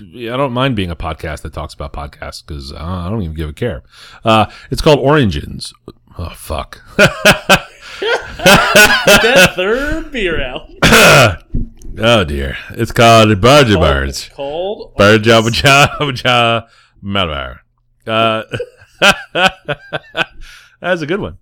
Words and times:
I 0.00 0.36
don't 0.36 0.52
mind 0.52 0.76
being 0.76 0.90
a 0.90 0.96
podcast 0.96 1.42
that 1.42 1.52
talks 1.52 1.74
about 1.74 1.92
podcasts 1.92 2.44
because 2.46 2.72
uh, 2.72 2.76
I 2.78 3.08
don't 3.10 3.22
even 3.22 3.36
give 3.36 3.48
a 3.48 3.52
care. 3.52 3.82
Uh, 4.24 4.46
it's 4.70 4.80
called 4.82 4.98
Origins. 4.98 5.72
Oh 6.18 6.30
fuck. 6.30 6.80
that 6.96 7.68
third 9.54 10.10
beer 10.12 10.42
out. 10.42 10.68
oh 11.98 12.24
dear. 12.24 12.56
It's 12.70 12.92
called 12.92 13.40
Barge 13.40 13.74
Birds. 13.74 14.28
Called 14.30 14.96
Bird 14.96 15.22
Jabba 15.22 15.48
Jabba 15.48 16.12
Jabba 16.12 16.68
Malabar. 17.02 17.60
Uh, 18.06 18.42
that's 20.80 21.02
a 21.02 21.06
good 21.06 21.20
one. 21.20 21.38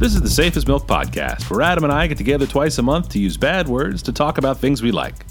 This 0.00 0.14
is 0.14 0.22
the 0.22 0.30
Safe 0.30 0.56
as 0.56 0.66
Milk 0.66 0.86
Podcast, 0.86 1.50
where 1.50 1.60
Adam 1.60 1.84
and 1.84 1.92
I 1.92 2.06
get 2.06 2.16
together 2.16 2.46
twice 2.46 2.78
a 2.78 2.82
month 2.82 3.10
to 3.10 3.18
use 3.18 3.36
bad 3.36 3.68
words 3.68 4.02
to 4.04 4.12
talk 4.12 4.38
about 4.38 4.56
things 4.56 4.80
we 4.80 4.92
like. 4.92 5.26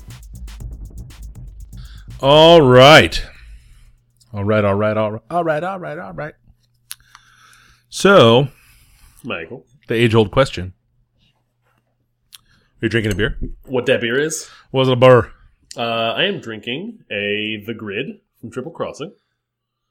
All 2.22 2.62
right. 2.62 3.20
All 4.32 4.44
right, 4.44 4.63
all 4.63 4.76
right, 4.76 4.96
all 4.96 5.12
right, 5.13 5.22
all 5.32 5.44
right, 5.44 5.63
all 5.63 5.80
right, 5.80 5.98
all 5.98 6.13
right. 6.13 6.34
So, 7.90 8.50
Michael. 9.24 9.66
the 9.88 9.96
age 9.96 10.13
old 10.13 10.30
question. 10.30 10.74
Are 12.36 12.86
you 12.86 12.90
drinking 12.90 13.13
a 13.13 13.16
beer? 13.16 13.40
What 13.66 13.88
that 13.88 14.02
beer 14.02 14.20
is? 14.20 14.52
Was 14.72 14.88
it 14.88 14.91
a 14.91 14.96
burr? 14.96 15.32
Uh, 15.76 15.82
I 15.82 16.26
am 16.26 16.41
drinking 16.41 16.99
a 17.10 17.63
The 17.66 17.74
Grid 17.74 18.20
from 18.40 18.52
Triple 18.52 18.72
Crossing. 18.72 19.13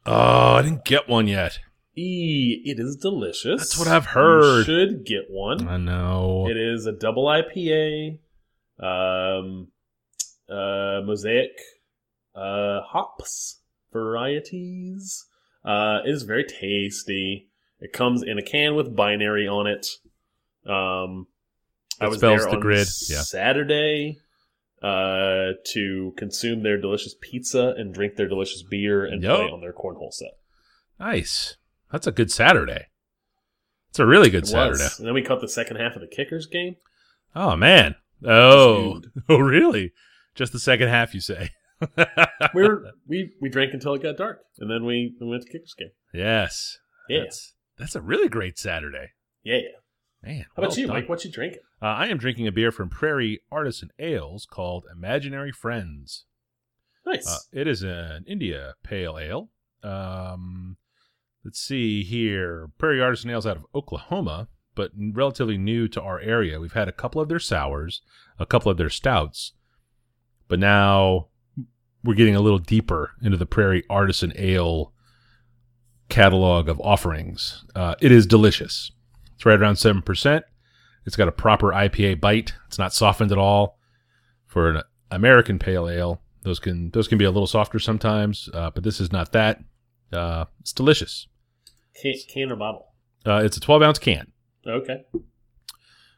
Oh, 0.06 0.52
I 0.55 0.62
didn't 0.62 0.84
get 0.84 1.08
one 1.08 1.27
yet. 1.27 1.58
E, 1.98 2.62
it 2.64 2.78
is 2.78 2.96
delicious. 2.96 3.60
That's 3.60 3.78
what 3.78 3.88
I've 3.88 4.06
heard. 4.06 4.58
You 4.58 4.64
should 4.64 5.04
get 5.04 5.24
one. 5.28 5.66
I 5.68 5.76
know. 5.76 6.46
It 6.48 6.56
is 6.56 6.86
a 6.86 6.92
double 6.92 7.24
IPA, 7.26 8.18
um, 8.78 9.68
uh, 10.48 11.02
mosaic, 11.05 11.58
uh, 12.34 12.80
hops 12.82 13.60
varieties. 13.92 15.27
Uh, 15.64 16.00
it 16.06 16.10
is 16.10 16.22
very 16.22 16.44
tasty. 16.44 17.48
It 17.80 17.92
comes 17.92 18.22
in 18.22 18.38
a 18.38 18.42
can 18.42 18.74
with 18.74 18.94
binary 18.94 19.48
on 19.48 19.66
it. 19.66 19.86
Um, 20.66 21.27
I 22.00 22.05
That 22.05 22.08
was 22.10 22.18
spells 22.18 22.40
there 22.42 22.50
the 22.50 22.56
on 22.56 22.60
grid, 22.60 22.88
yeah. 23.08 23.22
Saturday 23.22 24.18
uh, 24.83 25.52
to 25.72 26.14
consume 26.16 26.62
their 26.62 26.80
delicious 26.80 27.14
pizza 27.20 27.74
and 27.77 27.92
drink 27.92 28.16
their 28.16 28.28
delicious 28.28 28.62
beer 28.62 29.05
and 29.05 29.22
Yup. 29.22 29.36
play 29.36 29.46
on 29.46 29.60
their 29.60 29.72
cornhole 29.72 30.12
set. 30.12 30.38
Nice. 31.00 31.56
That's 31.91 32.06
a 32.06 32.12
good 32.12 32.31
Saturday. 32.31 32.86
It's 33.91 33.98
a 33.98 34.06
really 34.06 34.31
good 34.31 34.44
It 34.44 34.48
Saturday. 34.48 34.83
was. 34.84 34.98
And 34.98 35.06
then 35.06 35.14
we 35.14 35.22
caught 35.22 35.41
the 35.41 35.48
second 35.48 35.77
half 35.77 35.95
of 35.97 36.00
the 36.03 36.06
Kickers 36.08 36.47
game. 36.47 36.77
Oh 37.34 37.56
man. 37.56 37.95
Oh. 38.25 39.00
Oh 39.28 39.39
really? 39.39 39.92
Just 40.34 40.53
the 40.53 40.58
second 40.61 40.89
half, 40.89 41.14
you 41.14 41.20
say? 41.20 41.50
we 42.55 42.62
were 42.62 42.91
we 43.06 43.33
we 43.41 43.48
drank 43.48 43.72
until 43.72 43.95
it 43.95 44.03
got 44.03 44.17
dark, 44.17 44.41
and 44.58 44.70
then 44.70 44.84
we, 44.84 45.14
we 45.20 45.27
went 45.28 45.42
to 45.45 45.48
Kickers 45.53 45.75
game. 45.78 45.91
yes. 46.12 46.78
Yeah, 47.08 47.20
That's 47.25 47.55
that's 47.78 47.95
a 47.97 48.00
really 48.00 48.28
great 48.28 48.58
Saturday. 48.58 49.12
yeah. 49.42 49.56
yeah. 49.56 49.69
Man. 50.23 50.47
How 50.56 50.62
about 50.64 50.77
you, 50.77 50.86
done. 50.89 50.97
Mike? 50.97 51.08
What 51.08 51.25
you 51.25 51.30
drinking? 51.30 51.61
Uh, 51.80 51.86
I 51.86 52.08
am 52.08 52.19
drinking 52.19 52.48
a 52.48 52.52
beer 52.52 52.73
from 52.73 52.91
Prairie 52.91 53.41
Artisan 53.52 53.91
Ales 54.00 54.47
called 54.50 54.84
Imaginary 54.92 55.52
Friends. 55.52 56.25
Nice. 57.06 57.27
Uh, 57.28 57.39
it 57.52 57.69
is 57.69 57.83
an 57.84 58.25
India 58.27 58.75
Pale 58.83 59.17
Ale. 59.19 59.48
Um, 59.84 60.77
let's 61.44 61.61
see 61.61 62.03
here. 62.03 62.70
Prairie 62.78 63.00
Artisan 63.00 63.31
Ales 63.31 63.47
out 63.47 63.56
of 63.56 63.67
Oklahoma, 63.75 64.48
but 64.75 64.92
relatively 64.94 65.58
new 65.58 65.89
to 65.89 66.00
our 66.00 66.20
area. 66.20 66.61
We've 66.61 66.72
had 66.72 66.89
a 66.89 66.92
couple 66.92 67.20
of 67.20 67.28
their 67.28 67.39
sours, 67.39 68.03
a 68.39 68.47
couple 68.47 68.70
of 68.70 68.78
their 68.78 68.91
stouts, 68.91 69.53
but 70.47 70.58
now 70.58 71.28
we're 72.05 72.14
getting 72.14 72.36
a 72.36 72.41
little 72.41 72.58
deeper 72.58 73.12
into 73.23 73.36
the 73.36 73.46
Prairie 73.46 73.85
Artisan 73.90 74.33
Ale 74.36 74.92
catalog 76.08 76.68
of 76.68 76.80
offerings. 76.80 77.64
Uh, 77.74 77.95
it 78.01 78.12
is 78.12 78.27
delicious. 78.27 78.92
It's 79.35 79.45
right 79.45 79.61
around 79.61 79.74
7%. 79.74 80.42
It's 81.07 81.17
got 81.17 81.29
a 81.29 81.33
proper 81.33 81.68
IPA 81.73 82.20
bite. 82.20 82.55
It's 82.67 82.79
not 82.79 82.92
softened 82.92 83.33
at 83.33 83.39
all. 83.39 83.79
For 84.46 84.70
an 84.70 84.83
American 85.11 85.58
pale 85.58 85.89
ale, 85.89 86.23
those 86.42 86.58
can 86.58 86.91
those 86.91 87.08
can 87.08 87.18
be 87.18 87.24
a 87.24 87.30
little 87.30 87.46
softer 87.46 87.79
sometimes, 87.79 88.48
uh, 88.55 88.70
but 88.70 88.83
this 88.83 89.01
is 89.01 89.12
not 89.12 89.33
that. 89.33 89.61
Uh, 90.12 90.46
it's 90.61 90.73
delicious. 90.73 91.27
Can, 92.01 92.14
can 92.29 92.53
or 92.53 92.57
bottle? 92.57 92.86
Uh, 93.27 93.42
it's 93.45 93.57
a 93.57 93.61
12 93.61 93.83
ounce 93.83 93.98
can. 93.98 94.33
Okay. 94.67 95.05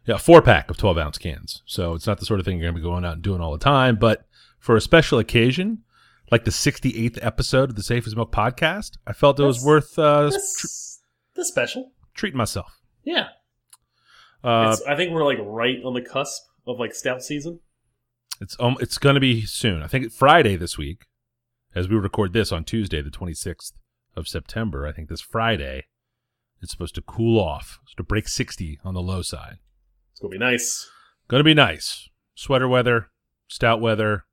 Yeah, 0.06 0.16
four 0.16 0.42
pack 0.42 0.70
of 0.70 0.76
12 0.76 0.98
ounce 0.98 1.18
cans. 1.18 1.62
So 1.66 1.94
it's 1.94 2.06
not 2.06 2.18
the 2.18 2.26
sort 2.26 2.40
of 2.40 2.46
thing 2.46 2.58
you're 2.58 2.70
going 2.70 2.74
to 2.74 2.80
be 2.80 2.88
going 2.88 3.04
out 3.04 3.14
and 3.14 3.22
doing 3.22 3.40
all 3.40 3.52
the 3.52 3.58
time. 3.58 3.96
But 3.96 4.24
for 4.58 4.76
a 4.76 4.80
special 4.80 5.18
occasion, 5.18 5.82
like 6.30 6.44
the 6.44 6.50
68th 6.50 7.18
episode 7.22 7.70
of 7.70 7.76
the 7.76 7.82
Safe 7.82 8.06
as 8.06 8.16
Milk 8.16 8.32
podcast, 8.32 8.96
I 9.06 9.12
felt 9.12 9.38
it 9.38 9.44
was 9.44 9.64
worth 9.64 9.98
uh, 9.98 10.24
That's, 10.30 11.00
that's 11.36 11.48
special. 11.48 11.92
treating 12.14 12.38
myself. 12.38 12.80
Yeah. 13.04 13.28
Uh, 14.42 14.76
I 14.88 14.96
think 14.96 15.12
we're 15.12 15.24
like 15.24 15.38
right 15.42 15.78
on 15.84 15.94
the 15.94 16.00
cusp 16.00 16.42
of 16.66 16.78
like 16.78 16.94
stout 16.94 17.22
season. 17.22 17.60
It's 18.40 18.56
um, 18.58 18.76
it's 18.80 18.96
going 18.96 19.14
to 19.14 19.20
be 19.20 19.44
soon. 19.44 19.82
I 19.82 19.86
think 19.86 20.10
Friday 20.12 20.56
this 20.56 20.78
week, 20.78 21.04
as 21.74 21.88
we 21.88 21.96
record 21.96 22.32
this 22.32 22.50
on 22.52 22.64
Tuesday, 22.64 23.02
the 23.02 23.10
26th 23.10 23.72
of 24.20 24.28
September. 24.28 24.86
I 24.86 24.92
think 24.92 25.08
this 25.08 25.20
Friday, 25.20 25.86
it's 26.62 26.70
supposed 26.70 26.94
to 26.94 27.02
cool 27.02 27.40
off, 27.40 27.80
it's 27.82 27.94
to 27.96 28.04
break 28.04 28.28
60 28.28 28.78
on 28.84 28.94
the 28.94 29.02
low 29.02 29.22
side. 29.22 29.58
It's 30.12 30.20
gonna 30.20 30.30
be 30.30 30.38
nice. 30.38 30.88
Going 31.30 31.38
to 31.38 31.44
be 31.44 31.54
nice. 31.54 32.08
Sweater 32.34 32.66
weather, 32.66 33.12
stout 33.46 33.80
weather. 33.80 34.24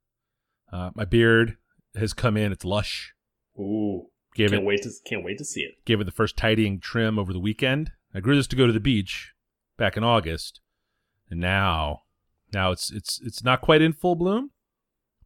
Uh, 0.73 0.89
my 0.95 1.05
beard 1.05 1.57
has 1.95 2.11
come 2.11 2.35
in. 2.35 2.51
It's 2.51 2.65
lush. 2.65 3.13
Ooh. 3.59 4.07
Gave 4.33 4.49
can't 4.49 4.63
it 4.63 4.65
wait 4.65 4.81
to 4.81 4.89
can't 5.05 5.23
wait 5.23 5.37
to 5.37 5.45
see 5.45 5.61
it. 5.61 5.75
gave 5.85 6.01
it 6.01 6.05
the 6.05 6.11
first 6.11 6.35
tidying 6.35 6.79
trim 6.79 7.19
over 7.19 7.31
the 7.31 7.39
weekend. 7.39 7.91
I 8.15 8.19
grew 8.19 8.35
this 8.35 8.47
to 8.47 8.55
go 8.55 8.65
to 8.65 8.73
the 8.73 8.79
beach 8.79 9.33
back 9.77 9.95
in 9.95 10.03
August, 10.03 10.59
and 11.29 11.39
now, 11.39 12.01
now 12.51 12.71
it's 12.71 12.91
it's 12.91 13.21
it's 13.23 13.43
not 13.43 13.61
quite 13.61 13.83
in 13.83 13.93
full 13.93 14.15
bloom, 14.15 14.49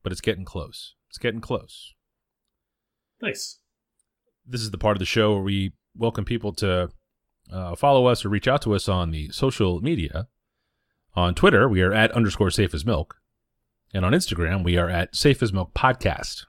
but 0.03 0.11
it's 0.11 0.19
getting 0.19 0.43
close. 0.43 0.95
It's 1.09 1.17
getting 1.17 1.39
close. 1.39 1.93
Nice. 3.21 3.59
This 4.45 4.61
is 4.61 4.71
the 4.71 4.77
part 4.77 4.95
of 4.95 4.99
the 4.99 5.05
show 5.05 5.33
where 5.33 5.43
we 5.43 5.73
welcome 5.95 6.25
people 6.25 6.51
to 6.53 6.89
uh, 7.51 7.75
follow 7.75 8.07
us 8.07 8.25
or 8.25 8.29
reach 8.29 8.47
out 8.47 8.61
to 8.63 8.73
us 8.73 8.89
on 8.89 9.11
the 9.11 9.29
social 9.29 9.81
media. 9.81 10.27
On 11.15 11.35
Twitter, 11.35 11.67
we 11.67 11.81
are 11.81 11.93
at 11.93 12.11
underscore 12.11 12.51
safe 12.51 12.73
as 12.73 12.85
milk, 12.85 13.17
and 13.93 14.05
on 14.05 14.13
Instagram, 14.13 14.63
we 14.63 14.77
are 14.77 14.89
at 14.89 15.13
safe 15.15 15.43
as 15.43 15.51
milk 15.51 15.73
podcast. 15.73 16.45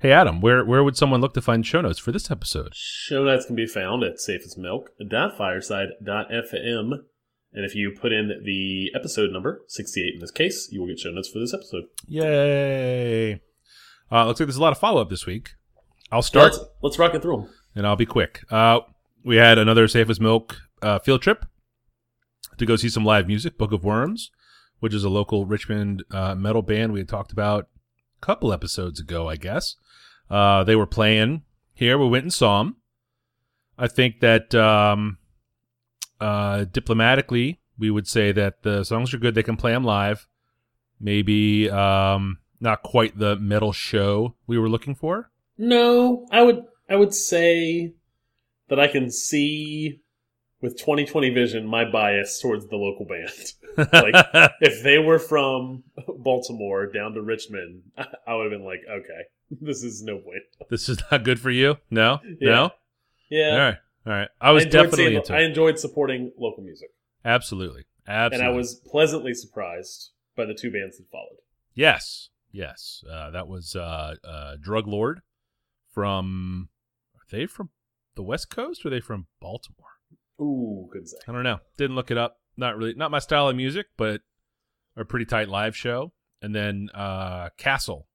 Hey 0.00 0.12
Adam, 0.12 0.40
where 0.40 0.64
where 0.64 0.84
would 0.84 0.96
someone 0.96 1.20
look 1.20 1.34
to 1.34 1.42
find 1.42 1.66
show 1.66 1.80
notes 1.80 1.98
for 1.98 2.12
this 2.12 2.30
episode? 2.30 2.72
Show 2.74 3.24
notes 3.24 3.46
can 3.46 3.56
be 3.56 3.66
found 3.66 4.02
at 4.02 4.16
safeasmilk.fireside.fm. 4.16 6.92
And 7.52 7.64
if 7.64 7.74
you 7.74 7.94
put 7.98 8.12
in 8.12 8.42
the 8.44 8.90
episode 8.94 9.30
number, 9.32 9.62
68 9.68 10.14
in 10.14 10.20
this 10.20 10.30
case, 10.30 10.68
you 10.70 10.80
will 10.80 10.88
get 10.88 10.98
show 10.98 11.10
notes 11.10 11.30
for 11.30 11.38
this 11.38 11.54
episode. 11.54 11.84
Yay! 12.06 13.40
Uh, 14.12 14.26
looks 14.26 14.38
like 14.38 14.46
there's 14.46 14.58
a 14.58 14.62
lot 14.62 14.72
of 14.72 14.78
follow 14.78 15.00
up 15.00 15.08
this 15.08 15.24
week. 15.24 15.54
I'll 16.10 16.22
start 16.22 16.52
Let's, 16.52 16.64
let's 16.82 16.98
rock 16.98 17.14
it 17.14 17.22
through 17.22 17.36
them. 17.42 17.48
and 17.74 17.86
I'll 17.86 17.96
be 17.96 18.06
quick. 18.06 18.44
Uh, 18.50 18.80
we 19.24 19.36
had 19.36 19.58
another 19.58 19.88
Safe 19.88 20.08
as 20.08 20.20
Milk 20.20 20.56
uh, 20.82 20.98
field 21.00 21.22
trip 21.22 21.46
to 22.58 22.66
go 22.66 22.76
see 22.76 22.88
some 22.88 23.04
live 23.04 23.26
music. 23.26 23.58
Book 23.58 23.72
of 23.72 23.84
Worms, 23.84 24.30
which 24.80 24.94
is 24.94 25.04
a 25.04 25.08
local 25.08 25.46
Richmond 25.46 26.04
uh, 26.10 26.34
metal 26.34 26.62
band 26.62 26.92
we 26.92 27.00
had 27.00 27.08
talked 27.08 27.32
about 27.32 27.68
a 28.16 28.24
couple 28.24 28.52
episodes 28.52 29.00
ago, 29.00 29.28
I 29.28 29.36
guess. 29.36 29.74
Uh, 30.30 30.64
they 30.64 30.76
were 30.76 30.86
playing 30.86 31.42
here. 31.74 31.98
We 31.98 32.08
went 32.08 32.24
and 32.24 32.32
saw 32.32 32.58
them. 32.62 32.76
I 33.78 33.88
think 33.88 34.20
that 34.20 34.54
um, 34.54 35.18
uh, 36.20 36.64
diplomatically, 36.64 37.60
we 37.78 37.90
would 37.90 38.08
say 38.08 38.32
that 38.32 38.62
the 38.62 38.84
songs 38.84 39.12
are 39.12 39.18
good. 39.18 39.34
They 39.34 39.42
can 39.42 39.56
play 39.56 39.72
them 39.72 39.84
live. 39.84 40.26
Maybe 40.98 41.68
um, 41.68 42.38
not 42.60 42.82
quite 42.82 43.18
the 43.18 43.36
metal 43.36 43.72
show 43.72 44.34
we 44.46 44.56
were 44.56 44.68
looking 44.68 44.94
for. 44.94 45.30
No, 45.58 46.26
I 46.30 46.42
would 46.42 46.64
I 46.88 46.96
would 46.96 47.14
say 47.14 47.94
that 48.68 48.78
I 48.80 48.88
can 48.88 49.10
see 49.10 50.00
with 50.60 50.76
2020 50.78 51.30
vision 51.30 51.66
my 51.66 51.84
bias 51.84 52.40
towards 52.40 52.66
the 52.68 52.76
local 52.76 53.06
band. 53.06 53.30
Like- 53.92 54.50
if 54.62 54.82
they 54.84 54.98
were 54.98 55.18
from 55.18 55.84
Baltimore 56.18 56.86
down 56.90 57.12
to 57.12 57.20
Richmond, 57.22 57.82
I 58.26 58.34
would 58.34 58.44
have 58.44 58.50
been 58.50 58.64
like, 58.64 58.80
okay, 58.90 59.22
this 59.50 59.82
is 59.82 60.02
no 60.02 60.16
point. 60.18 60.42
this 60.70 60.88
is 60.88 60.98
not 61.10 61.24
good 61.24 61.38
for 61.38 61.50
you. 61.50 61.76
No, 61.90 62.20
Yeah. 62.40 62.50
no. 62.50 62.70
Yeah, 63.28 63.50
All 63.50 63.58
right, 63.58 63.76
all 64.06 64.12
right. 64.12 64.28
I 64.40 64.52
was 64.52 64.64
enjoyed 64.64 64.82
definitely 64.90 65.22
seeing- 65.26 65.38
I 65.38 65.42
enjoyed 65.42 65.78
supporting 65.78 66.32
local 66.38 66.62
music, 66.64 66.88
Absolutely, 67.24 67.84
absolutely. 68.08 68.46
and 68.46 68.54
I 68.54 68.56
was 68.56 68.76
pleasantly 68.76 69.34
surprised 69.34 70.10
by 70.36 70.44
the 70.46 70.54
two 70.54 70.70
bands 70.70 70.96
that 70.96 71.06
followed. 71.12 71.40
yes, 71.74 72.30
yes. 72.52 73.02
Uh, 73.12 73.30
that 73.30 73.46
was 73.48 73.74
uh, 73.76 74.14
uh, 74.24 74.56
Drug 74.62 74.86
Lord 74.88 75.20
from. 75.96 76.68
Are 77.14 77.24
they 77.30 77.46
from 77.46 77.70
the 78.16 78.22
West 78.22 78.50
Coast 78.50 78.84
or 78.84 78.88
are 78.88 78.90
they 78.90 79.00
from 79.00 79.26
Baltimore? 79.40 79.88
Ooh, 80.40 80.88
good 80.92 81.08
say. 81.08 81.16
I 81.26 81.32
don't 81.32 81.42
know. 81.42 81.58
Didn't 81.78 81.96
look 81.96 82.10
it 82.10 82.18
up. 82.18 82.36
Not 82.56 82.76
really. 82.76 82.94
Not 82.94 83.10
my 83.10 83.18
style 83.18 83.48
of 83.48 83.56
music, 83.56 83.86
but 83.96 84.20
a 84.96 85.04
pretty 85.04 85.24
tight 85.24 85.48
live 85.48 85.74
show. 85.74 86.12
And 86.42 86.54
then 86.54 86.90
uh, 86.94 87.48
Castle, 87.56 88.08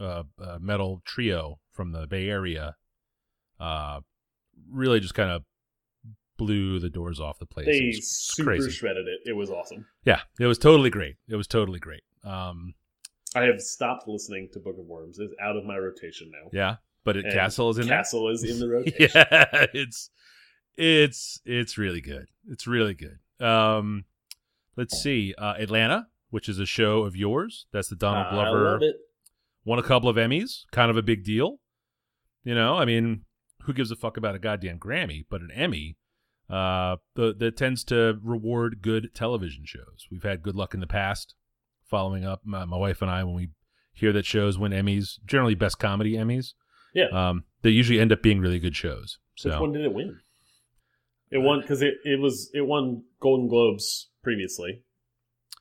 uh, 0.00 0.22
uh, 0.40 0.58
metal 0.60 1.02
trio 1.04 1.58
from 1.72 1.90
the 1.90 2.06
Bay 2.06 2.28
Area, 2.28 2.76
uh, 3.58 4.00
really 4.70 5.00
just 5.00 5.14
kind 5.14 5.30
of 5.30 5.42
blew 6.36 6.78
the 6.78 6.88
doors 6.88 7.18
off 7.20 7.40
the 7.40 7.46
place. 7.46 7.66
They 7.66 7.92
super 8.00 8.50
crazy. 8.50 8.70
shredded 8.70 9.06
it. 9.08 9.28
It 9.28 9.32
was 9.32 9.50
awesome. 9.50 9.86
Yeah, 10.04 10.20
it 10.38 10.46
was 10.46 10.58
totally 10.58 10.90
great. 10.90 11.16
It 11.28 11.34
was 11.34 11.48
totally 11.48 11.80
great. 11.80 12.02
Um, 12.22 12.74
I 13.34 13.42
have 13.42 13.60
stopped 13.60 14.06
listening 14.06 14.48
to 14.52 14.60
Book 14.60 14.78
of 14.78 14.86
Worms. 14.86 15.18
It's 15.18 15.34
out 15.42 15.56
of 15.56 15.64
my 15.64 15.76
rotation 15.76 16.30
now. 16.30 16.50
yeah, 16.52 16.76
but 17.04 17.16
it, 17.16 17.26
Castle 17.32 17.70
is 17.70 17.78
in. 17.78 17.86
Castle 17.86 18.28
is 18.28 18.42
in 18.44 18.58
the 18.58 18.68
rotation. 18.74 19.08
yeah 19.14 19.66
it's 19.74 20.10
it's 20.76 21.40
it's 21.44 21.78
really 21.78 22.00
good. 22.00 22.26
It's 22.48 22.66
really 22.66 22.94
good. 22.94 23.18
Um 23.44 24.04
let's 24.76 25.00
see 25.00 25.34
uh 25.38 25.54
atlanta 25.58 26.08
which 26.30 26.48
is 26.48 26.58
a 26.58 26.66
show 26.66 27.02
of 27.02 27.14
yours. 27.14 27.66
That's 27.72 27.88
the 27.88 27.96
donald 27.96 28.26
I 28.26 28.30
glover 28.30 28.64
love 28.72 28.82
it. 28.82 28.96
won 29.64 29.78
a 29.78 29.82
couple 29.82 30.08
of 30.08 30.16
emmys. 30.16 30.62
Kind 30.72 30.90
of 30.90 30.96
a 30.96 31.02
big 31.02 31.24
deal. 31.24 31.60
You 32.42 32.54
know 32.54 32.76
i 32.76 32.84
mean 32.84 33.24
who 33.62 33.72
gives 33.72 33.90
a 33.90 33.96
fuck 33.96 34.16
about 34.16 34.34
a 34.34 34.38
goddamn 34.38 34.78
grammy? 34.78 35.24
But 35.30 35.40
an 35.40 35.50
emmy 35.54 35.96
uh 36.50 36.96
the, 37.14 37.34
that 37.38 37.56
tends 37.56 37.84
to 37.84 38.18
reward 38.22 38.82
good 38.82 39.14
television 39.14 39.64
shows. 39.64 40.06
We've 40.10 40.22
had 40.24 40.42
good 40.42 40.56
luck 40.56 40.74
in 40.74 40.80
the 40.80 40.86
past 40.86 41.34
following 41.88 42.24
up 42.24 42.40
my, 42.44 42.64
my 42.64 42.76
wife 42.76 43.00
and 43.02 43.10
i 43.10 43.22
when 43.22 43.34
we 43.34 43.50
hear 43.92 44.12
that 44.12 44.26
shows 44.26 44.58
win 44.58 44.72
emmys 44.72 45.18
generally 45.26 45.54
best 45.54 45.78
comedy 45.78 46.14
emmys 46.14 46.54
Yeah. 46.94 47.06
um 47.12 47.44
they 47.62 47.70
usually 47.70 47.98
end 48.00 48.12
up 48.12 48.22
being 48.22 48.40
really 48.40 48.58
good 48.58 48.76
shows 48.76 49.18
so 49.36 49.50
Which 49.50 49.58
one 49.60 49.72
did 49.72 49.84
it 49.84 49.92
win? 49.92 50.20
It 51.30 51.38
won 51.38 51.60
because 51.60 51.82
it, 51.82 51.94
it 52.04 52.20
was 52.20 52.50
it 52.54 52.62
won 52.66 53.02
Golden 53.20 53.48
Globes 53.48 54.08
previously 54.22 54.82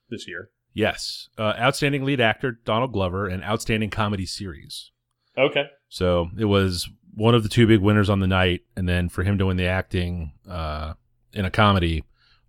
this 0.10 0.28
year. 0.28 0.50
Yes. 0.76 1.30
Uh, 1.38 1.54
outstanding 1.58 2.04
lead 2.04 2.22
actor, 2.22 2.60
Donald 2.66 2.94
Glover, 2.94 3.28
and 3.28 3.44
outstanding 3.44 3.90
comedy 3.90 4.26
series. 4.26 4.92
Okay. 5.38 5.64
So 5.90 6.30
it 6.38 6.46
was 6.46 6.88
one 7.16 7.34
of 7.36 7.42
the 7.44 7.50
two 7.50 7.66
big 7.66 7.80
winners 7.80 8.10
on 8.10 8.20
the 8.20 8.28
night. 8.28 8.62
And 8.76 8.88
then 8.88 9.10
for 9.10 9.24
him 9.24 9.38
to 9.40 9.46
win 9.48 9.58
the 9.58 9.66
acting 9.68 10.34
uh, 10.48 10.94
in 11.34 11.46
a 11.46 11.52
comedy 11.52 12.04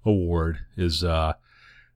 award 0.04 0.58
is 0.76 1.02
uh, 1.04 1.32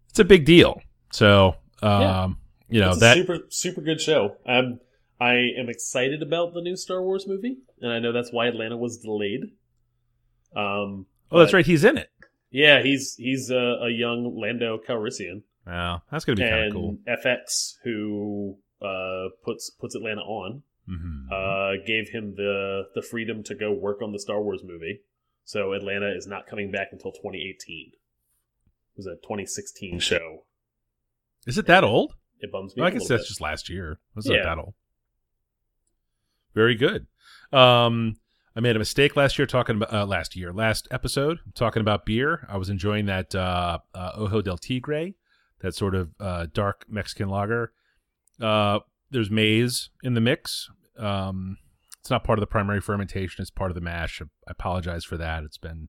it's 0.08 0.19
a 0.19 0.25
big 0.25 0.44
deal. 0.46 0.81
So, 1.12 1.56
um, 1.82 2.00
Yeah. 2.00 2.29
you 2.70 2.81
know, 2.81 2.88
it's 2.88 2.96
a 2.99 3.00
that. 3.00 3.17
super 3.17 3.38
super 3.50 3.81
good 3.82 4.00
show. 4.00 4.37
Um, 4.46 4.81
I 5.20 5.35
am 5.59 5.69
excited 5.69 6.23
about 6.23 6.55
the 6.55 6.61
new 6.61 6.76
Star 6.76 7.03
Wars 7.03 7.26
movie, 7.26 7.59
and 7.81 7.93
I 7.93 7.99
know 7.99 8.12
that's 8.12 8.32
why 8.32 8.47
Atlanta 8.47 8.76
was 8.76 8.99
delayed. 8.99 9.41
Um, 10.55 11.06
oh, 11.31 11.38
that's 11.41 11.53
right. 11.53 11.67
He's 11.67 11.85
in 11.85 11.97
it. 11.99 12.09
Yeah, 12.50 12.82
he's 12.82 13.15
he's 13.17 13.50
a, 13.50 13.79
a 13.82 13.91
young 13.91 14.35
Lando 14.41 14.79
Calrissian, 14.79 15.43
Wow, 15.67 16.03
that's 16.11 16.25
going 16.25 16.37
to 16.37 16.43
be 16.43 16.49
kind 16.49 16.65
of 16.65 16.73
cool. 16.73 16.99
FX 17.06 17.75
who 17.85 18.56
uh, 18.81 19.29
puts 19.44 19.70
puts 19.70 19.94
Atlanta 19.94 20.23
on 20.23 20.62
hmm 20.88 21.31
uh, 21.31 21.73
gave 21.87 22.09
him 22.09 22.35
the 22.37 22.85
the 22.94 23.03
freedom 23.03 23.43
to 23.43 23.55
go 23.55 23.71
work 23.73 24.00
on 24.00 24.12
the 24.12 24.19
Star 24.19 24.41
Wars 24.41 24.62
movie. 24.64 25.00
So 25.44 25.73
Atlanta 25.73 26.11
is 26.17 26.26
not 26.26 26.47
coming 26.47 26.71
back 26.71 26.88
until 26.93 27.11
2018. 27.12 27.91
It 27.93 27.99
was 28.97 29.06
a 29.06 29.17
2016 29.17 29.99
show. 30.00 30.44
is 31.47 31.59
it 31.59 31.67
that 31.67 31.85
old? 31.85 32.14
It 32.41 32.50
bums 32.53 32.75
me. 32.76 32.81
Well, 32.81 32.88
I 32.88 32.93
guess 32.93 33.09
that's 33.09 33.25
bit. 33.25 33.29
just 33.29 33.41
last 33.43 33.69
year. 33.69 33.99
Was 34.14 34.26
Yeah. 34.29 34.37
not 34.38 34.44
that 34.44 34.59
old? 34.59 34.75
Very 36.58 36.75
good. 36.75 37.06
Um, 37.52 38.16
I 38.56 38.60
made 38.60 38.75
a 38.75 38.81
mistake 38.81 39.14
last 39.14 39.38
year 39.38 39.46
talking 39.46 39.76
about 39.76 39.94
uh, 39.94 40.05
last 40.05 40.34
year, 40.34 40.52
last 40.52 40.88
episode 40.90 41.38
talking 41.55 41.81
about 41.81 42.05
beer. 42.05 42.44
I 42.50 42.56
was 42.56 42.69
enjoying 42.69 43.06
that 43.06 43.32
uh, 43.32 43.78
uh, 43.94 44.10
Ojo 44.16 44.43
del 44.43 44.58
Tigre, 44.58 45.12
that 45.60 45.76
sort 45.76 45.94
of 45.94 46.10
uh, 46.19 46.46
dark 46.52 46.84
Mexican 46.88 47.28
lager. 47.28 47.70
Uh, 48.40 48.81
there's 49.08 49.31
maize 49.31 49.90
in 50.02 50.14
the 50.14 50.20
mix. 50.20 50.69
Um, 50.99 51.58
it's 52.00 52.10
not 52.10 52.25
part 52.25 52.40
of 52.40 52.43
the 52.43 52.49
primary 52.49 52.81
fermentation; 52.81 53.40
it's 53.40 53.52
part 53.52 53.70
of 53.70 53.76
the 53.76 53.81
mash. 53.81 54.20
I 54.20 54.25
apologize 54.50 55.04
for 55.04 55.16
that. 55.16 55.44
It's 55.44 55.58
been 55.58 55.88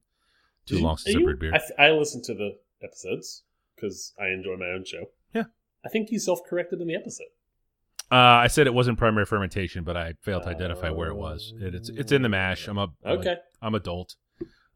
too 0.67 0.75
Did 0.75 0.81
you- 0.81 0.85
long 0.85 0.97
since 0.97 1.15
I 1.15 1.23
brewed 1.23 1.39
beer. 1.39 1.53
I, 1.79 1.87
I 1.87 1.91
listened 1.93 2.25
to 2.25 2.35
the 2.35 2.59
episodes 2.83 3.41
because 3.75 4.13
I 4.19 4.27
enjoy 4.27 4.55
my 4.55 4.67
own 4.67 4.85
show. 4.85 5.05
Yeah. 5.33 5.45
I 5.83 5.89
think 5.89 6.11
you 6.11 6.19
self 6.19 6.41
corrected 6.47 6.79
in 6.79 6.87
the 6.87 6.95
episode. 6.95 7.25
Uh, 8.11 8.15
I 8.15 8.47
said 8.47 8.65
it 8.67 8.73
wasn't 8.73 8.97
primary 8.97 9.25
fermentation, 9.25 9.83
but 9.83 9.95
I 9.95 10.13
failed 10.21 10.43
to 10.43 10.49
identify 10.49 10.89
where 10.89 11.09
it 11.09 11.15
was. 11.15 11.53
It, 11.61 11.75
it's 11.75 11.89
it's 11.89 12.11
in 12.11 12.21
the 12.23 12.29
mash. 12.29 12.67
I'm 12.67 12.77
a- 12.77 12.89
Okay. 13.05 13.35
I'm 13.61 13.75
adult. 13.75 14.15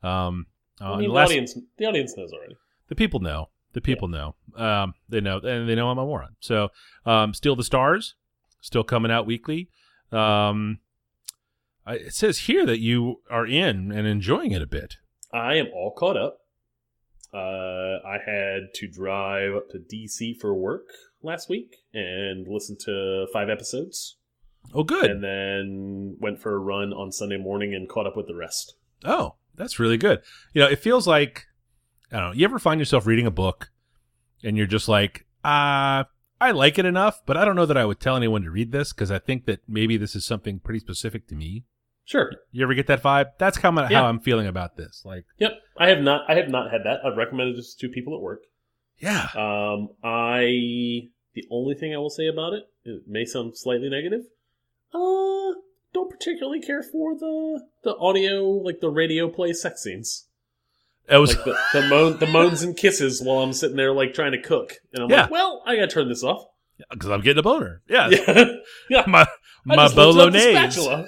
Um, 0.04 0.46
uh, 0.80 0.94
I 0.94 0.98
mean, 1.00 1.08
the, 1.10 1.14
last- 1.14 1.30
audience 1.32 1.58
the 1.78 1.86
audience 1.86 2.16
knows 2.18 2.32
already. 2.32 2.56
the 2.90 2.96
people 2.96 3.20
know. 3.20 3.50
The 3.74 3.82
people 3.82 4.08
know. 4.08 4.36
Um, 4.56 4.94
they 5.10 5.20
know, 5.20 5.38
and 5.40 5.68
they 5.68 5.74
know 5.74 5.90
I'm 5.90 5.98
a 5.98 6.06
moron. 6.06 6.36
So, 6.40 6.70
um, 7.08 7.34
Steal 7.34 7.56
the 7.56 7.64
Stars, 7.64 8.14
still 8.62 8.84
coming 8.84 9.12
out 9.12 9.26
weekly. 9.26 9.70
Um, 10.12 10.78
I, 11.88 11.96
it 11.96 12.14
says 12.14 12.40
here 12.40 12.68
that 12.68 12.80
you 12.80 13.22
are 13.32 13.48
in 13.48 13.92
and 13.92 14.06
enjoying 14.06 14.52
it 14.52 14.62
a 14.62 14.68
bit. 14.68 14.98
I 15.34 15.56
am 15.56 15.68
all 15.74 15.92
caught 15.92 16.18
up. 16.18 16.38
Uh, 17.34 17.98
I 18.08 18.20
had 18.24 18.76
to 18.76 18.88
drive 18.88 19.56
up 19.56 19.70
to 19.72 19.80
DC 19.80 20.40
for 20.40 20.54
work 20.54 20.86
last 21.24 21.50
week 21.50 21.78
and 21.94 22.48
listened 22.48 22.80
to 22.86 23.28
five 23.34 23.50
episodes, 23.50 24.18
Oh, 24.74 24.84
good. 24.84 25.10
and 25.12 25.24
then 25.24 26.18
went 26.20 26.42
for 26.42 26.54
a 26.56 26.60
run 26.60 26.94
on 26.94 27.12
Sunday 27.12 27.38
morning 27.38 27.74
and 27.74 27.88
caught 27.90 28.08
up 28.08 28.16
with 28.18 28.28
the 28.28 28.36
rest. 28.36 28.75
Oh, 29.04 29.36
that's 29.56 29.80
really 29.80 29.98
good. 29.98 30.22
You 30.54 30.62
know, 30.62 30.68
it 30.70 30.80
feels 30.80 31.08
like 31.08 31.46
I 32.12 32.20
don't 32.20 32.30
know. 32.30 32.34
You 32.36 32.46
ever 32.46 32.60
find 32.60 32.80
yourself 32.80 33.08
reading 33.08 33.25
a 33.25 33.31
book 33.31 33.72
and 34.44 34.56
you're 34.56 34.68
just 34.68 34.88
like, 34.88 35.25
uh, 35.44 36.04
I 36.40 36.52
like 36.52 36.78
it 36.78 36.86
enough, 36.86 37.22
but 37.25 37.38
I 37.38 37.46
don't 37.46 37.56
know 37.56 37.66
that 37.66 37.78
I 37.78 37.86
would 37.86 38.00
tell 38.00 38.16
anyone 38.16 38.44
to 38.44 38.52
read 38.52 38.72
this 38.72 38.94
because 38.94 39.10
I 39.10 39.18
think 39.20 39.46
that 39.46 39.62
maybe 39.68 39.98
this 39.98 40.16
is 40.16 40.24
something 40.25 40.60
pretty 40.60 40.80
specific 40.80 41.28
to 41.30 41.36
me. 41.36 41.64
Sure. 42.06 42.31
You 42.52 42.64
ever 42.64 42.74
get 42.74 42.86
that 42.88 43.02
vibe? 43.02 43.31
That's 43.40 43.58
kind 43.58 43.80
of 43.80 43.90
Yeah. 43.90 44.00
how 44.02 44.08
I'm 44.10 44.20
feeling 44.20 44.46
about 44.46 44.75
this. 44.78 45.04
Like, 45.06 45.25
Yep. 45.40 45.54
I 45.78 45.88
have 45.90 46.00
not. 46.04 46.30
I 46.30 46.36
have 46.36 46.50
not 46.50 46.70
had 46.72 46.81
that. 46.84 47.00
I've 47.06 47.16
recommended 47.18 47.56
this 47.58 47.74
to 47.75 47.88
people 47.90 48.14
at 48.16 48.22
work. 48.22 48.44
yeah, 49.00 49.30
Um, 49.36 49.90
I 50.04 51.10
the 51.36 51.46
only 51.50 51.76
thing 51.76 51.94
I 51.94 51.98
will 51.98 52.10
say 52.10 52.28
about 52.28 52.54
it, 52.54 52.64
it 52.86 53.04
may 53.08 53.26
sound 53.26 53.58
slightly 53.58 53.90
negative. 53.90 54.22
Uh, 54.94 55.54
don't 55.94 56.10
particularly 56.10 56.62
care 56.62 56.84
for 56.84 57.16
the 57.16 57.62
the 57.84 57.96
audio, 57.98 58.44
like 58.50 58.80
the 58.80 58.90
radio 58.90 59.30
play 59.30 59.54
sex 59.54 59.84
scenes, 59.84 60.28
it 61.10 61.18
was. 61.18 61.36
like 61.36 61.46
the 61.46 61.58
the, 61.74 61.88
moan, 61.88 62.18
the 62.20 62.28
moans 62.28 62.62
and 62.62 62.76
kisses 62.78 63.22
while 63.22 63.40
I'm 63.40 63.54
sitting 63.54 63.78
there 63.78 63.94
like 63.94 64.14
trying 64.14 64.32
to 64.34 64.42
cook, 64.42 64.74
and 64.94 65.04
I'm 65.04 65.10
Yeah. 65.10 65.22
like, 65.24 65.32
well, 65.32 65.63
I 65.66 65.75
gotta 65.75 65.88
turn 65.88 66.10
this 66.10 66.24
off. 66.24 66.46
because 66.92 67.10
I'm 67.10 67.22
getting 67.22 67.40
a 67.40 67.44
boner. 67.44 67.82
Yeah, 67.88 68.10
Yeah, 68.10 68.46
yeah. 68.90 69.04
my 69.08 69.25
my 69.66 69.75
just 69.75 69.96
lifted 69.96 70.20
up 70.20 70.36
the 70.36 70.42
bolognese. 70.42 71.08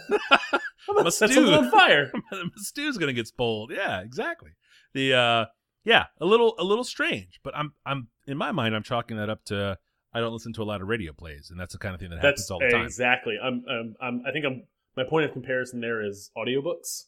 I'm 0.87 1.03
My 1.03 1.09
stew. 1.09 1.51
on 1.51 1.71
fire. 1.71 2.11
my 2.31 2.43
stew's 2.57 2.97
gonna 2.97 3.13
get 3.13 3.27
spoiled. 3.27 3.71
Yeah, 3.73 4.01
exactly. 4.01 4.51
The 4.93 5.13
uh, 5.13 5.45
yeah, 5.83 6.05
a 6.21 6.25
little 6.25 6.53
a 6.59 6.63
little 6.63 6.83
strange, 6.83 7.39
but 7.43 7.55
I'm 7.55 7.73
I'm 7.85 8.07
in 8.27 8.37
my 8.37 8.51
mind 8.51 8.75
I'm 8.75 8.83
chalking 8.83 9.17
that 9.17 9.29
up 9.29 9.43
to 9.45 9.77
I 10.15 10.19
don't 10.21 10.33
listen 10.33 10.53
to 10.53 10.63
a 10.63 10.65
lot 10.65 10.81
of 10.81 10.87
radio 10.87 11.11
plays, 11.13 11.49
and 11.51 11.59
that's 11.59 11.73
the 11.73 11.79
kind 11.79 11.93
of 11.93 11.99
thing 11.99 12.09
that 12.09 12.17
happens 12.19 12.41
That's 12.41 12.51
all 12.51 12.59
the 12.59 12.69
time. 12.69 12.85
exactly. 12.85 13.35
I'm, 13.41 13.63
I'm, 13.69 13.95
I'm. 14.01 14.23
I 14.27 14.31
think 14.31 14.45
I'm. 14.45 14.63
My 14.97 15.03
point 15.03 15.25
of 15.25 15.33
comparison 15.33 15.81
there 15.81 16.01
is 16.01 16.31
audiobooks, 16.37 17.03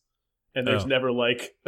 and 0.53 0.67
there's 0.67 0.83
Oh. 0.83 0.87
never 0.87 1.11
like 1.11 1.55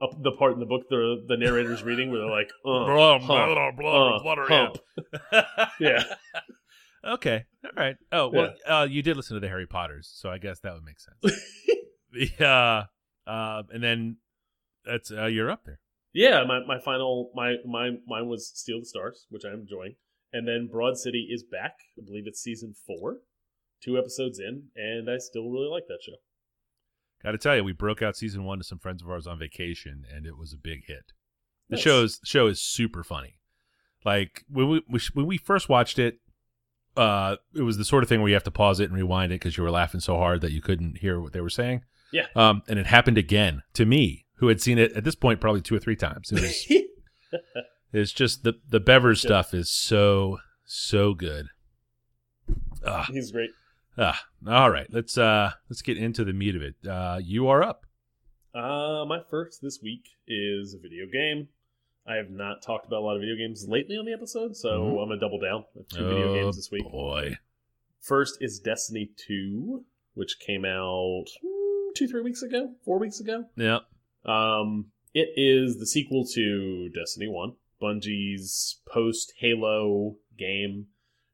up 0.00 0.10
the 0.22 0.32
part 0.32 0.54
in 0.54 0.60
the 0.60 0.66
book 0.66 0.82
the 0.88 1.22
the 1.28 1.36
narrator's 1.36 1.82
reading 1.82 2.10
where 2.10 2.20
they're 2.20 2.30
like, 2.30 2.48
uh, 2.64 2.84
Blah, 2.86 3.18
huh, 3.18 3.26
blah, 3.26 3.70
blah, 3.72 4.16
uh, 4.16 4.46
hump. 4.48 4.78
yeah. 5.80 6.02
okay. 7.04 7.44
All 7.64 7.70
right. 7.76 7.96
Oh 8.10 8.28
well, 8.28 8.54
uh, 8.66 8.86
you 8.90 9.02
did 9.02 9.16
listen 9.16 9.34
to 9.34 9.40
the 9.40 9.48
Harry 9.48 9.66
Potters, 9.66 10.10
so 10.14 10.30
I 10.30 10.38
guess 10.38 10.60
that 10.60 10.72
would 10.72 10.84
make 10.84 10.98
sense. 11.00 12.40
uh, 12.40 12.84
uh, 13.26 13.62
and 13.72 13.82
then 13.82 14.16
that's 14.84 15.10
uh, 15.12 15.26
you're 15.26 15.50
up 15.50 15.64
there. 15.64 15.80
Yeah, 16.14 16.44
my, 16.46 16.60
my 16.66 16.78
final 16.78 17.30
my 17.34 17.56
my 17.66 17.90
mine 18.06 18.26
was 18.28 18.50
Steal 18.54 18.80
the 18.80 18.86
Stars, 18.86 19.26
which 19.30 19.42
I'm 19.46 19.60
enjoying, 19.60 19.94
and 20.32 20.46
then 20.48 20.68
Broad 20.70 20.96
City 20.96 21.28
is 21.30 21.42
back. 21.42 21.74
I 21.98 22.02
believe 22.04 22.26
it's 22.26 22.40
season 22.42 22.74
four, 22.86 23.18
two 23.82 23.98
episodes 23.98 24.38
in, 24.38 24.64
and 24.76 25.10
I 25.10 25.18
still 25.18 25.50
really 25.50 25.68
like 25.68 25.86
that 25.88 25.98
show. 26.04 26.12
Got 27.22 27.32
to 27.32 27.38
tell 27.38 27.56
you, 27.56 27.62
we 27.64 27.72
broke 27.72 28.02
out 28.02 28.16
season 28.16 28.44
one 28.44 28.58
to 28.58 28.64
some 28.64 28.78
friends 28.78 29.02
of 29.02 29.08
ours 29.08 29.26
on 29.26 29.38
vacation, 29.38 30.04
and 30.12 30.26
it 30.26 30.36
was 30.36 30.52
a 30.52 30.56
big 30.56 30.86
hit. 30.86 31.12
The 31.68 31.76
Nice. 31.76 31.84
show's 31.84 32.20
show 32.24 32.46
is 32.48 32.60
super 32.60 33.04
funny. 33.04 33.38
Like 34.04 34.44
when 34.48 34.68
we 34.68 34.82
we- 34.88 35.00
when 35.14 35.26
we 35.26 35.38
first 35.38 35.68
watched 35.68 35.98
it, 35.98 36.18
uh, 36.96 37.36
it 37.54 37.62
was 37.62 37.78
the 37.78 37.84
sort 37.84 38.02
of 38.02 38.08
thing 38.08 38.20
where 38.20 38.28
you 38.28 38.34
have 38.34 38.42
to 38.44 38.50
pause 38.50 38.80
it 38.80 38.84
and 38.90 38.94
rewind 38.94 39.30
it 39.32 39.36
because 39.36 39.56
you 39.56 39.62
were 39.62 39.70
laughing 39.70 40.00
so 40.00 40.16
hard 40.16 40.40
that 40.40 40.50
you 40.52 40.60
couldn't 40.60 40.98
hear 40.98 41.20
what 41.20 41.32
they 41.32 41.40
were 41.40 41.48
saying. 41.48 41.84
Yeah. 42.12 42.26
Um, 42.34 42.62
and 42.68 42.78
it 42.78 42.86
happened 42.86 43.16
again 43.16 43.62
to 43.74 43.86
me, 43.86 44.26
who 44.36 44.48
had 44.48 44.60
seen 44.60 44.76
it 44.76 44.92
at 44.92 45.04
this 45.04 45.14
point 45.14 45.40
probably 45.40 45.62
two 45.62 45.74
or 45.76 45.78
three 45.78 45.96
times. 45.96 46.30
It 46.32 46.40
was 46.42 46.66
it's 47.92 48.12
just 48.12 48.42
the 48.44 48.54
the 48.68 48.80
Bevers 48.80 49.22
Yeah. 49.22 49.28
stuff 49.28 49.54
is 49.54 49.70
so 49.70 50.38
so 50.64 51.14
good. 51.14 51.46
Ah, 52.84 53.06
He's 53.10 53.30
great. 53.32 53.50
ah, 53.98 54.20
all 54.46 54.70
right. 54.70 54.86
Let's 54.90 55.16
uh 55.18 55.52
let's 55.70 55.82
get 55.82 55.98
into 55.98 56.24
the 56.24 56.32
meat 56.32 56.56
of 56.56 56.62
it. 56.62 56.74
Uh, 56.86 57.20
you 57.22 57.48
are 57.48 57.62
up. 57.62 57.86
Uh, 58.54 59.04
my 59.06 59.20
first 59.30 59.60
this 59.62 59.80
week 59.82 60.08
is 60.26 60.74
a 60.74 60.78
video 60.78 61.06
game. 61.10 61.48
I 62.06 62.16
have 62.16 62.30
not 62.30 62.62
talked 62.62 62.86
about 62.86 62.98
a 63.00 63.04
lot 63.04 63.14
of 63.14 63.20
video 63.20 63.36
games 63.36 63.66
lately 63.68 63.96
on 63.96 64.04
the 64.04 64.12
episode, 64.12 64.56
so 64.56 64.68
Mhm. 64.82 65.02
I'm 65.02 65.08
gonna 65.08 65.20
double 65.20 65.38
down. 65.38 65.64
Have 65.76 65.86
two 65.88 66.06
video 66.08 66.34
games 66.34 66.56
this 66.56 66.70
week. 66.70 66.84
Oh, 66.86 66.90
Boy. 66.90 67.38
First 68.00 68.38
is 68.42 68.58
Destiny 68.58 69.10
2, 69.16 69.84
which 70.14 70.40
came 70.40 70.64
out 70.64 71.26
mm, 71.44 71.94
two, 71.94 72.08
three 72.08 72.22
weeks 72.22 72.42
ago, 72.42 72.74
four 72.84 72.98
weeks 72.98 73.20
ago. 73.20 73.48
Yeah. 73.56 73.80
Um, 74.24 74.90
it 75.14 75.28
is 75.36 75.78
the 75.78 75.86
sequel 75.86 76.26
to 76.34 76.88
Destiny 76.88 77.28
1, 77.28 77.54
Bungie's 77.82 78.80
post 78.88 79.32
Halo 79.38 80.16
game. 80.38 80.86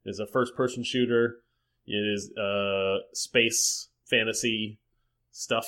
It 0.04 0.10
is 0.10 0.18
a 0.20 0.26
first 0.26 0.54
person 0.56 0.82
shooter. 0.84 1.38
It 1.86 1.92
is 1.96 2.32
uh, 2.38 2.98
space 3.12 3.88
fantasy 4.06 4.78
stuff, 5.30 5.66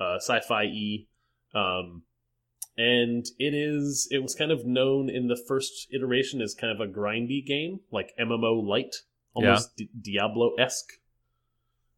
uh, 0.00 0.16
sci 0.16 0.40
fi 0.40 0.64
e. 0.64 1.08
Um, 1.54 2.02
and 2.76 3.24
it 3.38 3.54
is 3.54 4.06
it 4.10 4.22
was 4.22 4.34
kind 4.34 4.50
of 4.52 4.64
known 4.66 5.08
in 5.10 5.28
the 5.28 5.40
first 5.48 5.88
iteration 5.92 6.40
as 6.40 6.54
kind 6.54 6.72
of 6.72 6.80
a 6.86 6.90
grindy 6.90 7.44
game, 7.44 7.80
like 7.90 8.12
MMO 8.20 8.62
light, 8.66 8.94
almost 9.34 9.76
Di- 9.76 9.88
Diablo 10.00 10.54
esque. 10.58 10.92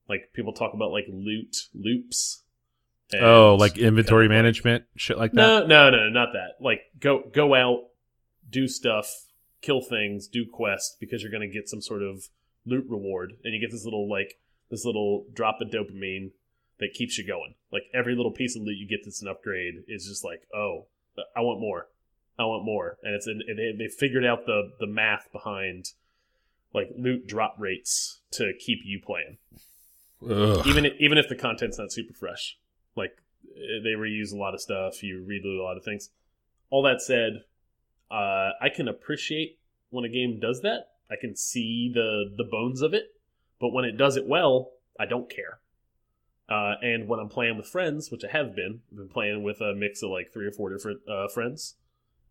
Like 0.08 0.30
people 0.32 0.52
talk 0.52 0.72
about 0.74 0.90
like 0.90 1.04
loot 1.12 1.56
loops. 1.74 2.42
and 3.12 3.22
Oh, 3.24 3.56
like 3.56 3.76
inventory 3.78 4.26
kind 4.26 4.32
of 4.32 4.36
like- 4.36 4.42
management, 4.44 4.84
shit 4.96 5.18
like 5.18 5.32
that. 5.32 5.36
no, 5.36 5.66
no, 5.66 5.90
no, 5.90 6.08
not 6.08 6.30
that. 6.32 6.64
Like 6.64 6.80
go 6.98 7.22
go 7.32 7.54
out, 7.54 7.89
do 8.50 8.68
stuff, 8.68 9.26
kill 9.62 9.80
things, 9.80 10.28
do 10.28 10.44
quests 10.50 10.96
because 10.98 11.22
you're 11.22 11.32
gonna 11.32 11.48
get 11.48 11.68
some 11.68 11.80
sort 11.80 12.02
of 12.02 12.28
loot 12.66 12.86
reward, 12.88 13.34
and 13.44 13.54
you 13.54 13.60
get 13.60 13.70
this 13.70 13.84
little 13.84 14.08
like 14.08 14.38
this 14.70 14.84
little 14.84 15.26
drop 15.32 15.60
of 15.60 15.68
dopamine 15.68 16.30
that 16.78 16.92
keeps 16.94 17.18
you 17.18 17.26
going. 17.26 17.54
Like 17.72 17.84
every 17.94 18.14
little 18.14 18.32
piece 18.32 18.56
of 18.56 18.62
loot 18.62 18.76
you 18.78 18.88
get 18.88 19.00
that's 19.04 19.22
an 19.22 19.28
upgrade 19.28 19.84
is 19.88 20.06
just 20.06 20.24
like, 20.24 20.42
oh, 20.54 20.86
I 21.36 21.40
want 21.40 21.60
more, 21.60 21.88
I 22.38 22.44
want 22.44 22.64
more, 22.64 22.96
and 23.02 23.14
it's 23.14 23.26
an, 23.26 23.42
they 23.46 23.72
they 23.76 23.88
figured 23.88 24.24
out 24.24 24.46
the 24.46 24.72
the 24.80 24.86
math 24.86 25.30
behind 25.32 25.92
like 26.72 26.90
loot 26.96 27.26
drop 27.26 27.56
rates 27.58 28.20
to 28.30 28.52
keep 28.58 28.78
you 28.84 29.00
playing 29.04 29.38
Ugh. 30.28 30.66
even 30.66 30.86
even 30.98 31.18
if 31.18 31.28
the 31.28 31.34
content's 31.34 31.78
not 31.78 31.92
super 31.92 32.14
fresh. 32.14 32.58
Like 32.96 33.16
eh, 33.56 33.80
they 33.82 33.90
reuse 33.90 34.32
a 34.32 34.36
lot 34.36 34.54
of 34.54 34.60
stuff, 34.60 35.02
you 35.02 35.24
reload 35.24 35.58
a 35.58 35.62
lot 35.62 35.76
of 35.76 35.84
things. 35.84 36.10
All 36.70 36.82
that 36.82 37.00
said, 37.00 37.44
uh, 38.10 38.50
I 38.60 38.68
can 38.74 38.88
appreciate 38.88 39.58
when 39.90 40.04
a 40.04 40.08
game 40.08 40.38
does 40.40 40.62
that. 40.62 40.88
I 41.10 41.16
can 41.20 41.36
see 41.36 41.90
the 41.92 42.32
the 42.36 42.44
bones 42.44 42.82
of 42.82 42.94
it, 42.94 43.14
but 43.60 43.72
when 43.72 43.84
it 43.84 43.96
does 43.96 44.16
it 44.16 44.26
well, 44.26 44.72
I 44.98 45.06
don't 45.06 45.30
care. 45.30 45.60
Uh, 46.48 46.74
and 46.82 47.08
when 47.08 47.20
I'm 47.20 47.28
playing 47.28 47.56
with 47.56 47.68
friends, 47.68 48.10
which 48.10 48.24
I 48.24 48.28
have 48.36 48.56
been, 48.56 48.80
I've 48.90 48.96
been 48.96 49.08
playing 49.08 49.44
with 49.44 49.60
a 49.60 49.74
mix 49.74 50.02
of 50.02 50.10
like 50.10 50.32
three 50.32 50.46
or 50.46 50.52
four 50.52 50.72
different 50.72 51.00
uh, 51.08 51.28
friends. 51.28 51.76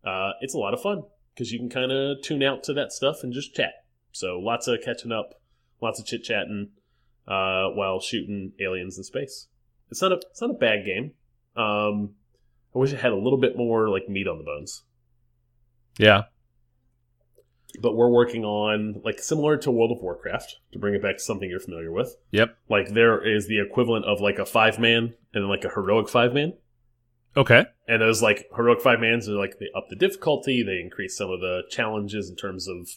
Uh, 0.04 0.32
it's 0.42 0.54
a 0.54 0.58
lot 0.58 0.74
of 0.74 0.82
fun 0.82 1.04
because 1.34 1.52
you 1.52 1.58
can 1.58 1.70
kind 1.70 1.90
of 1.90 2.22
tune 2.22 2.42
out 2.42 2.62
to 2.64 2.74
that 2.74 2.92
stuff 2.92 3.22
and 3.22 3.32
just 3.32 3.54
chat. 3.54 3.72
So 4.12 4.38
lots 4.38 4.66
of 4.66 4.80
catching 4.84 5.12
up, 5.12 5.40
lots 5.80 5.98
of 5.98 6.06
chit 6.06 6.22
chatting 6.22 6.70
uh, 7.26 7.68
while 7.68 8.00
shooting 8.00 8.52
aliens 8.60 8.98
in 8.98 9.04
space. 9.04 9.46
It's 9.90 10.02
not 10.02 10.12
a 10.12 10.20
it's 10.30 10.40
not 10.40 10.50
a 10.50 10.54
bad 10.54 10.84
game. 10.84 11.12
Um, 11.56 12.10
I 12.74 12.78
wish 12.78 12.92
it 12.92 13.00
had 13.00 13.12
a 13.12 13.16
little 13.16 13.38
bit 13.38 13.56
more 13.56 13.88
like 13.88 14.08
meat 14.08 14.28
on 14.28 14.38
the 14.38 14.44
bones. 14.44 14.82
Yeah. 15.98 16.22
But 17.80 17.94
we're 17.94 18.10
working 18.10 18.44
on 18.44 19.00
like 19.04 19.20
similar 19.20 19.56
to 19.58 19.70
World 19.70 19.92
of 19.92 20.02
Warcraft 20.02 20.56
to 20.72 20.78
bring 20.78 20.94
it 20.94 21.02
back 21.02 21.18
to 21.18 21.22
something 21.22 21.48
you're 21.48 21.60
familiar 21.60 21.92
with. 21.92 22.16
Yep. 22.32 22.56
Like 22.68 22.88
there 22.88 23.24
is 23.24 23.46
the 23.46 23.60
equivalent 23.60 24.06
of 24.06 24.20
like 24.20 24.38
a 24.38 24.46
five 24.46 24.78
man 24.78 25.14
and 25.32 25.48
like 25.48 25.64
a 25.64 25.70
heroic 25.70 26.08
five 26.08 26.34
man. 26.34 26.54
Okay. 27.36 27.64
And 27.86 28.02
those 28.02 28.22
like 28.22 28.46
heroic 28.56 28.80
five 28.80 29.00
mans 29.00 29.28
are 29.28 29.32
like 29.32 29.58
they 29.58 29.68
up 29.76 29.88
the 29.88 29.96
difficulty, 29.96 30.62
they 30.62 30.80
increase 30.80 31.16
some 31.16 31.30
of 31.30 31.40
the 31.40 31.62
challenges 31.70 32.28
in 32.28 32.36
terms 32.36 32.66
of 32.68 32.88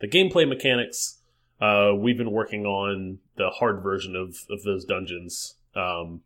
the 0.00 0.08
gameplay 0.08 0.48
mechanics. 0.48 1.18
Uh, 1.60 1.92
we've 1.96 2.18
been 2.18 2.32
working 2.32 2.64
on 2.64 3.18
the 3.36 3.50
hard 3.50 3.82
version 3.82 4.14
of 4.16 4.36
of 4.50 4.62
those 4.64 4.84
dungeons, 4.84 5.56
um, 5.74 6.20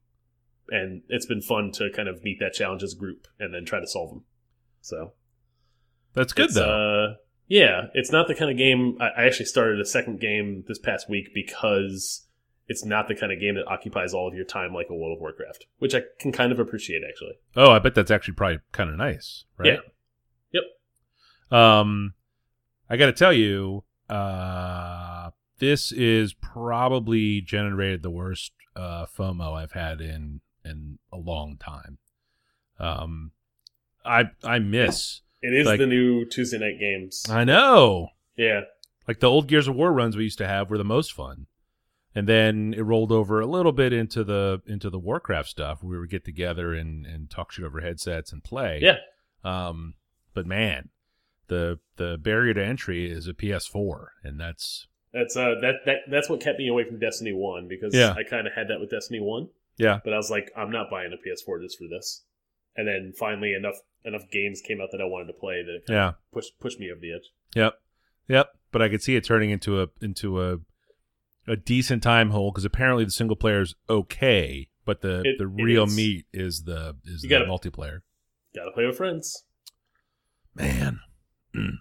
and 0.70 1.02
it's 1.08 1.26
been 1.26 1.42
fun 1.42 1.70
to 1.72 1.90
kind 1.94 2.08
of 2.08 2.22
meet 2.22 2.38
that 2.40 2.52
challenge 2.52 2.82
as 2.82 2.94
a 2.94 2.96
group 2.96 3.26
and 3.38 3.54
then 3.54 3.64
try 3.64 3.80
to 3.80 3.86
solve 3.86 4.10
them. 4.10 4.24
So 4.80 5.12
That's 6.16 6.32
good 6.32 6.46
it's, 6.46 6.54
though. 6.54 7.12
Uh, 7.12 7.14
yeah, 7.46 7.82
it's 7.94 8.10
not 8.10 8.26
the 8.26 8.34
kind 8.34 8.50
of 8.50 8.56
game. 8.56 8.96
I, 9.00 9.22
I 9.22 9.26
actually 9.26 9.46
started 9.46 9.80
a 9.80 9.84
second 9.84 10.18
game 10.18 10.64
this 10.66 10.78
past 10.78 11.08
week 11.08 11.28
because 11.32 12.26
it's 12.66 12.84
not 12.84 13.06
the 13.06 13.14
kind 13.14 13.30
of 13.30 13.38
game 13.38 13.54
that 13.54 13.68
occupies 13.68 14.12
all 14.12 14.26
of 14.26 14.34
your 14.34 14.44
time 14.44 14.74
like 14.74 14.86
a 14.90 14.94
World 14.94 15.16
of 15.16 15.20
Warcraft, 15.20 15.66
which 15.78 15.94
I 15.94 16.00
can 16.18 16.32
kind 16.32 16.50
of 16.50 16.58
appreciate 16.58 17.02
actually. 17.08 17.34
oh, 17.54 17.70
I 17.70 17.78
bet 17.78 17.94
that's 17.94 18.10
actually 18.10 18.34
probably 18.34 18.58
kind 18.72 18.90
of 18.90 18.96
nice, 18.96 19.44
right? 19.58 19.78
Yeah. 20.52 20.62
Yep. 21.50 21.58
Um, 21.58 22.14
I 22.90 22.96
got 22.96 23.06
to 23.06 23.12
tell 23.12 23.32
you, 23.32 23.84
uh, 24.08 25.30
this 25.58 25.92
is 25.92 26.32
probably 26.32 27.42
generated 27.42 28.02
the 28.02 28.10
worst 28.10 28.52
uh, 28.74 29.06
FOMO 29.06 29.54
I've 29.54 29.72
had 29.72 30.00
in 30.00 30.40
in 30.64 30.98
a 31.12 31.18
long 31.18 31.58
time. 31.58 31.98
Um, 32.80 33.32
I 34.04 34.30
I 34.42 34.58
miss. 34.58 35.20
It 35.42 35.52
is 35.54 35.66
Like- 35.66 35.78
the 35.78 35.86
new 35.86 36.24
Tuesday 36.24 36.58
night 36.58 36.78
games. 36.80 37.24
I 37.28 37.44
know. 37.44 38.08
yeah, 38.36 38.62
Like 39.08 39.20
the 39.20 39.30
old 39.30 39.46
Gears 39.48 39.68
of 39.68 39.76
War 39.76 39.92
runs 39.92 40.16
we 40.16 40.24
used 40.24 40.38
to 40.38 40.46
have 40.46 40.68
were 40.70 40.78
the 40.78 40.84
most 40.84 41.12
fun. 41.12 41.46
And 42.14 42.26
then 42.26 42.74
it 42.76 42.80
rolled 42.80 43.12
over 43.12 43.40
a 43.40 43.46
little 43.46 43.72
bit 43.72 43.92
into 43.92 44.24
the 44.24 44.62
into 44.66 44.88
the 44.88 44.98
Warcraft 44.98 45.48
stuff. 45.50 45.82
We 45.82 45.98
would 45.98 46.08
get 46.10 46.24
together 46.24 46.72
and, 46.72 47.04
and 47.04 47.28
talk 47.30 47.52
shit 47.52 47.64
over 47.64 47.80
headsets 47.82 48.32
and 48.32 48.42
play. 48.42 48.78
yeah, 48.82 48.96
Um, 49.44 49.94
but 50.32 50.46
man, 50.46 50.88
the 51.48 51.78
the 51.96 52.16
barrier 52.18 52.54
to 52.54 52.64
entry 52.64 53.10
is 53.10 53.28
a 53.28 53.34
PS4, 53.34 54.06
and 54.24 54.40
that's 54.40 54.86
that's 55.12 55.36
uh 55.36 55.56
that 55.60 55.74
that 55.84 55.98
that's 56.10 56.30
what 56.30 56.40
kept 56.40 56.58
me 56.58 56.68
away 56.68 56.84
from 56.84 56.98
Destiny 56.98 57.32
One 57.34 57.68
because 57.68 57.94
Yeah. 57.94 58.14
I 58.16 58.22
kind 58.24 58.46
of 58.46 58.54
had 58.54 58.68
that 58.68 58.80
with 58.80 58.90
Destiny 58.90 59.20
One. 59.20 59.50
Yeah. 59.76 60.00
but 60.02 60.14
I 60.14 60.16
was 60.16 60.30
like, 60.30 60.50
I'm 60.56 60.70
not 60.70 60.88
buying 60.90 61.12
a 61.12 61.16
PS4 61.18 61.60
just 61.62 61.76
for 61.76 61.86
this. 61.86 62.24
And 62.76 62.86
then 62.86 63.12
finally, 63.18 63.54
enough 63.54 63.76
enough 64.04 64.22
games 64.30 64.60
came 64.60 64.80
out 64.80 64.88
that 64.92 65.00
I 65.00 65.04
wanted 65.04 65.26
to 65.28 65.32
play 65.38 65.62
that 65.62 65.74
it 65.74 65.86
kind 65.86 65.96
yeah, 65.96 66.08
of 66.08 66.14
pushed 66.32 66.58
pushed 66.60 66.78
me 66.78 66.90
over 66.90 67.00
the 67.00 67.12
edge. 67.14 67.30
yep, 67.54 67.74
yep. 68.28 68.48
But 68.72 68.82
I 68.82 68.88
could 68.88 69.02
see 69.02 69.16
it 69.16 69.24
turning 69.24 69.50
into 69.50 69.80
a 69.82 69.88
into 70.02 70.42
a 70.42 70.58
a 71.48 71.56
decent 71.56 72.02
time 72.02 72.30
hole 72.30 72.50
because 72.50 72.64
apparently 72.64 73.04
the 73.04 73.10
single 73.12 73.36
player 73.36 73.60
is 73.62 73.74
okay, 73.88 74.68
but 74.84 75.00
the 75.00 75.22
It- 75.24 75.38
the 75.38 75.46
real 75.46 75.84
is. 75.84 75.96
meat 75.96 76.26
is 76.32 76.64
the 76.64 76.96
is 77.04 77.22
You 77.22 77.28
the 77.28 77.38
gotta- 77.38 77.46
multiplayer. 77.50 78.00
Got 78.54 78.64
to 78.64 78.70
play 78.72 78.86
with 78.86 78.96
friends. 78.96 79.44
Man. 80.54 81.00
Mm. 81.54 81.72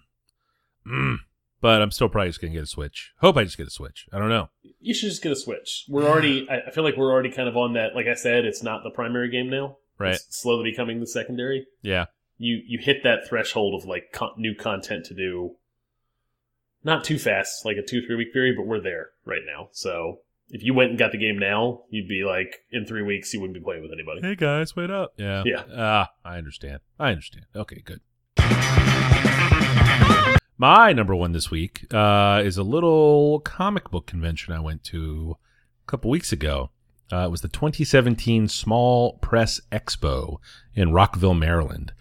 Mm. 0.86 1.16
But 1.60 1.80
I'm 1.82 1.90
still 1.90 2.08
probably 2.08 2.28
just 2.28 2.40
gonna 2.40 2.52
get 2.52 2.62
a 2.62 2.66
Switch. 2.66 3.12
Hope 3.20 3.36
I 3.36 3.44
just 3.44 3.56
get 3.56 3.66
a 3.66 3.70
Switch. 3.70 4.06
I 4.12 4.18
don't 4.18 4.28
know. 4.28 4.50
You 4.80 4.94
should 4.94 5.08
just 5.08 5.22
get 5.22 5.32
a 5.32 5.36
Switch. 5.36 5.84
We're 5.88 6.04
already. 6.06 6.46
I 6.50 6.60
I 6.68 6.70
feel 6.70 6.84
like 6.84 6.96
we're 6.96 7.10
already 7.10 7.30
kind 7.30 7.48
of 7.48 7.56
on 7.56 7.72
that. 7.74 7.94
Like 7.94 8.06
I 8.06 8.14
said, 8.14 8.44
it's 8.44 8.62
not 8.62 8.82
the 8.84 8.90
primary 8.90 9.30
game 9.30 9.48
now. 9.50 9.78
Right. 9.98 10.18
Slowly 10.28 10.70
becoming 10.70 11.00
the 11.00 11.06
secondary. 11.06 11.66
Yeah. 11.82 12.06
You 12.38 12.60
you 12.66 12.78
hit 12.78 13.02
that 13.04 13.26
threshold 13.28 13.80
of 13.80 13.88
like 13.88 14.12
con 14.12 14.30
new 14.36 14.54
content 14.54 15.06
to 15.06 15.14
do. 15.14 15.56
Not 16.84 17.02
too 17.02 17.18
fast, 17.18 17.64
like 17.64 17.76
a 17.76 17.82
two 17.82 18.02
three 18.06 18.16
week 18.16 18.32
period, 18.32 18.56
but 18.56 18.66
we're 18.66 18.80
there 18.80 19.10
right 19.24 19.42
now. 19.46 19.68
So 19.72 20.20
if 20.50 20.62
you 20.62 20.74
went 20.74 20.90
and 20.90 20.98
got 20.98 21.12
the 21.12 21.18
game 21.18 21.38
now, 21.38 21.82
you'd 21.90 22.08
be 22.08 22.24
like 22.24 22.62
in 22.70 22.84
three 22.84 23.02
weeks 23.02 23.32
you 23.32 23.40
wouldn't 23.40 23.58
be 23.58 23.64
playing 23.64 23.82
with 23.82 23.92
anybody. 23.92 24.20
Hey 24.20 24.36
guys, 24.36 24.76
wait 24.76 24.90
up. 24.90 25.14
Yeah. 25.16 25.42
Yeah. 25.44 25.64
Ah, 25.74 26.12
I 26.24 26.38
understand. 26.38 26.80
I 26.98 27.10
understand. 27.10 27.46
Okay, 27.54 27.82
good. 27.84 28.00
My 30.58 30.92
number 30.94 31.14
one 31.14 31.32
this 31.32 31.50
week 31.50 31.92
uh, 31.92 32.40
is 32.42 32.56
a 32.56 32.62
little 32.62 33.40
comic 33.40 33.90
book 33.90 34.06
convention 34.06 34.54
I 34.54 34.60
went 34.60 34.84
to 34.84 35.36
a 35.86 35.90
couple 35.90 36.10
weeks 36.10 36.32
ago. 36.32 36.70
Uh, 37.12 37.26
it 37.26 37.30
was 37.30 37.40
the 37.40 37.48
2017 37.48 38.48
Small 38.48 39.14
Press 39.18 39.60
Expo 39.70 40.38
in 40.74 40.92
Rockville, 40.92 41.34
Maryland. 41.34 41.92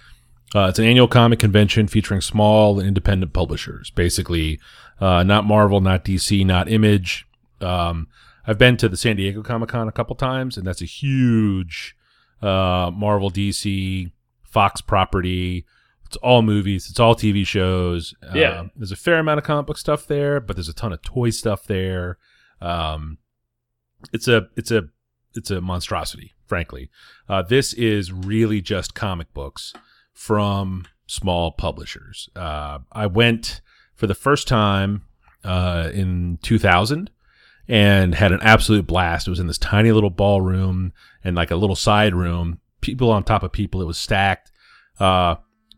Uh, 0.53 0.67
it's 0.69 0.79
an 0.79 0.85
annual 0.85 1.07
comic 1.07 1.39
convention 1.39 1.87
featuring 1.87 2.21
small 2.21 2.79
and 2.79 2.87
independent 2.87 3.33
publishers. 3.33 3.91
Basically, 3.91 4.59
uh, 4.99 5.23
not 5.23 5.45
Marvel, 5.45 5.81
not 5.81 6.05
DC, 6.05 6.45
not 6.45 6.69
Image. 6.69 7.27
Um, 7.61 8.07
I've 8.47 8.57
been 8.57 8.77
to 8.77 8.89
the 8.89 8.97
San 8.97 9.15
Diego 9.15 9.41
Comic 9.43 9.69
Con 9.69 9.87
a 9.87 9.91
couple 9.91 10.15
times, 10.15 10.57
and 10.57 10.65
that's 10.65 10.81
a 10.81 10.85
huge 10.85 11.95
uh, 12.41 12.91
Marvel, 12.93 13.29
DC, 13.29 14.11
Fox 14.43 14.81
property. 14.81 15.65
It's 16.05 16.15
all 16.17 16.41
movies. 16.41 16.87
It's 16.89 16.99
all 16.99 17.15
TV 17.15 17.45
shows. 17.45 18.13
Yeah. 18.33 18.59
Um, 18.59 18.71
there's 18.75 18.91
a 18.91 18.95
fair 18.95 19.19
amount 19.19 19.39
of 19.39 19.43
comic 19.43 19.65
book 19.65 19.77
stuff 19.77 20.07
there, 20.07 20.39
but 20.39 20.55
there's 20.55 20.69
a 20.69 20.73
ton 20.73 20.93
of 20.93 21.01
toy 21.01 21.31
stuff 21.31 21.65
there. 21.65 22.17
Um, 22.61 23.17
it's 24.13 24.27
a 24.27 24.47
it's 24.55 24.71
a 24.71 24.87
it's 25.35 25.51
a 25.51 25.61
monstrosity, 25.61 26.33
frankly. 26.45 26.89
Uh, 27.27 27.41
this 27.41 27.73
is 27.73 28.11
really 28.11 28.61
just 28.61 28.95
comic 28.95 29.33
books 29.33 29.73
from 30.13 30.85
small 31.07 31.51
publishers. 31.51 32.29
Uh, 32.35 32.79
I 32.91 33.07
went 33.07 33.61
for 33.93 34.07
the 34.07 34.15
first 34.15 34.47
time 34.47 35.03
uh, 35.43 35.89
in 35.93 36.39
2000 36.41 37.09
and 37.67 38.15
had 38.15 38.31
an 38.31 38.41
absolute 38.41 38.87
blast. 38.87 39.27
It 39.27 39.31
was 39.31 39.39
in 39.39 39.47
this 39.47 39.57
tiny 39.57 39.91
little 39.91 40.09
ballroom 40.09 40.93
and 41.23 41.35
like 41.35 41.51
a 41.51 41.55
little 41.55 41.75
side 41.75 42.13
room. 42.13 42.59
people 42.81 43.11
on 43.11 43.23
top 43.23 43.41
of 43.43 43.51
people. 43.51 43.81
It 43.81 43.87
was 43.87 43.97
stacked, 43.97 44.51
uh, 44.99 45.35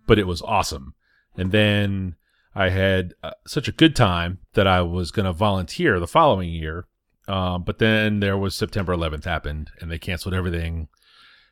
but 0.08 0.20
it 0.20 0.28
was 0.28 0.42
awesome. 0.42 0.94
And 1.38 1.52
then 1.52 2.16
I 2.54 2.70
had 2.70 3.14
uh, 3.24 3.32
such 3.46 3.68
a 3.68 3.72
good 3.72 3.96
time 3.96 4.40
that 4.54 4.68
I 4.68 4.82
was 4.82 5.12
going 5.12 5.26
to 5.26 5.34
volunteer 5.34 6.00
the 6.00 6.08
following 6.08 6.50
year. 6.50 6.88
Um, 7.28 7.64
but 7.64 7.80
then 7.80 8.20
there 8.20 8.38
was 8.38 8.56
September 8.56 8.96
11th 8.96 9.26
happened, 9.26 9.72
and 9.82 9.92
they 9.92 9.98
canceled 9.98 10.34
everything 10.34 10.88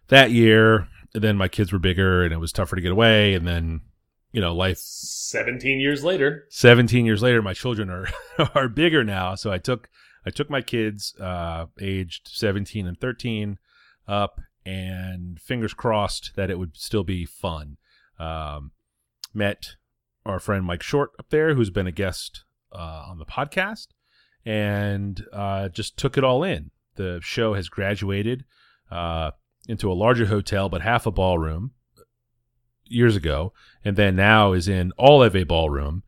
that 0.07 0.31
year. 0.31 0.87
And 1.13 1.23
then 1.23 1.37
my 1.37 1.47
kids 1.47 1.71
were 1.71 1.79
bigger, 1.79 2.23
and 2.23 2.33
it 2.33 2.37
was 2.37 2.51
tougher 2.51 2.75
to 2.75 2.81
get 2.81 2.91
away. 2.91 3.33
And 3.33 3.47
then, 3.47 3.81
you 4.31 4.41
know, 4.41 4.53
life 4.53 4.77
17 4.77 5.79
years 5.79 6.03
later. 6.03 6.45
17 6.49 7.05
years 7.05 7.21
later 7.21 7.41
my 7.41 7.53
children 7.53 7.89
are 7.89 8.07
are 8.55 8.67
bigger 8.67 9.03
now 9.03 9.35
so 9.35 9.51
i 9.51 9.57
took 9.57 9.89
i 10.25 10.29
took 10.29 10.49
my 10.49 10.61
kids 10.61 11.15
uh 11.19 11.65
aged 11.79 12.27
17 12.27 12.87
and 12.87 12.99
13 12.99 13.57
up 14.07 14.39
and 14.65 15.39
fingers 15.39 15.73
crossed 15.73 16.31
that 16.35 16.49
it 16.49 16.59
would 16.59 16.75
still 16.75 17.03
be 17.03 17.25
fun 17.25 17.77
um 18.19 18.71
met 19.33 19.75
our 20.25 20.39
friend 20.39 20.65
mike 20.65 20.83
short 20.83 21.11
up 21.19 21.29
there 21.29 21.53
who's 21.55 21.69
been 21.69 21.87
a 21.87 21.91
guest 21.91 22.43
uh, 22.71 23.05
on 23.07 23.19
the 23.19 23.25
podcast 23.25 23.87
and 24.45 25.25
uh 25.33 25.67
just 25.69 25.97
took 25.97 26.17
it 26.17 26.23
all 26.23 26.43
in 26.43 26.69
the 26.95 27.19
show 27.23 27.53
has 27.55 27.67
graduated 27.67 28.45
uh 28.91 29.31
into 29.67 29.91
a 29.91 29.93
larger 29.93 30.27
hotel 30.27 30.69
but 30.69 30.81
half 30.81 31.05
a 31.05 31.11
ballroom 31.11 31.71
years 32.87 33.15
ago, 33.15 33.51
and 33.83 33.95
then 33.97 34.15
now 34.15 34.53
is 34.53 34.67
in 34.67 34.91
all 34.97 35.23
of 35.23 35.35
a 35.35 35.43
ballroom 35.43 36.03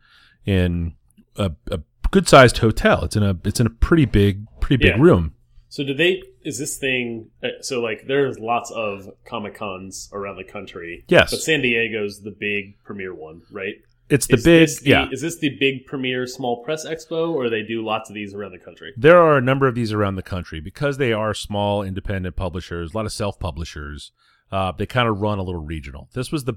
in 0.46 0.94
a, 1.36 1.52
a 1.72 1.80
good 2.12 2.28
sized 2.28 2.60
hotel. 2.60 3.04
It's 3.04 3.16
in 3.16 3.24
a 3.24 3.36
it's 3.44 3.60
in 3.60 3.66
a 3.66 3.72
pretty 3.72 4.06
big 4.06 4.46
pretty 4.60 4.78
big 4.86 4.96
Yeah. 4.96 5.02
room. 5.02 5.34
So 5.70 5.84
do 5.84 5.94
they? 5.94 6.22
Is 6.44 6.60
this 6.60 6.78
thing? 6.78 7.30
uh, 7.44 7.48
So 7.62 7.82
like, 7.82 8.06
there's 8.08 8.40
lots 8.40 8.72
of 8.72 9.10
comic 9.26 9.56
cons 9.56 10.10
around 10.14 10.38
the 10.38 10.44
country. 10.46 11.04
Yes. 11.10 11.32
but 11.32 11.40
San 11.42 11.62
Diego's 11.62 12.22
the 12.22 12.32
big 12.32 12.76
premier 12.86 13.14
one, 13.14 13.42
right? 13.52 13.76
It's 14.10 14.28
the 14.28 14.36
Is 14.36 14.44
big 14.44 14.70
the- 14.84 14.90
yeah. 14.90 15.10
Is 15.12 15.22
this 15.22 15.38
the 15.38 15.58
big 15.60 15.86
premier 15.86 16.26
small 16.28 16.64
press 16.64 16.86
expo, 16.86 17.30
or 17.34 17.50
they 17.50 17.64
do 17.64 17.84
lots 17.84 18.10
of 18.10 18.14
these 18.16 18.34
around 18.34 18.52
the 18.52 18.58
country? 18.60 18.94
There 18.96 19.20
are 19.22 19.38
a 19.38 19.42
number 19.42 19.68
of 19.68 19.76
these 19.76 19.92
around 19.92 20.16
the 20.16 20.24
country 20.24 20.60
because 20.60 20.98
they 20.98 21.12
are 21.14 21.34
small 21.34 21.84
independent 21.84 22.36
publishers, 22.36 22.94
a 22.94 22.98
lot 22.98 23.06
of 23.06 23.12
self 23.12 23.40
publishers. 23.40 24.12
Uh, 24.52 24.72
they 24.72 24.86
kind 24.86 25.10
of 25.10 25.20
run 25.20 25.40
a 25.40 25.44
little 25.44 25.64
regional. 25.64 26.10
This 26.14 26.32
was 26.32 26.46
the 26.46 26.54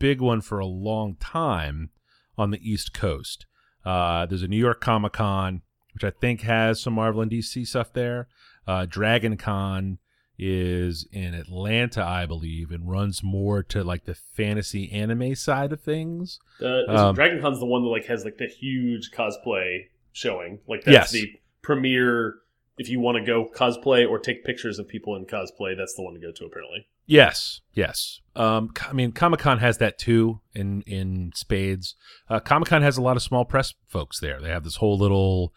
big 0.00 0.20
one 0.20 0.40
for 0.40 0.58
a 0.58 0.66
long 0.66 1.14
time 1.20 1.90
on 2.36 2.50
the 2.50 2.58
East 2.68 2.92
Coast. 2.92 3.46
Uh, 3.84 4.26
there's 4.26 4.42
a 4.42 4.48
New 4.48 4.56
York 4.58 4.80
Comic 4.80 5.12
Con, 5.12 5.62
which 5.94 6.02
I 6.02 6.10
think 6.10 6.40
has 6.40 6.80
some 6.80 6.94
Marvel 6.94 7.22
and 7.22 7.30
DC 7.30 7.66
stuff 7.66 7.92
there. 7.92 8.26
Uh, 8.66 8.84
Dragon 8.88 9.36
Con 9.36 9.98
is 10.42 11.06
in 11.12 11.34
Atlanta, 11.34 12.02
I 12.02 12.24
believe, 12.26 12.70
and 12.70 12.90
runs 12.90 13.22
more 13.22 13.62
to 13.64 13.84
like 13.84 14.04
the 14.06 14.14
fantasy 14.14 14.90
anime 14.90 15.34
side 15.34 15.72
of 15.72 15.80
things. 15.82 16.38
Uh, 16.62 16.84
Um, 16.88 17.14
Dragon 17.14 17.40
Con's 17.42 17.58
the 17.60 17.66
one 17.66 17.82
that 17.82 17.88
like 17.88 18.06
has 18.06 18.24
like 18.24 18.38
the 18.38 18.46
huge 18.48 19.10
cosplay 19.10 19.88
showing. 20.12 20.60
Like 20.66 20.84
that's 20.84 20.92
Yes. 20.92 21.10
the 21.12 21.32
premier. 21.62 22.36
If 22.78 22.88
you 22.88 22.98
want 23.00 23.18
to 23.18 23.24
go 23.24 23.46
cosplay 23.54 24.08
or 24.08 24.18
take 24.18 24.42
pictures 24.42 24.78
of 24.78 24.88
people 24.88 25.14
in 25.14 25.26
cosplay, 25.26 25.76
that's 25.76 25.94
the 25.94 26.02
one 26.02 26.14
to 26.14 26.20
go 26.20 26.32
to. 26.32 26.44
Apparently, 26.46 26.86
Yes, 27.04 27.60
yes. 27.74 28.20
Um, 28.36 28.72
I 28.88 28.92
mean, 28.94 29.12
Comic 29.12 29.40
Con 29.40 29.58
has 29.58 29.76
that 29.78 29.98
too 29.98 30.40
in 30.54 30.80
in 30.82 31.32
spades. 31.34 31.96
Uh, 32.30 32.40
Comic 32.40 32.68
Con 32.68 32.80
has 32.82 32.96
a 32.96 33.02
lot 33.02 33.16
of 33.16 33.22
small 33.22 33.44
press 33.44 33.74
folks 33.86 34.18
there. 34.20 34.40
They 34.40 34.48
have 34.48 34.64
this 34.64 34.76
whole 34.76 34.96
little, 34.96 35.52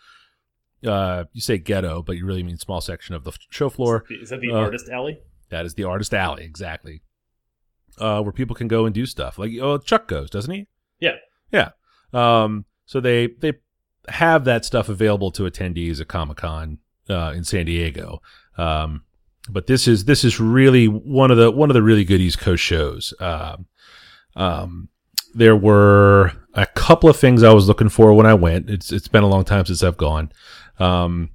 uh, 0.85 1.25
you 1.33 1.41
say 1.41 1.57
ghetto, 1.57 2.01
but 2.01 2.17
you 2.17 2.25
really 2.25 2.43
mean 2.43 2.57
small 2.57 2.81
section 2.81 3.15
of 3.15 3.23
the 3.23 3.31
show 3.49 3.69
floor. 3.69 4.05
is 4.09 4.29
that 4.29 4.41
the 4.41 4.51
Uh, 4.51 4.57
artist 4.59 4.89
alley? 4.89 5.19
That 5.49 5.65
is 5.65 5.75
the 5.75 5.83
artist 5.83 6.13
alley, 6.13 6.43
exactly, 6.45 7.01
uh, 7.99 8.21
where 8.21 8.31
people 8.31 8.55
can 8.55 8.67
go 8.67 8.85
and 8.85 8.93
do 8.93 9.05
stuff. 9.05 9.37
Like, 9.37 9.51
oh, 9.61 9.77
Chuck 9.77 10.07
goes, 10.07 10.29
doesn't 10.29 10.53
he? 10.53 10.67
Yeah. 10.99 11.15
yeah. 11.51 11.69
Um, 12.13 12.65
so 12.85 12.99
they 12.99 13.27
they 13.39 13.53
have 14.09 14.45
that 14.45 14.65
stuff 14.65 14.89
available 14.89 15.31
to 15.31 15.43
attendees 15.43 16.01
at 16.01 16.07
Comic 16.07 16.37
Con 16.37 16.79
uh, 17.09 17.33
in 17.35 17.43
San 17.43 17.65
Diego. 17.65 18.21
Um, 18.57 19.03
but 19.49 19.67
this 19.67 19.87
is 19.87 20.05
this 20.05 20.23
is 20.23 20.39
really 20.39 20.87
one 20.87 21.31
of 21.31 21.37
the 21.37 21.51
one 21.51 21.69
of 21.69 21.73
the 21.73 21.83
really 21.83 22.03
good 22.05 22.21
East 22.21 22.39
Coast 22.39 22.63
shows. 22.63 23.13
Um, 23.19 23.67
um, 24.35 24.89
there 25.33 25.55
were 25.55 26.31
a 26.53 26.65
couple 26.67 27.09
of 27.09 27.17
things 27.17 27.43
I 27.43 27.53
was 27.53 27.67
looking 27.67 27.89
for 27.89 28.13
when 28.13 28.25
I 28.25 28.33
went. 28.33 28.69
It's 28.69 28.91
it's 28.91 29.07
been 29.07 29.23
a 29.23 29.27
long 29.27 29.43
time 29.43 29.65
since 29.65 29.83
I've 29.83 29.97
gone. 29.97 30.31
Um, 30.79 31.31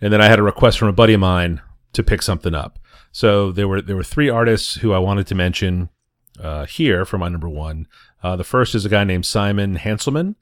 and 0.00 0.12
then 0.12 0.20
I 0.20 0.26
had 0.26 0.38
a 0.38 0.42
request 0.42 0.78
from 0.78 0.88
a 0.88 0.92
buddy 0.92 1.14
of 1.14 1.20
mine 1.20 1.60
to 1.92 2.02
pick 2.02 2.22
something 2.22 2.54
up. 2.54 2.78
So 3.12 3.52
there 3.52 3.68
were 3.68 3.82
there 3.82 3.96
were 3.96 4.02
three 4.02 4.28
artists 4.28 4.76
who 4.76 4.92
I 4.92 4.98
wanted 4.98 5.26
to 5.28 5.34
mention 5.34 5.90
uh, 6.40 6.64
here 6.66 7.04
for 7.04 7.18
my 7.18 7.28
number 7.28 7.48
one. 7.48 7.86
Uh, 8.22 8.36
the 8.36 8.44
first 8.44 8.74
is 8.74 8.84
a 8.84 8.88
guy 8.88 9.04
named 9.04 9.26
Simon 9.26 9.76
Hanselmann, 9.76 10.36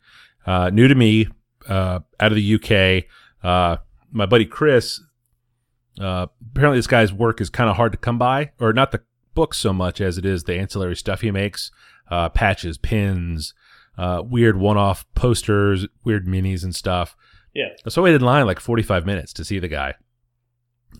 uh, 0.47 0.71
new 0.71 0.87
to 0.87 0.95
me, 0.95 1.27
uh, 1.69 2.01
out 2.21 2.33
of 2.33 2.37
the 2.37 2.55
UK. 2.55 3.05
Uh, 3.43 3.79
my 4.11 4.27
buddy 4.27 4.47
Chris. 4.47 5.01
Uh, 6.01 6.27
apparently, 6.53 6.79
this 6.79 6.87
guy's 6.87 7.13
work 7.13 7.41
is 7.41 7.51
kind 7.51 7.69
of 7.69 7.77
hard 7.77 7.93
to 7.93 7.99
come 7.99 8.19
by, 8.19 8.53
or 8.59 8.73
not 8.73 8.91
the 8.91 9.03
books 9.35 9.59
so 9.59 9.73
much 9.73 10.01
as 10.01 10.17
it 10.17 10.25
is 10.25 10.45
the 10.45 10.55
ancillary 10.55 10.97
stuff 10.97 11.21
he 11.21 11.31
makes: 11.31 11.71
uh, 12.11 12.29
patches, 12.29 12.79
pins, 12.79 13.53
uh, 13.99 14.23
weird 14.25 14.57
one-off 14.57 15.05
posters, 15.15 15.87
weird 16.05 16.27
minis, 16.27 16.63
and 16.63 16.75
stuff. 16.75 17.17
Yeah. 17.55 17.69
So 17.89 18.03
I 18.03 18.05
waited 18.05 18.21
in 18.21 18.27
line 18.27 18.47
like 18.47 18.61
45 18.61 19.07
minutes 19.07 19.33
to 19.35 19.45
see 19.45 19.59
the 19.59 19.69
guy. 19.69 19.95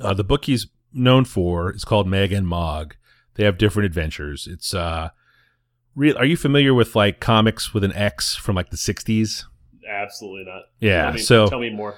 Uh, 0.01 0.15
the 0.15 0.25
book 0.25 0.45
he's 0.47 0.67
known 0.93 1.25
for 1.25 1.73
is 1.73 1.85
called 1.85 2.09
Megg 2.09 2.33
and 2.33 2.47
Mogg. 2.47 2.95
They 3.35 3.45
have 3.45 3.59
different 3.59 3.87
adventures. 3.87 4.49
It's 4.51 4.75
uh, 4.75 5.11
real. 5.95 6.17
Are 6.19 6.25
you 6.25 6.37
familiar 6.37 6.75
with 6.75 6.97
like 6.97 7.21
comics 7.21 7.73
with 7.73 7.85
an 7.85 7.93
X 7.93 8.37
from 8.37 8.57
like 8.57 8.71
the 8.71 8.77
60s? 8.77 9.45
Absolutely 9.89 10.45
not. 10.45 10.63
Yeah. 10.79 11.05
Tell 11.05 11.13
me, 11.13 11.21
so 11.21 11.49
tell 11.49 11.61
me 11.61 11.71
more. 11.71 11.97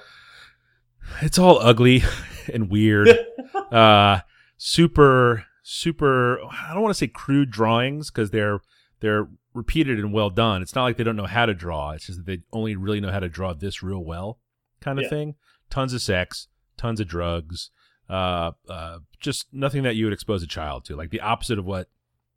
it's 1.21 1.37
all 1.39 1.59
ugly 1.59 2.03
and 2.53 2.69
weird. 2.69 3.09
uh, 3.71 4.19
super, 4.57 5.45
super. 5.63 6.39
I 6.43 6.73
don't 6.73 6.81
want 6.81 6.93
to 6.93 6.97
say 6.97 7.07
crude 7.07 7.51
drawings 7.51 8.09
because 8.11 8.31
they're 8.31 8.59
they're 8.99 9.27
repeated 9.53 9.99
and 9.99 10.13
well 10.13 10.29
done. 10.29 10.61
It's 10.61 10.75
not 10.75 10.83
like 10.83 10.97
they 10.97 11.03
don't 11.03 11.15
know 11.15 11.25
how 11.25 11.45
to 11.45 11.53
draw. 11.53 11.91
It's 11.91 12.07
just 12.07 12.19
that 12.19 12.25
they 12.25 12.39
only 12.51 12.75
really 12.75 12.99
know 13.01 13.11
how 13.11 13.19
to 13.19 13.29
draw 13.29 13.53
this 13.53 13.83
real 13.83 14.03
well, 14.03 14.39
kind 14.83 14.99
of 14.99 15.03
Yeah. 15.03 15.09
thing. 15.09 15.35
Tons 15.69 15.93
of 15.93 16.01
sex, 16.01 16.47
tons 16.77 16.99
of 16.99 17.07
drugs. 17.07 17.71
Uh, 18.09 18.51
uh, 18.69 18.99
just 19.19 19.47
nothing 19.53 19.83
that 19.83 19.95
you 19.95 20.05
would 20.05 20.13
expose 20.13 20.43
a 20.43 20.47
child 20.47 20.85
to. 20.85 20.95
Like 20.95 21.09
the 21.09 21.21
opposite 21.21 21.57
of 21.57 21.65
what 21.65 21.87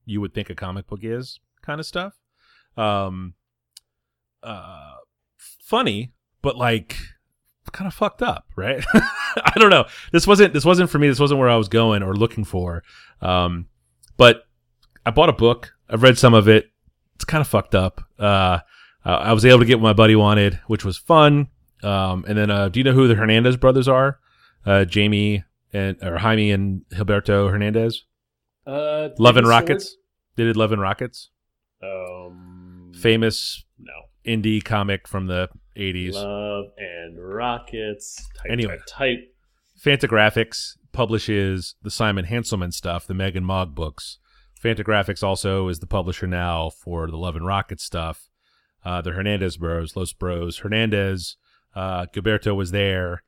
you 0.04 0.20
would 0.20 0.32
think 0.32 0.48
a 0.48 0.54
comic 0.54 0.86
book 0.86 1.00
is, 1.02 1.40
kind 1.62 1.80
of 1.80 1.86
stuff. 1.86 2.14
Um, 2.76 3.34
uh, 4.42 4.94
funny, 5.38 6.12
but 6.42 6.56
like 6.56 6.96
kind 7.72 7.88
of 7.88 7.94
fucked 7.94 8.22
up, 8.22 8.46
right? 8.56 8.82
I 8.94 9.52
don't 9.56 9.70
know. 9.70 9.86
This 10.12 10.26
wasn't 10.26 10.54
this 10.54 10.64
wasn't 10.64 10.88
for 10.88 10.98
me. 10.98 11.08
This 11.08 11.18
wasn't 11.20 11.40
where 11.40 11.48
I 11.50 11.56
was 11.56 11.68
going 11.68 12.02
or 12.02 12.14
looking 12.14 12.44
for. 12.44 12.82
Um, 13.20 13.66
but 14.16 14.44
I 15.04 15.10
bought 15.10 15.28
a 15.28 15.32
book. 15.34 15.72
I've 15.90 16.02
read 16.02 16.16
some 16.16 16.32
of 16.32 16.48
it. 16.48 16.70
It's 17.16 17.24
kind 17.24 17.40
of 17.40 17.48
fucked 17.48 17.74
up. 17.74 18.02
Uh, 18.18 18.60
I 19.04 19.32
was 19.32 19.44
able 19.44 19.58
to 19.60 19.64
get 19.64 19.78
what 19.78 19.88
my 19.88 19.92
buddy 19.92 20.16
wanted, 20.16 20.58
which 20.68 20.84
was 20.84 20.96
fun. 20.98 21.48
Um, 21.82 22.24
and 22.26 22.36
then, 22.38 22.50
uh, 22.50 22.68
do 22.68 22.80
you 22.80 22.84
know 22.84 22.92
who 22.92 23.06
the 23.08 23.14
Hernandez 23.14 23.56
brothers 23.56 23.86
are? 23.88 24.18
Uh, 24.64 24.84
Jamie 24.84 25.44
and 25.72 25.96
or 26.02 26.18
Jaime 26.18 26.50
and 26.50 26.82
Gilberto 26.90 27.50
Hernandez. 27.50 28.04
Uh, 28.66 29.10
Love 29.18 29.36
and? 29.36 29.46
Rockets. 29.46 29.96
They 30.36 30.44
did 30.44 30.56
Love 30.56 30.72
and 30.72 30.80
Rockets. 30.80 31.30
Um, 31.82 32.92
Famous 33.00 33.64
no. 33.78 33.92
indie 34.26 34.62
comic 34.64 35.06
from 35.06 35.26
the 35.26 35.48
80s. 35.76 36.14
Love 36.14 36.66
and 36.78 37.18
Rockets. 37.22 38.16
Type, 38.36 38.50
Anyway. 38.50 38.78
type, 38.86 39.18
type. 39.18 39.34
Fantagraphics 39.84 40.78
publishes 40.92 41.74
the 41.82 41.90
Simon 41.90 42.24
Hanselmann 42.24 42.72
stuff, 42.72 43.06
the 43.06 43.14
Megg 43.14 43.36
and 43.36 43.46
Mogg 43.46 43.74
books. 43.74 44.18
Fantagraphics 44.62 45.22
also 45.22 45.68
is 45.68 45.78
the 45.80 45.86
publisher 45.86 46.26
now 46.26 46.70
for 46.70 47.06
the 47.10 47.18
Love 47.18 47.36
and 47.36 47.46
Rocket 47.46 47.80
stuff. 47.80 48.30
Uh, 48.84 49.00
the 49.02 49.12
Hernandez 49.12 49.56
Bros, 49.58 49.94
Los 49.96 50.12
Bros. 50.12 50.58
Hernandez, 50.58 51.36
uh, 51.76 52.06
Gilberto 52.06 52.56
was 52.56 52.70
there. 52.70 53.22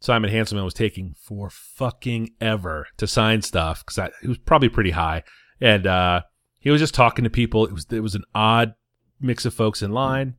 Simon 0.00 0.32
Hanselmann 0.32 0.64
was 0.64 0.74
taking 0.74 1.14
for 1.16 1.48
fucking 1.48 2.30
ever 2.40 2.88
to 2.96 3.06
sign 3.06 3.40
stuff 3.40 3.84
because 3.86 4.10
he 4.20 4.26
was 4.26 4.38
probably 4.38 4.68
pretty 4.68 4.90
high, 4.90 5.22
and 5.60 5.86
uh, 5.86 6.22
he 6.58 6.70
was 6.70 6.80
just 6.80 6.94
talking 6.94 7.22
to 7.22 7.30
people. 7.30 7.64
It 7.64 7.72
was 7.72 7.86
it 7.90 8.00
was 8.00 8.16
an 8.16 8.24
odd 8.34 8.74
mix 9.20 9.44
of 9.44 9.54
folks 9.54 9.80
in 9.80 9.92
line, 9.92 10.34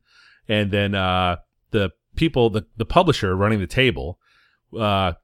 and 0.46 0.70
then 0.70 0.94
uh, 0.94 1.36
the 1.70 1.92
people, 2.14 2.50
the 2.50 2.66
the 2.76 2.84
publisher 2.84 3.34
running 3.34 3.58
the 3.58 3.66
table, 3.66 4.18
uh, 4.78 5.14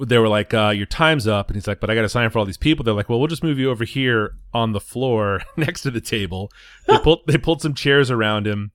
they 0.00 0.16
were 0.16 0.28
like, 0.28 0.54
uh, 0.54 0.72
"Your 0.74 0.86
time's 0.86 1.26
up," 1.26 1.48
and 1.48 1.56
he's 1.56 1.66
like, 1.66 1.80
"But 1.80 1.90
I 1.90 1.94
got 1.94 2.02
to 2.02 2.08
sign 2.08 2.30
for 2.30 2.38
all 2.38 2.46
these 2.46 2.56
people." 2.56 2.84
They're 2.84 2.94
like, 2.94 3.10
"Well, 3.10 3.18
we'll 3.18 3.28
just 3.28 3.44
move 3.44 3.58
you 3.58 3.70
over 3.70 3.84
here 3.84 4.36
on 4.54 4.72
the 4.72 4.80
floor 4.80 5.42
next 5.58 5.82
to 5.82 5.90
the 5.90 6.00
table." 6.00 6.50
They 6.86 6.98
pulled 7.02 7.20
they 7.26 7.36
pulled 7.36 7.60
some 7.60 7.74
chairs 7.74 8.10
around 8.10 8.46
him. 8.46 8.72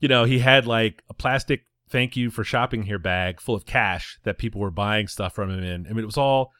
You 0.00 0.08
know, 0.08 0.24
he 0.24 0.40
had 0.40 0.66
like 0.66 1.04
a 1.08 1.14
plastic 1.14 1.67
"Thank 1.88 2.16
you 2.16 2.30
for 2.30 2.44
shopping 2.44 2.84
here" 2.84 2.98
bag 2.98 3.40
full 3.40 3.54
of 3.54 3.66
cash 3.66 4.18
that 4.24 4.38
people 4.38 4.60
were 4.60 4.70
buying 4.70 5.08
stuff 5.08 5.34
from 5.34 5.50
him 5.50 5.62
in. 5.62 5.86
I 5.86 5.90
mean, 5.90 6.04
it 6.04 6.06
was 6.06 6.18
all 6.18 6.52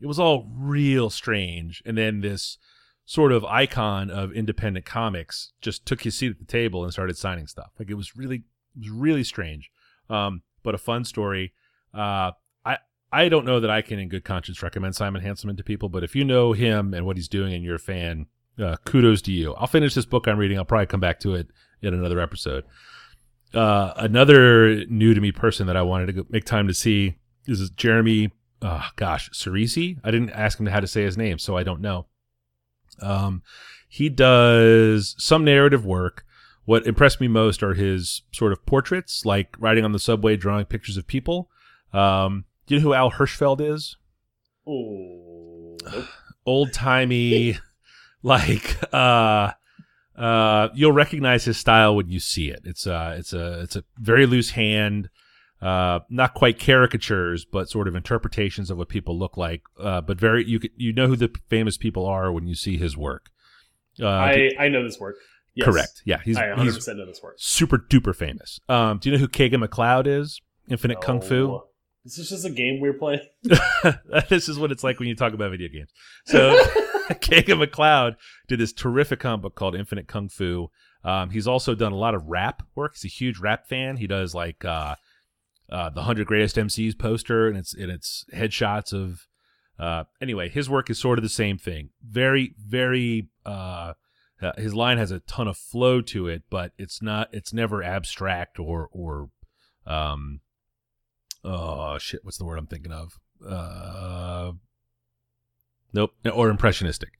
It 0.00 0.08
was 0.08 0.18
all 0.18 0.50
real 0.52 1.10
strange. 1.10 1.80
And 1.86 1.96
then 1.96 2.22
this 2.22 2.58
sort 3.04 3.30
of 3.30 3.44
icon 3.44 4.10
of 4.10 4.32
independent 4.32 4.84
comics 4.84 5.52
just 5.60 5.86
took 5.86 6.02
his 6.02 6.16
seat 6.16 6.32
at 6.32 6.38
the 6.40 6.44
table 6.44 6.82
and 6.82 6.92
started 6.92 7.16
signing 7.16 7.46
stuff. 7.46 7.70
Like 7.78 7.88
it 7.88 7.94
was 7.94 8.16
really, 8.16 8.42
it 8.74 8.80
was 8.80 8.90
really 8.90 9.22
strange, 9.22 9.70
um, 10.10 10.42
but 10.64 10.74
a 10.74 10.78
fun 10.78 11.04
story. 11.04 11.52
Uh, 11.94 12.32
I 12.64 12.78
I 13.12 13.28
don't 13.28 13.44
know 13.44 13.60
that 13.60 13.70
I 13.70 13.82
can, 13.82 14.00
in 14.00 14.08
good 14.08 14.24
conscience, 14.24 14.62
recommend 14.62 14.96
Simon 14.96 15.22
Hanselmann 15.22 15.56
to 15.58 15.64
people, 15.64 15.88
but 15.88 16.02
if 16.02 16.16
you 16.16 16.24
know 16.24 16.52
him 16.52 16.94
and 16.94 17.06
what 17.06 17.16
he's 17.16 17.28
doing 17.28 17.52
and 17.54 17.62
you're 17.62 17.76
a 17.76 17.78
fan, 17.78 18.26
uh, 18.58 18.76
kudos 18.84 19.22
to 19.22 19.32
you. 19.32 19.54
I'll 19.54 19.66
finish 19.66 19.94
this 19.94 20.06
book 20.06 20.26
I'm 20.26 20.38
reading. 20.38 20.58
I'll 20.58 20.64
probably 20.64 20.86
come 20.86 21.00
back 21.00 21.20
to 21.20 21.34
it 21.34 21.48
in 21.80 21.94
another 21.94 22.18
episode. 22.18 22.64
Uh, 23.54 23.92
another 23.96 24.84
new 24.86 25.14
to 25.14 25.20
me 25.20 25.32
person 25.32 25.66
that 25.66 25.76
I 25.76 25.82
wanted 25.82 26.06
to 26.06 26.12
go, 26.12 26.26
make 26.30 26.44
time 26.44 26.68
to 26.68 26.74
see 26.74 27.16
is 27.46 27.70
Jeremy. 27.70 28.30
Uh, 28.60 28.88
gosh, 28.96 29.30
Cerisi. 29.30 29.98
I 30.04 30.10
didn't 30.10 30.30
ask 30.30 30.58
him 30.58 30.66
how 30.66 30.80
to 30.80 30.86
say 30.86 31.02
his 31.02 31.16
name, 31.16 31.38
so 31.38 31.56
I 31.56 31.62
don't 31.62 31.80
know. 31.80 32.06
Um, 33.00 33.42
he 33.88 34.08
does 34.08 35.14
some 35.18 35.44
narrative 35.44 35.84
work. 35.84 36.24
What 36.64 36.86
impressed 36.86 37.20
me 37.20 37.28
most 37.28 37.62
are 37.62 37.74
his 37.74 38.22
sort 38.32 38.52
of 38.52 38.64
portraits, 38.64 39.26
like 39.26 39.56
riding 39.58 39.84
on 39.84 39.92
the 39.92 39.98
subway, 39.98 40.36
drawing 40.36 40.64
pictures 40.64 40.96
of 40.96 41.06
people. 41.06 41.50
Um, 41.92 42.44
do 42.66 42.74
you 42.74 42.80
know 42.80 42.86
who 42.86 42.94
Al 42.94 43.10
Hirschfeld 43.10 43.60
is? 43.60 43.96
Oh, 44.66 45.76
nope. 45.84 46.06
Old 46.46 46.72
timey, 46.72 47.58
like 48.22 48.76
uh, 48.92 49.52
uh, 50.16 50.68
you'll 50.74 50.92
recognize 50.92 51.44
his 51.44 51.56
style 51.58 51.96
when 51.96 52.08
you 52.08 52.20
see 52.20 52.48
it. 52.50 52.60
It's 52.64 52.86
uh, 52.86 53.14
it's 53.18 53.32
a 53.32 53.60
it's 53.60 53.76
a 53.76 53.84
very 53.98 54.26
loose 54.26 54.50
hand, 54.50 55.08
uh, 55.60 56.00
not 56.10 56.34
quite 56.34 56.58
caricatures, 56.58 57.44
but 57.44 57.68
sort 57.70 57.88
of 57.88 57.94
interpretations 57.94 58.70
of 58.70 58.78
what 58.78 58.88
people 58.88 59.18
look 59.18 59.36
like. 59.36 59.62
Uh, 59.80 60.00
but 60.00 60.18
very 60.18 60.44
you 60.48 60.60
could- 60.60 60.70
you 60.76 60.92
know 60.92 61.06
who 61.06 61.16
the 61.16 61.30
famous 61.48 61.76
people 61.76 62.06
are 62.06 62.30
when 62.32 62.46
you 62.46 62.54
see 62.54 62.76
his 62.76 62.96
work. 62.96 63.30
Uh, 64.00 64.06
I 64.08 64.50
I 64.58 64.68
know 64.68 64.82
this 64.82 64.98
work. 65.00 65.16
Yes. 65.54 65.66
correct. 65.66 66.02
Yeah, 66.06 66.18
he's 66.24 66.38
I 66.38 66.48
100 66.48 66.74
percent 66.74 66.98
know 66.98 67.04
this 67.06 67.20
work. 67.22 67.34
super 67.38 67.76
duper 67.76 68.16
famous. 68.16 68.58
Um, 68.68 68.98
do 68.98 69.10
you 69.10 69.16
know 69.16 69.20
who 69.20 69.28
Kagan 69.28 69.62
McLeod 69.66 70.06
is? 70.06 70.40
Infinite 70.68 71.00
Kung 71.02 71.20
Fu. 71.20 71.60
Oh. 72.02 72.08
This 72.08 72.18
is 72.18 72.30
just 72.30 72.44
a 72.44 72.50
game 72.50 72.80
we're 72.80 72.92
playing. 72.92 73.20
this 74.28 74.48
is 74.48 74.58
what 74.58 74.72
it's 74.72 74.82
like 74.82 74.98
when 74.98 75.08
you 75.08 75.14
talk 75.14 75.34
about 75.34 75.52
video 75.52 75.68
games. 75.68 75.90
So 76.26 76.50
Kagan 77.10 77.64
McLeod 77.64 78.16
did 78.48 78.58
this 78.58 78.72
terrific 78.72 79.20
comic 79.20 79.42
book 79.42 79.54
called 79.54 79.76
Infinite 79.76 80.08
Kung 80.08 80.28
Fu. 80.28 80.68
Um, 81.04 81.30
he's 81.30 81.46
also 81.46 81.74
done 81.74 81.92
a 81.92 81.96
lot 81.96 82.14
of 82.14 82.26
rap 82.26 82.62
work. 82.74 82.94
He's 82.94 83.04
a 83.04 83.14
huge 83.14 83.38
rap 83.38 83.68
fan. 83.68 83.96
He 83.96 84.06
does 84.06 84.34
like 84.34 84.64
uh, 84.64 84.96
uh, 85.70 85.90
the 85.90 86.02
hundred 86.02 86.26
greatest 86.26 86.56
MCs 86.56 86.98
poster, 86.98 87.48
and 87.48 87.56
it's 87.56 87.74
and 87.74 87.90
it's 87.90 88.24
headshots 88.34 88.92
of. 88.92 89.26
Uh, 89.78 90.04
anyway, 90.20 90.48
his 90.48 90.70
work 90.70 90.90
is 90.90 90.98
sort 91.00 91.18
of 91.18 91.22
the 91.22 91.28
same 91.28 91.58
thing. 91.58 91.90
Very, 92.02 92.54
very. 92.58 93.28
Uh, 93.44 93.94
uh, 94.40 94.52
his 94.56 94.74
line 94.74 94.98
has 94.98 95.10
a 95.10 95.20
ton 95.20 95.48
of 95.48 95.56
flow 95.56 96.00
to 96.00 96.28
it, 96.28 96.42
but 96.50 96.72
it's 96.78 97.00
not. 97.00 97.28
It's 97.32 97.52
never 97.52 97.82
abstract 97.82 98.58
or 98.58 98.88
or. 98.92 99.30
Um, 99.86 100.40
oh 101.44 101.98
shit! 101.98 102.24
What's 102.24 102.38
the 102.38 102.44
word 102.44 102.58
I'm 102.58 102.66
thinking 102.66 102.92
of? 102.92 103.18
Uh, 103.46 104.52
nope. 105.92 106.12
Or 106.32 106.48
impressionistic. 106.50 107.10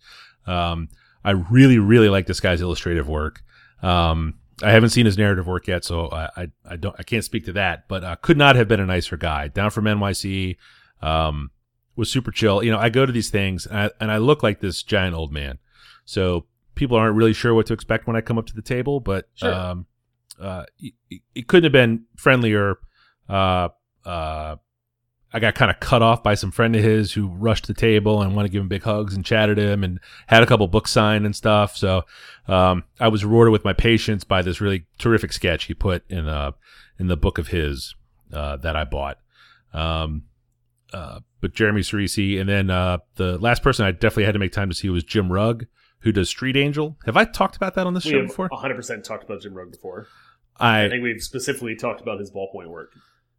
Um, 0.47 0.89
I 1.25 1.31
really, 1.33 1.79
really 1.79 2.09
like 2.09 2.27
this 2.27 2.41
guy's 2.41 2.61
illustrative 2.61 3.09
work. 3.09 3.43
Um, 3.83 4.35
I 4.63 4.71
haven't 4.71 4.91
seen 4.91 5.07
his 5.07 5.19
narrative 5.19 5.47
work 5.47 5.67
yet, 5.67 5.85
so 5.85 6.09
I, 6.11 6.29
I, 6.37 6.47
I 6.69 6.77
don't, 6.77 6.95
I 6.99 7.03
can't 7.03 7.25
speak 7.25 7.45
to 7.47 7.53
that. 7.55 7.89
But 7.89 8.05
uh, 8.05 8.17
could 8.17 8.37
not 8.37 8.57
have 8.57 8.69
been 8.69 8.81
a 8.81 8.87
nicer 8.87 9.17
guy. 9.17 9.49
Down 9.49 9.71
from 9.71 9.85
NYC, 9.85 10.57
um, 11.01 11.51
was 11.97 12.11
super 12.11 12.31
chill. 12.31 12.63
You 12.63 12.71
know, 12.71 12.79
I 12.79 12.89
go 12.89 13.05
to 13.05 13.13
these 13.13 13.31
things 13.31 13.67
and 13.67 13.79
I, 13.79 13.91
and 14.01 14.11
I 14.11 14.19
look 14.19 14.43
like 14.43 14.61
this 14.61 14.83
giant 14.83 15.15
old 15.15 15.33
man, 15.33 15.59
so 16.05 16.47
people 16.75 16.97
aren't 16.97 17.17
really 17.17 17.33
sure 17.33 17.55
what 17.55 17.67
to 17.67 17.73
expect 17.73 18.07
when 18.07 18.17
I 18.17 18.21
come 18.21 18.39
up 18.39 18.47
to 18.47 18.55
the 18.55 18.63
table. 18.63 19.01
But 19.01 19.29
Sure. 19.35 19.53
um, 19.53 19.87
uh, 20.41 20.65
it, 20.79 21.23
it 21.35 21.47
couldn't 21.49 21.65
have 21.65 21.73
been 21.73 22.05
friendlier. 22.17 22.77
Uh, 23.29 23.69
uh, 24.05 24.57
I 25.35 25.41
got 25.41 25.55
kind 25.55 25.71
of 25.71 25.81
cut 25.81 26.03
off 26.03 26.23
by 26.23 26.35
some 26.35 26.51
friend 26.51 26.77
of 26.77 26.83
his 26.83 27.13
who 27.13 27.29
rushed 27.29 27.67
the 27.67 27.75
table 27.75 28.21
and 28.21 28.37
wanted 28.37 28.49
to 28.49 28.53
give 28.53 28.61
him 28.61 28.69
big 28.69 28.83
hugs 28.83 29.15
and 29.15 29.25
chatted 29.25 29.59
him 29.59 29.83
and 29.83 29.99
had 30.27 30.43
a 30.43 30.47
couple 30.47 30.67
books 30.69 30.91
signed 30.91 31.25
and 31.25 31.35
stuff. 31.35 31.77
So 31.77 32.03
um, 32.49 32.85
I 33.01 33.09
was 33.09 33.25
rewarded 33.25 33.53
with 33.53 33.65
my 33.65 33.73
patience 33.73 34.25
by 34.25 34.43
this 34.43 34.61
really 34.61 34.85
terrific 34.99 35.33
sketch 35.33 35.65
he 35.65 35.75
put 35.75 36.05
in 36.11 36.29
uh 36.29 36.53
in 36.99 37.09
the 37.09 37.17
book 37.17 37.39
of 37.39 37.49
his 37.49 37.95
uh, 38.33 38.57
that 38.59 38.77
I 38.77 38.85
bought. 38.85 39.19
Um, 39.73 40.25
uh, 40.93 41.21
but 41.41 41.55
Jeremy 41.55 41.81
Cerisi, 41.81 42.39
and 42.39 42.49
then 42.49 42.71
uh, 42.71 42.99
the 43.17 43.39
last 43.39 43.63
person 43.63 43.87
I 43.87 43.93
definitely 43.93 44.25
had 44.25 44.35
to 44.35 44.39
make 44.39 44.53
time 44.53 44.69
to 44.69 44.75
see 44.75 44.91
was 44.91 45.03
Jim 45.03 45.33
Rugg, 45.33 45.67
who 46.01 46.13
does 46.13 46.29
Street 46.29 46.57
Angel. 46.57 46.99
Have 47.07 47.17
I 47.17 47.25
talked 47.25 47.57
about 47.57 47.75
that 47.77 47.87
on 47.87 47.95
this 47.95 48.05
We 48.05 48.13
show 48.13 48.19
have 48.19 48.29
before? 48.29 48.49
100 48.49 48.75
percent 48.75 49.05
talked 49.05 49.25
about 49.25 49.41
Jim 49.41 49.55
Rugg 49.55 49.73
before. 49.73 50.07
I 50.59 50.85
I 50.85 50.89
think 50.91 51.03
we've 51.03 51.23
specifically 51.23 51.75
talked 51.75 52.03
about 52.03 52.21
his 52.21 52.31
ballpoint 52.31 52.69
work. 52.69 52.93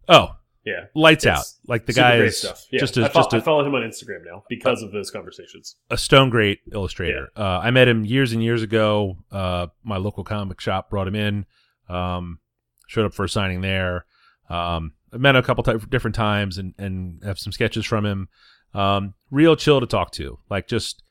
oh 0.10 0.36
Yeah, 0.66 0.86
lights 0.96 1.26
out 1.26 1.44
like 1.68 1.86
the 1.86 1.94
guy 1.94 2.18
is. 2.18 2.46
Yeah, 2.72 2.80
just 2.80 2.98
I, 2.98 3.08
a, 3.08 3.10
fo- 3.10 3.20
just 3.20 3.34
I 3.34 3.38
a, 3.38 3.42
follow 3.42 3.66
him 3.66 3.76
on 3.76 3.82
Instagram 3.82 4.24
now 4.26 4.44
because 4.48 4.82
of 4.82 4.92
those 4.92 5.12
conversations. 5.12 5.76
a 5.90 5.98
stone 5.98 6.30
great 6.30 6.60
illustrator. 6.72 7.30
Uh, 7.36 7.60
I 7.62 7.72
met 7.72 7.88
him 7.88 8.06
years 8.06 8.32
and 8.32 8.42
years 8.42 8.62
ago. 8.64 9.18
Uh, 9.32 9.68
my 9.84 9.98
local 9.98 10.24
comic 10.24 10.62
shop 10.62 10.90
brought 10.90 11.08
him 11.08 11.16
in. 11.16 11.46
Um, 11.90 12.40
showed 12.88 13.06
up 13.06 13.14
for 13.14 13.26
a 13.26 13.30
signing 13.30 13.62
there. 13.62 14.06
Um, 14.50 14.94
I 15.12 15.18
met 15.18 15.36
him 15.36 15.44
a 15.44 15.44
couple 15.44 15.64
different 15.90 16.16
times 16.16 16.58
and 16.58 16.74
and 16.78 17.22
have 17.24 17.40
some 17.40 17.52
sketches 17.52 17.86
from 17.86 18.06
him. 18.06 18.30
Um, 18.74 19.14
real 19.32 19.56
chill 19.56 19.80
to 19.80 19.86
talk 19.86 20.12
to. 20.14 20.40
Like 20.50 20.68
just 20.68 21.04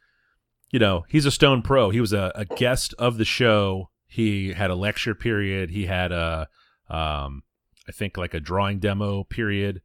you 0.70 0.78
know, 0.78 1.04
he's 1.08 1.26
a 1.26 1.30
stone 1.30 1.62
pro. 1.62 1.90
He 1.90 2.00
was 2.00 2.14
a, 2.14 2.32
a 2.34 2.46
guest 2.46 2.94
of 2.98 3.18
the 3.18 3.24
show. 3.26 3.90
He 4.06 4.54
had 4.54 4.70
a 4.70 4.74
lecture 4.74 5.14
period. 5.14 5.70
He 5.70 5.86
had 5.86 6.10
a 6.10 6.48
um, 6.88 7.42
I 7.92 7.98
think 7.98 8.16
like 8.16 8.34
a 8.34 8.40
drawing 8.40 8.78
demo 8.78 9.24
period. 9.24 9.82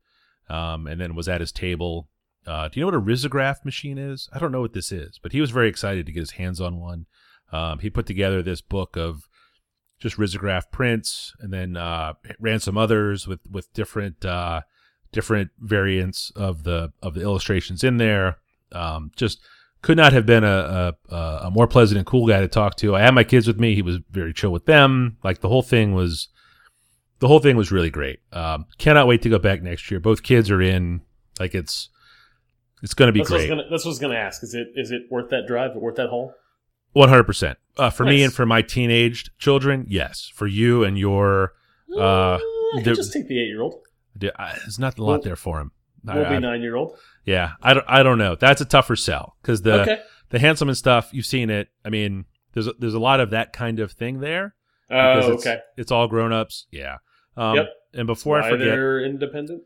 Um, 0.49 0.87
and 0.87 1.01
then 1.01 1.13
was 1.13 1.27
at 1.27 1.41
his 1.41 1.51
table 1.51 2.07
uh, 2.47 2.69
do 2.69 2.79
you 2.79 2.81
know 2.81 2.87
what 2.87 2.95
a 2.95 3.13
risograph 3.13 3.65
machine 3.65 3.97
is? 3.97 4.29
I 4.31 4.39
don't 4.39 4.53
know 4.53 4.61
what 4.61 4.73
this 4.73 4.91
is, 4.91 5.19
but 5.21 5.33
he 5.33 5.41
was 5.41 5.51
very 5.51 5.67
excited 5.67 6.05
to 6.05 6.11
get 6.13 6.21
his 6.21 6.31
hands 6.31 6.61
on 6.61 6.79
one. 6.79 7.05
Um, 7.51 7.79
he 7.79 7.89
put 7.89 8.05
together 8.05 8.41
this 8.41 8.61
book 8.61 8.95
of 8.95 9.27
just 9.99 10.17
risograph 10.17 10.71
prints, 10.71 11.33
and 11.39 11.51
then 11.51 11.75
uh, 11.75 12.13
ran 12.39 12.59
some 12.59 12.77
others 12.77 13.27
with 13.27 13.41
with 13.51 13.71
different 13.73 14.23
uh, 14.23 14.61
different 15.11 15.51
variants 15.59 16.31
of 16.35 16.63
the 16.63 16.93
of 17.03 17.15
the 17.15 17.21
illustrations 17.21 17.83
in 17.83 17.97
there. 17.97 18.37
Um, 18.71 19.11
just 19.17 19.41
could 19.81 19.97
not 19.97 20.13
have 20.13 20.25
been 20.25 20.45
a, 20.45 20.95
a 21.09 21.15
a 21.15 21.51
more 21.51 21.67
pleasant 21.67 21.97
and 21.97 22.07
cool 22.07 22.27
guy 22.27 22.39
to 22.39 22.47
talk 22.47 22.77
to. 22.77 22.95
I 22.95 23.01
had 23.01 23.13
my 23.13 23.25
kids 23.25 23.45
with 23.45 23.59
me. 23.59 23.75
He 23.75 23.81
was 23.81 23.97
very 24.09 24.33
chill 24.33 24.51
with 24.51 24.65
them. 24.65 25.17
Like 25.21 25.41
the 25.41 25.49
whole 25.49 25.61
thing 25.61 25.93
was, 25.93 26.29
the 27.19 27.27
whole 27.27 27.39
thing 27.39 27.55
was 27.57 27.71
really 27.71 27.89
great. 27.89 28.19
Um, 28.31 28.65
cannot 28.77 29.07
wait 29.07 29.21
to 29.23 29.29
go 29.29 29.39
back 29.39 29.61
next 29.61 29.89
year. 29.91 29.99
Both 29.99 30.23
kids 30.23 30.49
are 30.51 30.61
in. 30.61 31.01
Like 31.39 31.53
it's 31.55 31.89
it's 32.83 32.93
going 32.93 33.07
to 33.07 33.11
be 33.13 33.19
That's 33.19 33.31
what, 33.31 33.37
great. 33.37 33.49
gonna, 33.49 33.63
that's 33.69 33.83
what 33.85 33.89
I 33.89 33.93
was 33.93 33.99
going 33.99 34.13
to 34.13 34.19
ask. 34.19 34.43
Is 34.43 34.53
it 34.53 34.67
is 34.75 34.91
it 34.91 35.03
worth 35.09 35.29
that 35.29 35.45
drive? 35.47 35.75
Worth 35.75 35.95
that 35.95 36.09
haul? 36.09 36.33
One 36.93 37.09
hundred 37.09 37.25
percent. 37.25 37.57
Uh, 37.77 37.89
for 37.91 38.05
me 38.05 38.23
and 38.23 38.33
for 38.33 38.45
my 38.45 38.61
teenaged 38.63 39.29
children, 39.37 39.85
yes. 39.87 40.31
For 40.33 40.47
you 40.47 40.83
and 40.83 40.97
your, 40.97 41.53
Uh, 41.95 42.37
I 42.39 42.81
there- 42.83 42.95
just 42.95 43.13
take 43.13 43.27
the 43.27 43.39
eight 43.39 43.47
year 43.47 43.61
old. 43.61 43.75
there's 44.15 44.79
not 44.79 44.97
a 44.97 45.03
lot 45.03 45.11
We'll- 45.11 45.21
there 45.21 45.35
for 45.35 45.59
him. 45.59 45.71
We'll 46.03 46.25
I- 46.25 46.29
be 46.35 46.39
nine 46.39 46.61
year 46.61 46.75
old. 46.75 46.97
yeah, 47.25 47.51
I 47.61 47.73
don't. 47.73 47.85
I 47.87 48.01
don't 48.01 48.17
know. 48.17 48.35
That's 48.35 48.61
a 48.61 48.65
tougher 48.65 48.95
sell 48.95 49.35
because 49.41 49.61
the 49.63 49.81
Okay. 49.81 49.99
the 50.29 50.39
Hanselmann 50.39 50.75
stuff 50.75 51.09
you've 51.11 51.25
seen 51.25 51.49
it. 51.49 51.67
I 51.85 51.89
mean, 51.89 52.25
there's 52.53 52.67
a, 52.67 52.73
there's 52.79 52.93
a 52.95 52.99
lot 52.99 53.19
of 53.19 53.29
that 53.31 53.53
kind 53.53 53.79
of 53.79 53.91
thing 53.91 54.19
there. 54.21 54.55
Oh, 54.89 55.33
it's, 55.33 55.45
okay. 55.45 55.59
It's 55.75 55.91
all 55.91 56.07
grown 56.07 56.31
ups. 56.33 56.65
Yeah. 56.71 56.97
Um, 57.35 57.55
Yep. 57.55 57.69
And 57.93 58.07
before 58.07 58.39
Why 58.39 58.47
I 58.47 58.49
forget, 58.51 58.67
they're 58.67 59.03
independent, 59.03 59.63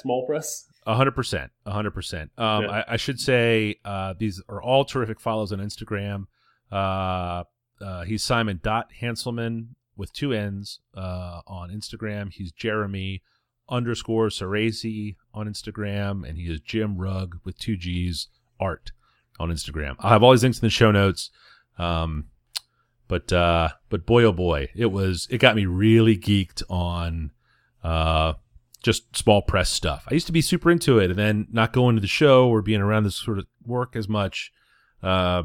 small 0.00 0.26
press. 0.26 0.66
A 0.86 0.94
hundred 0.94 1.12
percent, 1.12 1.52
a 1.64 1.70
hundred 1.70 1.92
percent. 1.92 2.30
Um, 2.36 2.64
Yeah. 2.64 2.70
I, 2.70 2.94
I 2.94 2.96
should 2.96 3.20
say 3.20 3.76
uh, 3.84 4.14
these 4.18 4.42
are 4.48 4.60
all 4.62 4.84
terrific 4.84 5.20
follows 5.20 5.52
on 5.52 5.58
Instagram. 5.60 6.26
Uh, 6.70 7.44
uh, 7.80 8.04
he's 8.04 8.22
Simon 8.22 8.60
dot 8.62 8.90
Hanselmann 9.00 9.68
with 9.96 10.12
two 10.12 10.32
N's 10.32 10.80
uh, 10.96 11.40
on 11.46 11.70
Instagram. 11.70 12.32
He's 12.32 12.52
Jeremy 12.52 13.22
underscore 13.68 14.28
Ceresi 14.28 15.16
on 15.32 15.48
Instagram, 15.48 16.28
and 16.28 16.36
he 16.36 16.44
is 16.44 16.60
Jim 16.60 16.98
Rugg 16.98 17.38
with 17.44 17.58
two 17.58 17.76
G's 17.76 18.28
art 18.60 18.92
on 19.38 19.50
Instagram. 19.50 19.96
I'll 20.00 20.10
have 20.10 20.22
all 20.22 20.32
these 20.32 20.42
links 20.42 20.58
in 20.58 20.66
the 20.66 20.70
show 20.70 20.90
notes. 20.90 21.30
Um, 21.78 22.26
but 23.12 23.30
uh, 23.30 23.68
but 23.90 24.06
boy 24.06 24.24
oh 24.24 24.32
boy, 24.32 24.70
it 24.74 24.86
was 24.86 25.26
it 25.30 25.36
got 25.36 25.54
me 25.54 25.66
really 25.66 26.16
geeked 26.16 26.62
on 26.70 27.30
uh, 27.84 28.32
just 28.82 29.14
small 29.14 29.42
press 29.42 29.68
stuff. 29.68 30.06
I 30.10 30.14
used 30.14 30.26
to 30.28 30.32
be 30.32 30.40
super 30.40 30.70
into 30.70 30.98
it, 30.98 31.10
and 31.10 31.18
then 31.18 31.46
not 31.52 31.74
going 31.74 31.94
to 31.94 32.00
the 32.00 32.06
show 32.06 32.48
or 32.48 32.62
being 32.62 32.80
around 32.80 33.04
this 33.04 33.16
sort 33.16 33.38
of 33.38 33.46
work 33.66 33.96
as 33.96 34.08
much. 34.08 34.50
Uh, 35.02 35.42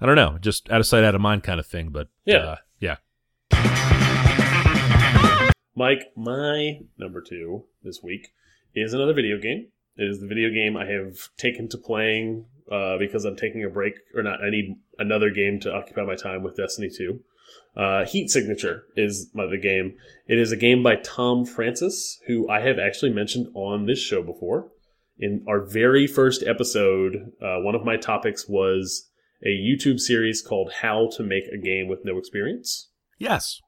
I 0.00 0.06
don't 0.06 0.14
know, 0.14 0.38
just 0.40 0.70
out 0.70 0.78
of 0.80 0.86
sight, 0.86 1.02
out 1.02 1.16
of 1.16 1.20
mind 1.20 1.42
kind 1.42 1.58
of 1.58 1.66
thing. 1.66 1.88
But 1.88 2.06
Yeah. 2.24 2.36
uh, 2.36 2.56
yeah, 2.78 2.96
Mike, 5.74 6.12
my 6.16 6.78
number 6.96 7.20
two 7.20 7.64
this 7.82 8.00
week 8.00 8.28
is 8.76 8.92
another 8.94 9.12
video 9.12 9.38
game. 9.38 9.68
It 10.00 10.08
is 10.08 10.18
the 10.18 10.26
video 10.26 10.48
game 10.48 10.78
I 10.78 10.86
have 10.86 11.28
taken 11.36 11.68
to 11.68 11.76
playing 11.76 12.46
uh, 12.72 12.96
because 12.96 13.26
I'm 13.26 13.36
taking 13.36 13.64
a 13.64 13.68
break, 13.68 13.92
or 14.14 14.22
not. 14.22 14.42
I 14.42 14.48
need 14.48 14.76
another 14.98 15.28
game 15.28 15.60
to 15.60 15.74
occupy 15.74 16.04
my 16.04 16.14
time 16.14 16.42
with 16.42 16.56
Destiny 16.56 16.88
2. 16.88 17.20
Uh, 17.76 18.06
Heat 18.06 18.30
Signature 18.30 18.84
is 18.96 19.30
my, 19.34 19.44
the 19.44 19.58
game. 19.58 19.96
It 20.26 20.38
is 20.38 20.52
a 20.52 20.56
game 20.56 20.82
by 20.82 20.96
Tom 20.96 21.44
Francis, 21.44 22.18
who 22.26 22.48
I 22.48 22.60
have 22.60 22.78
actually 22.78 23.12
mentioned 23.12 23.48
on 23.54 23.84
this 23.84 23.98
show 23.98 24.22
before. 24.22 24.68
In 25.18 25.44
our 25.46 25.60
very 25.60 26.06
first 26.06 26.42
episode, 26.44 27.32
uh, 27.42 27.58
one 27.58 27.74
of 27.74 27.84
my 27.84 27.98
topics 27.98 28.48
was 28.48 29.10
a 29.44 29.48
YouTube 29.48 30.00
series 30.00 30.40
called 30.40 30.72
How 30.80 31.10
to 31.16 31.22
Make 31.22 31.44
a 31.48 31.58
Game 31.58 31.88
with 31.88 32.06
No 32.06 32.16
Experience. 32.16 32.88
Yes. 33.18 33.60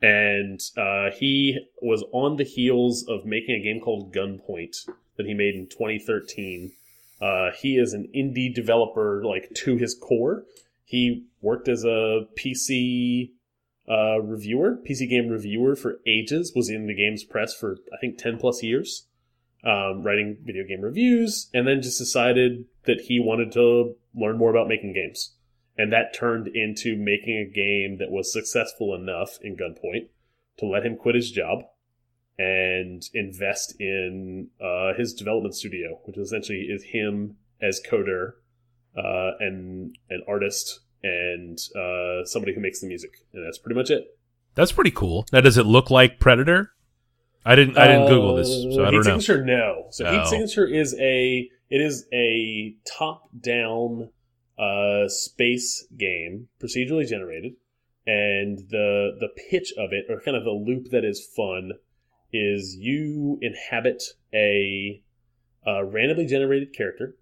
And 0.00 0.60
uh, 0.76 1.10
he 1.18 1.58
was 1.82 2.04
on 2.12 2.36
the 2.36 2.44
heels 2.44 3.04
of 3.08 3.26
making 3.26 3.56
a 3.56 3.64
game 3.64 3.80
called 3.80 4.14
Gunpoint 4.14 4.76
that 5.20 5.26
he 5.26 5.34
made 5.34 5.54
in 5.54 5.66
2013. 5.66 6.72
Uh, 7.20 7.50
he 7.60 7.76
is 7.76 7.92
an 7.92 8.08
indie 8.16 8.52
developer, 8.52 9.22
like 9.22 9.50
to 9.54 9.76
his 9.76 9.94
core. 9.94 10.44
He 10.84 11.26
worked 11.42 11.68
as 11.68 11.84
a 11.84 12.26
PC 12.38 13.32
uh, 13.86 14.22
reviewer, 14.22 14.78
PC 14.88 15.08
game 15.10 15.28
reviewer 15.28 15.76
for 15.76 16.00
ages. 16.06 16.52
Was 16.56 16.70
in 16.70 16.86
the 16.86 16.94
games 16.94 17.22
press 17.22 17.54
for 17.54 17.76
I 17.92 17.98
think 18.00 18.16
10 18.16 18.38
plus 18.38 18.62
years, 18.62 19.06
um, 19.62 20.02
writing 20.02 20.38
video 20.42 20.64
game 20.64 20.80
reviews, 20.80 21.50
and 21.52 21.68
then 21.68 21.82
just 21.82 21.98
decided 21.98 22.64
that 22.84 23.02
he 23.02 23.20
wanted 23.20 23.52
to 23.52 23.96
learn 24.14 24.38
more 24.38 24.50
about 24.50 24.68
making 24.68 24.94
games, 24.94 25.34
and 25.76 25.92
that 25.92 26.14
turned 26.14 26.48
into 26.48 26.96
making 26.96 27.36
a 27.36 27.52
game 27.52 27.98
that 27.98 28.10
was 28.10 28.32
successful 28.32 28.94
enough 28.94 29.38
in 29.42 29.56
Gunpoint 29.56 30.08
to 30.56 30.66
let 30.66 30.86
him 30.86 30.96
quit 30.96 31.14
his 31.14 31.30
job 31.30 31.64
and 32.40 33.02
invest 33.12 33.78
in 33.78 34.48
uh, 34.64 34.94
his 34.96 35.12
development 35.12 35.54
studio, 35.54 36.00
which 36.04 36.16
essentially 36.16 36.60
is 36.60 36.82
him 36.82 37.36
as 37.60 37.82
coder 37.86 38.32
uh, 38.96 39.32
and 39.40 39.94
an 40.08 40.22
artist 40.26 40.80
and 41.02 41.58
uh, 41.76 42.24
somebody 42.24 42.54
who 42.54 42.60
makes 42.60 42.80
the 42.80 42.86
music, 42.86 43.10
and 43.34 43.44
that's 43.44 43.58
pretty 43.58 43.78
much 43.78 43.90
it. 43.90 44.16
That's 44.54 44.72
pretty 44.72 44.90
cool. 44.90 45.26
Now, 45.32 45.42
does 45.42 45.58
it 45.58 45.66
look 45.66 45.90
like 45.90 46.18
Predator? 46.18 46.72
I 47.44 47.54
didn't. 47.56 47.76
I 47.76 47.88
didn't 47.88 48.08
Google 48.08 48.36
this, 48.36 48.48
so 48.48 48.84
I 48.84 48.86
Heat 48.86 48.92
don't 48.92 49.06
know. 49.06 49.18
Signature, 49.18 49.44
no. 49.44 49.86
So 49.90 50.06
Oh. 50.06 50.12
Heat 50.12 50.26
Signature 50.26 50.66
is 50.66 50.94
a 50.98 51.50
it 51.68 51.80
is 51.80 52.06
a 52.12 52.74
top 52.86 53.28
down 53.38 54.10
uh, 54.58 55.08
space 55.08 55.86
game, 55.96 56.48
procedurally 56.58 57.06
generated, 57.06 57.52
and 58.06 58.58
the 58.70 59.16
the 59.20 59.28
pitch 59.50 59.72
of 59.78 59.90
it, 59.92 60.06
or 60.08 60.20
kind 60.20 60.36
of 60.36 60.44
the 60.44 60.50
loop 60.50 60.90
that 60.90 61.04
is 61.04 61.26
fun, 61.36 61.72
is 62.32 62.76
you 62.78 63.38
inhabit 63.42 64.02
a, 64.34 65.02
uh 65.66 65.84
randomly 65.84 66.26
generated 66.26 66.72
character 66.74 67.16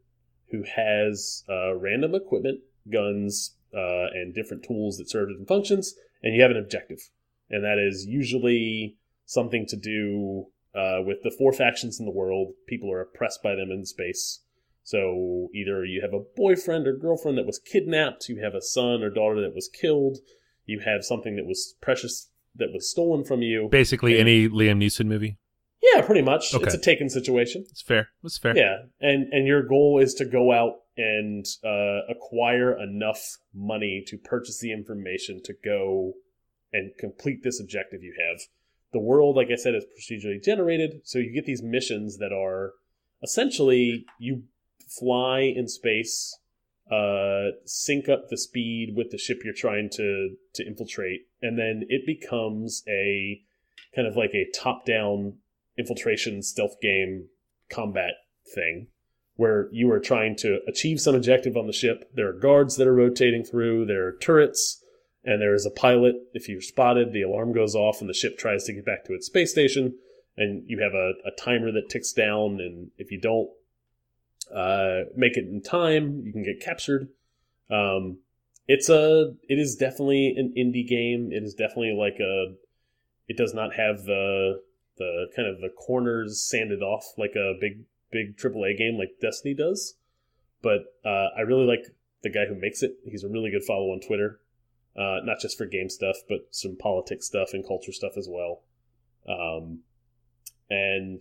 who 0.50 0.62
has 0.62 1.44
uh, 1.48 1.74
random 1.74 2.14
equipment, 2.14 2.60
guns, 2.90 3.56
uh, 3.74 4.06
and 4.14 4.34
different 4.34 4.62
tools 4.62 4.96
that 4.96 5.10
serve 5.10 5.28
different 5.28 5.48
functions, 5.48 5.94
and 6.22 6.34
you 6.34 6.42
have 6.42 6.50
an 6.50 6.56
objective, 6.56 7.10
and 7.50 7.64
that 7.64 7.78
is 7.78 8.06
usually 8.06 8.96
something 9.26 9.66
to 9.66 9.76
do 9.76 10.46
uh, 10.74 11.00
with 11.04 11.22
the 11.22 11.34
four 11.36 11.52
factions 11.52 12.00
in 12.00 12.06
the 12.06 12.12
world. 12.12 12.52
People 12.66 12.90
are 12.92 13.02
oppressed 13.02 13.42
by 13.42 13.54
them 13.54 13.70
in 13.70 13.84
space. 13.84 14.40
So 14.82 15.48
either 15.54 15.84
you 15.84 16.00
have 16.00 16.14
a 16.14 16.24
boyfriend 16.34 16.86
or 16.86 16.96
girlfriend 16.96 17.36
that 17.36 17.46
was 17.46 17.58
kidnapped, 17.58 18.28
you 18.28 18.42
have 18.42 18.54
a 18.54 18.62
son 18.62 19.02
or 19.02 19.10
daughter 19.10 19.40
that 19.42 19.54
was 19.54 19.68
killed, 19.68 20.18
you 20.64 20.80
have 20.80 21.04
something 21.04 21.36
that 21.36 21.46
was 21.46 21.74
precious 21.82 22.30
that 22.56 22.72
was 22.72 22.90
stolen 22.90 23.24
from 23.24 23.42
you. 23.42 23.68
Basically, 23.70 24.12
And- 24.18 24.28
any 24.28 24.48
Liam 24.48 24.82
Neeson 24.82 25.06
movie. 25.06 25.36
Yeah, 25.80 26.02
pretty 26.02 26.22
much. 26.22 26.52
Okay. 26.52 26.64
It's 26.64 26.74
a 26.74 26.78
taken 26.78 27.08
situation. 27.08 27.64
It's 27.70 27.82
fair. 27.82 28.08
It's 28.24 28.36
fair. 28.36 28.56
Yeah, 28.56 28.78
and 29.00 29.32
and 29.32 29.46
your 29.46 29.62
goal 29.62 30.00
is 30.00 30.12
to 30.14 30.24
go 30.24 30.50
out 30.52 30.80
and 30.96 31.46
uh, 31.64 32.00
acquire 32.10 32.76
enough 32.76 33.36
money 33.54 34.02
to 34.08 34.18
purchase 34.18 34.58
the 34.58 34.72
information 34.72 35.40
to 35.44 35.54
go 35.64 36.14
and 36.72 36.90
complete 36.98 37.44
this 37.44 37.60
objective 37.60 38.02
you 38.02 38.12
have. 38.28 38.40
The 38.92 38.98
world, 38.98 39.36
like 39.36 39.48
I 39.52 39.54
said, 39.54 39.74
is 39.76 39.84
procedurally 39.84 40.42
generated, 40.42 41.02
so 41.04 41.18
you 41.18 41.32
get 41.32 41.44
these 41.46 41.62
missions 41.62 42.18
that 42.18 42.32
are 42.32 42.72
essentially 43.22 44.04
you 44.18 44.44
fly 44.88 45.40
in 45.40 45.68
space, 45.68 46.37
uh, 46.90 47.56
sync 47.64 48.08
up 48.08 48.28
the 48.28 48.38
speed 48.38 48.94
with 48.96 49.10
the 49.10 49.18
ship 49.18 49.38
you're 49.44 49.54
trying 49.54 49.90
to 49.92 50.36
to 50.54 50.66
infiltrate, 50.66 51.22
and 51.42 51.58
then 51.58 51.84
it 51.88 52.06
becomes 52.06 52.82
a 52.88 53.42
kind 53.94 54.06
of 54.06 54.16
like 54.16 54.34
a 54.34 54.50
top-down 54.54 55.34
infiltration 55.78 56.42
stealth 56.42 56.76
game 56.80 57.28
combat 57.70 58.12
thing 58.54 58.88
where 59.36 59.68
you 59.70 59.90
are 59.92 60.00
trying 60.00 60.34
to 60.34 60.58
achieve 60.66 61.00
some 61.00 61.14
objective 61.14 61.56
on 61.56 61.66
the 61.68 61.72
ship. 61.72 62.10
There 62.12 62.28
are 62.28 62.32
guards 62.32 62.76
that 62.76 62.88
are 62.88 62.94
rotating 62.94 63.44
through, 63.44 63.86
there 63.86 64.06
are 64.08 64.16
turrets, 64.20 64.82
and 65.24 65.40
there 65.40 65.54
is 65.54 65.64
a 65.64 65.70
pilot. 65.70 66.16
If 66.32 66.48
you're 66.48 66.60
spotted, 66.60 67.12
the 67.12 67.22
alarm 67.22 67.52
goes 67.52 67.76
off 67.76 68.00
and 68.00 68.10
the 68.10 68.14
ship 68.14 68.36
tries 68.36 68.64
to 68.64 68.72
get 68.72 68.84
back 68.84 69.04
to 69.04 69.14
its 69.14 69.26
space 69.26 69.52
station. 69.52 69.94
And 70.36 70.64
you 70.66 70.80
have 70.82 70.94
a, 70.94 71.12
a 71.24 71.30
timer 71.38 71.70
that 71.72 71.88
ticks 71.88 72.12
down, 72.12 72.60
and 72.60 72.90
if 72.96 73.10
you 73.10 73.20
don't 73.20 73.48
uh, 74.54 75.04
make 75.16 75.36
it 75.36 75.44
in 75.44 75.62
time, 75.62 76.22
you 76.24 76.32
can 76.32 76.42
get 76.42 76.60
captured. 76.60 77.08
Um, 77.70 78.18
it's 78.66 78.88
a 78.88 79.32
it 79.48 79.58
is 79.58 79.76
definitely 79.76 80.34
an 80.36 80.54
indie 80.56 80.86
game. 80.86 81.30
It 81.32 81.42
is 81.42 81.54
definitely 81.54 81.96
like 81.98 82.18
a 82.20 82.54
it 83.26 83.36
does 83.36 83.54
not 83.54 83.74
have 83.74 84.04
the 84.04 84.62
the 84.96 85.26
kind 85.34 85.48
of 85.48 85.60
the 85.60 85.70
corners 85.70 86.42
sanded 86.42 86.82
off 86.82 87.04
like 87.16 87.34
a 87.36 87.54
big 87.60 87.84
big 88.10 88.36
AAA 88.36 88.76
game 88.76 88.98
like 88.98 89.20
Destiny 89.20 89.54
does. 89.54 89.94
But 90.62 90.94
uh, 91.04 91.28
I 91.36 91.42
really 91.42 91.66
like 91.66 91.84
the 92.22 92.30
guy 92.30 92.46
who 92.46 92.54
makes 92.54 92.82
it. 92.82 92.96
He's 93.04 93.24
a 93.24 93.28
really 93.28 93.50
good 93.50 93.64
follow 93.64 93.92
on 93.92 94.00
Twitter, 94.00 94.40
uh, 94.96 95.18
not 95.24 95.40
just 95.40 95.56
for 95.56 95.66
game 95.66 95.88
stuff, 95.88 96.16
but 96.28 96.48
some 96.50 96.76
politics 96.76 97.26
stuff 97.26 97.50
and 97.52 97.66
culture 97.66 97.92
stuff 97.92 98.12
as 98.16 98.28
well. 98.28 98.62
Um, 99.28 99.80
and 100.68 101.20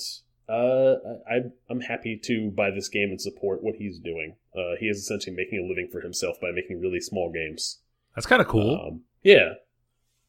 uh, 0.49 0.95
I, 1.29 1.38
I'm 1.69 1.81
happy 1.81 2.19
to 2.25 2.51
buy 2.51 2.71
this 2.71 2.88
game 2.89 3.10
and 3.10 3.21
support 3.21 3.63
what 3.63 3.75
he's 3.75 3.99
doing. 3.99 4.36
Uh, 4.55 4.75
he 4.79 4.88
is 4.88 4.97
essentially 4.97 5.36
making 5.36 5.60
a 5.60 5.67
living 5.67 5.89
for 5.91 6.01
himself 6.01 6.38
by 6.41 6.51
making 6.51 6.79
really 6.79 6.99
small 7.01 7.31
games. 7.31 7.79
That's 8.15 8.27
kind 8.27 8.41
of 8.41 8.47
cool. 8.47 8.75
Um, 8.75 9.01
yeah. 9.23 9.53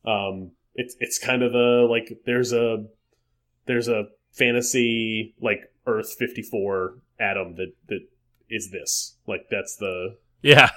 Um, 0.04 0.52
it's 0.74 0.94
it's 1.00 1.18
kind 1.18 1.42
of 1.42 1.54
a 1.54 1.86
like 1.86 2.18
there's 2.26 2.52
a 2.52 2.84
there's 3.66 3.88
a 3.88 4.04
fantasy 4.32 5.34
like 5.40 5.60
Earth 5.86 6.14
54 6.18 6.98
atom 7.20 7.56
that 7.56 7.72
that 7.88 8.00
is 8.50 8.70
this 8.70 9.16
like 9.26 9.46
that's 9.50 9.76
the 9.76 10.16
yeah. 10.42 10.68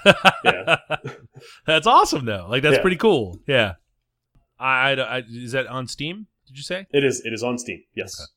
Yeah. 0.44 0.76
That's 1.66 1.86
awesome, 1.86 2.24
though. 2.24 2.46
Like, 2.48 2.62
that's 2.64 2.76
Yeah. 2.76 2.82
pretty 2.82 2.96
cool. 2.96 3.38
Yeah. 3.46 3.74
I, 4.58 4.90
I, 4.92 5.18
I- 5.18 5.22
is 5.28 5.52
that 5.52 5.68
on 5.68 5.86
Steam? 5.86 6.26
Did 6.48 6.56
you 6.56 6.64
say? 6.64 6.86
it 6.92 7.04
is 7.04 7.22
it 7.24 7.32
is 7.32 7.42
on 7.44 7.58
Steam 7.58 7.82
yes 7.94 8.20
Okay. 8.20 8.28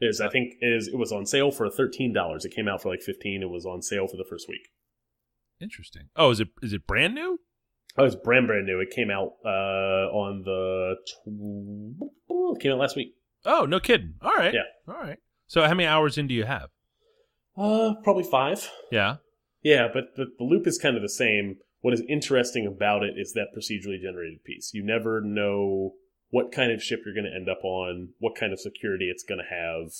Is 0.00 0.20
I 0.20 0.28
think 0.28 0.54
it 0.60 0.66
is 0.66 0.88
it 0.88 0.96
was 0.98 1.10
on 1.12 1.24
sale 1.26 1.50
for 1.50 1.68
thirteen 1.70 2.12
dollars 2.12 2.44
it 2.44 2.52
came 2.54 2.68
out 2.68 2.82
for 2.82 2.90
like 2.90 3.00
fifteen 3.02 3.42
it 3.42 3.48
was 3.50 3.64
on 3.64 3.80
sale 3.82 4.06
for 4.06 4.16
the 4.16 4.26
first 4.28 4.46
week 4.48 4.68
Interesting. 5.60 6.10
Oh, 6.16 6.30
is 6.30 6.40
it 6.40 6.48
is 6.62 6.72
it 6.74 6.86
brand 6.86 7.14
new? 7.14 7.40
oh 7.98 8.04
it's 8.04 8.14
brand 8.14 8.46
brand 8.46 8.66
new 8.66 8.78
it 8.80 8.90
came 8.94 9.10
out 9.10 9.32
uh 9.44 10.10
on 10.12 10.42
the 10.44 10.96
tw- 11.06 12.60
came 12.60 12.72
out 12.72 12.78
last 12.78 12.96
week 12.96 13.14
Oh, 13.48 13.64
no 13.64 13.78
kidding. 13.78 14.14
All 14.22 14.32
right. 14.32 14.52
Yeah. 14.52 14.64
All 14.92 15.00
right. 15.00 15.18
So, 15.46 15.62
how 15.62 15.74
many 15.74 15.86
hours 15.86 16.18
in 16.18 16.26
do 16.26 16.34
you 16.34 16.44
have? 16.44 16.70
uh 17.56 17.94
probably 18.02 18.24
five 18.24 18.68
Yeah. 18.90 19.16
Yeah, 19.62 19.86
but 19.92 20.16
the, 20.16 20.26
the 20.38 20.44
loop 20.44 20.66
is 20.66 20.78
kind 20.78 20.96
of 20.96 21.02
the 21.02 21.08
same. 21.08 21.56
What 21.80 21.94
is 21.94 22.02
interesting 22.08 22.66
about 22.66 23.02
it 23.04 23.14
is 23.16 23.32
that 23.34 23.48
procedurally 23.56 24.00
generated 24.02 24.42
piece. 24.44 24.72
You 24.74 24.84
never 24.84 25.20
know 25.20 25.92
what 26.30 26.52
kind 26.52 26.72
of 26.72 26.82
ship 26.82 27.00
you're 27.04 27.14
going 27.14 27.30
to 27.30 27.36
end 27.36 27.48
up 27.48 27.64
on, 27.64 28.10
what 28.18 28.36
kind 28.36 28.52
of 28.52 28.60
security 28.60 29.08
it's 29.10 29.24
going 29.24 29.38
to 29.38 29.54
have, 29.54 29.92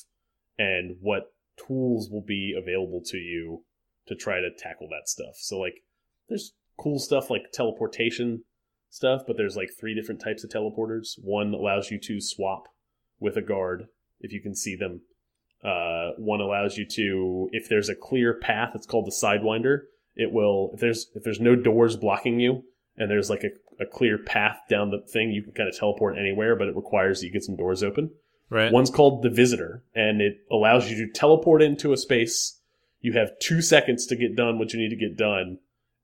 and 0.58 0.96
what 1.00 1.32
tools 1.56 2.08
will 2.10 2.24
be 2.24 2.54
available 2.56 3.00
to 3.06 3.16
you 3.16 3.64
to 4.06 4.14
try 4.14 4.40
to 4.40 4.50
tackle 4.56 4.88
that 4.88 5.08
stuff. 5.08 5.36
So, 5.36 5.58
like, 5.58 5.82
there's 6.28 6.52
cool 6.78 6.98
stuff 6.98 7.30
like 7.30 7.52
teleportation 7.52 8.44
stuff, 8.90 9.22
but 9.26 9.36
there's 9.36 9.56
like 9.56 9.70
three 9.78 9.94
different 9.94 10.20
types 10.20 10.44
of 10.44 10.50
teleporters. 10.50 11.14
One 11.22 11.54
allows 11.54 11.90
you 11.90 11.98
to 12.00 12.20
swap 12.20 12.64
with 13.18 13.36
a 13.36 13.42
guard 13.42 13.86
if 14.20 14.32
you 14.32 14.40
can 14.40 14.54
see 14.54 14.76
them. 14.76 15.02
Uh, 15.64 16.10
one 16.18 16.40
allows 16.40 16.76
you 16.76 16.86
to, 16.86 17.48
if 17.52 17.68
there's 17.68 17.88
a 17.88 17.94
clear 17.94 18.34
path, 18.34 18.72
it's 18.74 18.86
called 18.86 19.06
the 19.06 19.26
sidewinder. 19.26 19.80
It 20.14 20.32
will, 20.32 20.70
if 20.74 20.80
there's 20.80 21.08
if 21.14 21.24
there's 21.24 21.40
no 21.40 21.56
doors 21.56 21.96
blocking 21.96 22.40
you, 22.40 22.64
and 22.96 23.10
there's 23.10 23.28
like 23.28 23.44
a, 23.44 23.50
a 23.80 23.86
clear 23.86 24.18
path 24.18 24.58
down 24.68 24.90
the 24.90 25.00
thing, 25.00 25.30
you 25.30 25.42
can 25.42 25.52
kind 25.52 25.68
of 25.68 25.76
teleport 25.76 26.18
anywhere, 26.18 26.56
but 26.56 26.68
it 26.68 26.76
requires 26.76 27.20
that 27.20 27.26
you 27.26 27.32
get 27.32 27.44
some 27.44 27.56
doors 27.56 27.82
open. 27.82 28.10
Right. 28.48 28.72
One's 28.72 28.90
called 28.90 29.22
the 29.22 29.30
visitor, 29.30 29.82
and 29.94 30.20
it 30.20 30.38
allows 30.50 30.90
you 30.90 31.04
to 31.04 31.12
teleport 31.12 31.62
into 31.62 31.92
a 31.92 31.96
space. 31.96 32.60
You 33.00 33.12
have 33.14 33.38
two 33.40 33.60
seconds 33.60 34.06
to 34.06 34.16
get 34.16 34.36
done 34.36 34.58
what 34.58 34.72
you 34.72 34.78
need 34.78 34.90
to 34.90 34.96
get 34.96 35.16
done, 35.16 35.58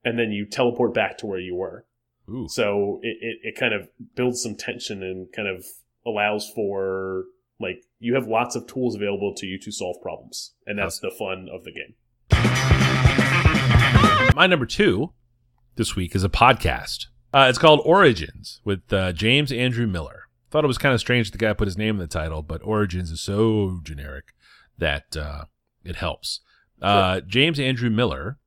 and 0.04 0.18
then 0.18 0.32
you 0.32 0.46
teleport 0.46 0.92
back 0.92 1.18
to 1.18 1.26
where 1.26 1.38
you 1.38 1.54
were. 1.54 1.86
Ooh. 2.28 2.48
So 2.48 3.00
it, 3.02 3.16
it, 3.20 3.38
it 3.48 3.56
kind 3.56 3.74
of 3.74 3.88
builds 4.14 4.42
some 4.42 4.56
tension 4.56 5.02
and 5.02 5.32
kind 5.32 5.48
of 5.48 5.64
allows 6.04 6.50
for 6.50 7.24
like 7.60 7.84
you 8.00 8.14
have 8.14 8.26
lots 8.26 8.56
of 8.56 8.66
tools 8.66 8.96
available 8.96 9.34
to 9.36 9.46
you 9.46 9.58
to 9.60 9.70
solve 9.70 9.96
problems, 10.02 10.52
and 10.66 10.78
that's 10.78 10.98
the 10.98 11.10
fun 11.10 11.48
of 11.52 11.64
the 11.64 11.72
game. 11.72 11.94
My 14.34 14.46
number 14.46 14.66
two 14.66 15.12
this 15.76 15.94
week 15.94 16.14
is 16.14 16.24
a 16.24 16.28
podcast. 16.28 17.06
Uh, 17.32 17.46
it's 17.48 17.58
called 17.58 17.80
Origins 17.84 18.60
with 18.64 18.92
uh, 18.92 19.12
James 19.12 19.50
Andrew 19.52 19.86
Miller. 19.86 20.24
Thought 20.50 20.64
it 20.64 20.68
was 20.68 20.78
kind 20.78 20.92
of 20.92 21.00
strange 21.00 21.30
that 21.30 21.38
the 21.38 21.44
guy 21.44 21.52
put 21.54 21.66
his 21.66 21.78
name 21.78 21.94
in 21.96 22.00
the 22.00 22.06
title, 22.06 22.42
but 22.42 22.60
Origins 22.62 23.10
is 23.10 23.20
so 23.20 23.80
generic 23.82 24.34
that 24.76 25.16
uh, 25.16 25.44
it 25.84 25.96
helps. 25.96 26.40
Uh, 26.80 27.20
James 27.20 27.58
Andrew 27.58 27.88
Miller 27.90 28.38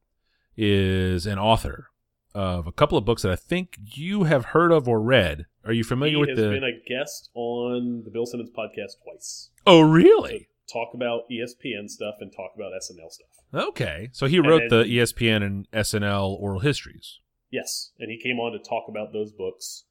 is 0.56 1.26
an 1.26 1.40
author 1.40 1.88
of 2.36 2.68
a 2.68 2.72
couple 2.72 2.98
of 2.98 3.06
books 3.06 3.22
that 3.24 3.32
I 3.32 3.36
think 3.38 3.78
you 3.94 4.24
have 4.26 4.46
heard 4.46 4.72
of 4.72 4.88
or 4.88 5.02
read. 5.02 5.46
Are 5.64 5.72
you 5.74 5.84
familiar 5.84 6.14
he 6.16 6.20
with 6.20 6.30
He 6.30 6.36
has 6.36 6.44
the? 6.44 6.50
been 6.52 6.64
a 6.64 6.80
guest 6.88 7.30
on 7.34 8.04
the 8.04 8.12
Bill 8.12 8.26
Simmons 8.26 8.52
podcast 8.56 9.02
twice. 9.04 9.50
oh, 9.66 9.82
really? 9.82 10.50
Talk 10.72 10.90
about 10.94 11.22
ESPN 11.32 11.90
stuff 11.90 12.16
and 12.20 12.32
talk 12.32 12.52
about 12.56 12.72
SNL 12.74 13.10
stuff. 13.12 13.64
Okay, 13.70 14.10
so 14.12 14.26
he 14.28 14.40
wrote 14.40 14.64
then- 14.70 14.80
the 14.82 14.86
ESPN 14.86 15.44
and 15.44 15.68
SNL 15.72 16.38
oral 16.40 16.60
histories. 16.60 17.20
Yes, 17.52 17.92
and 18.00 18.10
he 18.12 18.18
came 18.22 18.40
on 18.40 18.52
to 18.52 18.60
talk 18.60 18.86
about 18.90 19.14
those 19.14 19.32
books. 19.32 19.86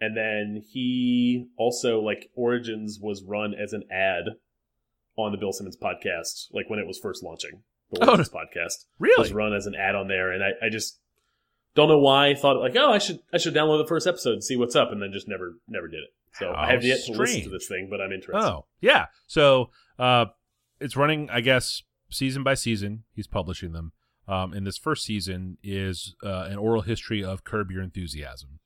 And 0.00 0.16
then 0.16 0.62
he 0.70 1.48
also 1.56 2.00
like 2.00 2.30
Origins 2.34 2.98
was 3.00 3.22
run 3.24 3.54
as 3.54 3.72
an 3.72 3.82
ad 3.90 4.24
on 5.16 5.32
the 5.32 5.38
Bill 5.38 5.52
Simmons 5.52 5.76
podcast, 5.76 6.46
like 6.52 6.70
when 6.70 6.78
it 6.78 6.86
was 6.86 6.98
first 6.98 7.22
launching. 7.24 7.62
The 7.90 8.04
Oh, 8.04 8.08
Origins 8.10 8.28
podcast 8.28 8.84
was 9.18 9.32
run 9.32 9.54
as 9.54 9.66
an 9.66 9.74
ad 9.74 9.94
on 9.96 10.06
there, 10.08 10.30
and 10.30 10.44
I, 10.44 10.66
I 10.66 10.68
just 10.70 11.00
don't 11.74 11.88
know 11.88 11.98
why 11.98 12.28
I 12.28 12.34
thought 12.34 12.60
like, 12.60 12.76
oh, 12.76 12.92
I 12.92 12.98
should 12.98 13.20
I 13.32 13.38
should 13.38 13.54
download 13.54 13.82
the 13.82 13.88
first 13.88 14.06
episode 14.06 14.34
and 14.34 14.44
see 14.44 14.56
what's 14.56 14.76
up, 14.76 14.92
and 14.92 15.02
then 15.02 15.10
just 15.12 15.26
never 15.28 15.54
never 15.66 15.88
did 15.88 16.00
it. 16.00 16.10
So 16.34 16.52
I 16.52 16.66
How 16.66 16.72
have 16.72 16.84
yet 16.84 17.00
to 17.06 17.12
listen 17.12 17.42
to 17.44 17.50
this 17.50 17.66
thing, 17.66 17.88
but 17.90 18.00
I'm 18.00 18.12
interested. 18.12 18.46
Oh, 18.46 18.66
yeah. 18.80 19.06
So 19.26 19.70
uh, 19.98 20.26
it's 20.78 20.96
running, 20.96 21.28
I 21.30 21.40
guess, 21.40 21.82
season 22.10 22.44
by 22.44 22.54
season. 22.54 23.04
He's 23.14 23.26
publishing 23.26 23.72
them. 23.72 23.92
Um, 24.28 24.52
and 24.52 24.66
this 24.66 24.76
first 24.76 25.04
season 25.04 25.56
is 25.62 26.14
uh, 26.22 26.48
an 26.50 26.58
oral 26.58 26.82
history 26.82 27.24
of 27.24 27.44
Curb 27.44 27.70
Your 27.70 27.82
Enthusiasm. 27.82 28.60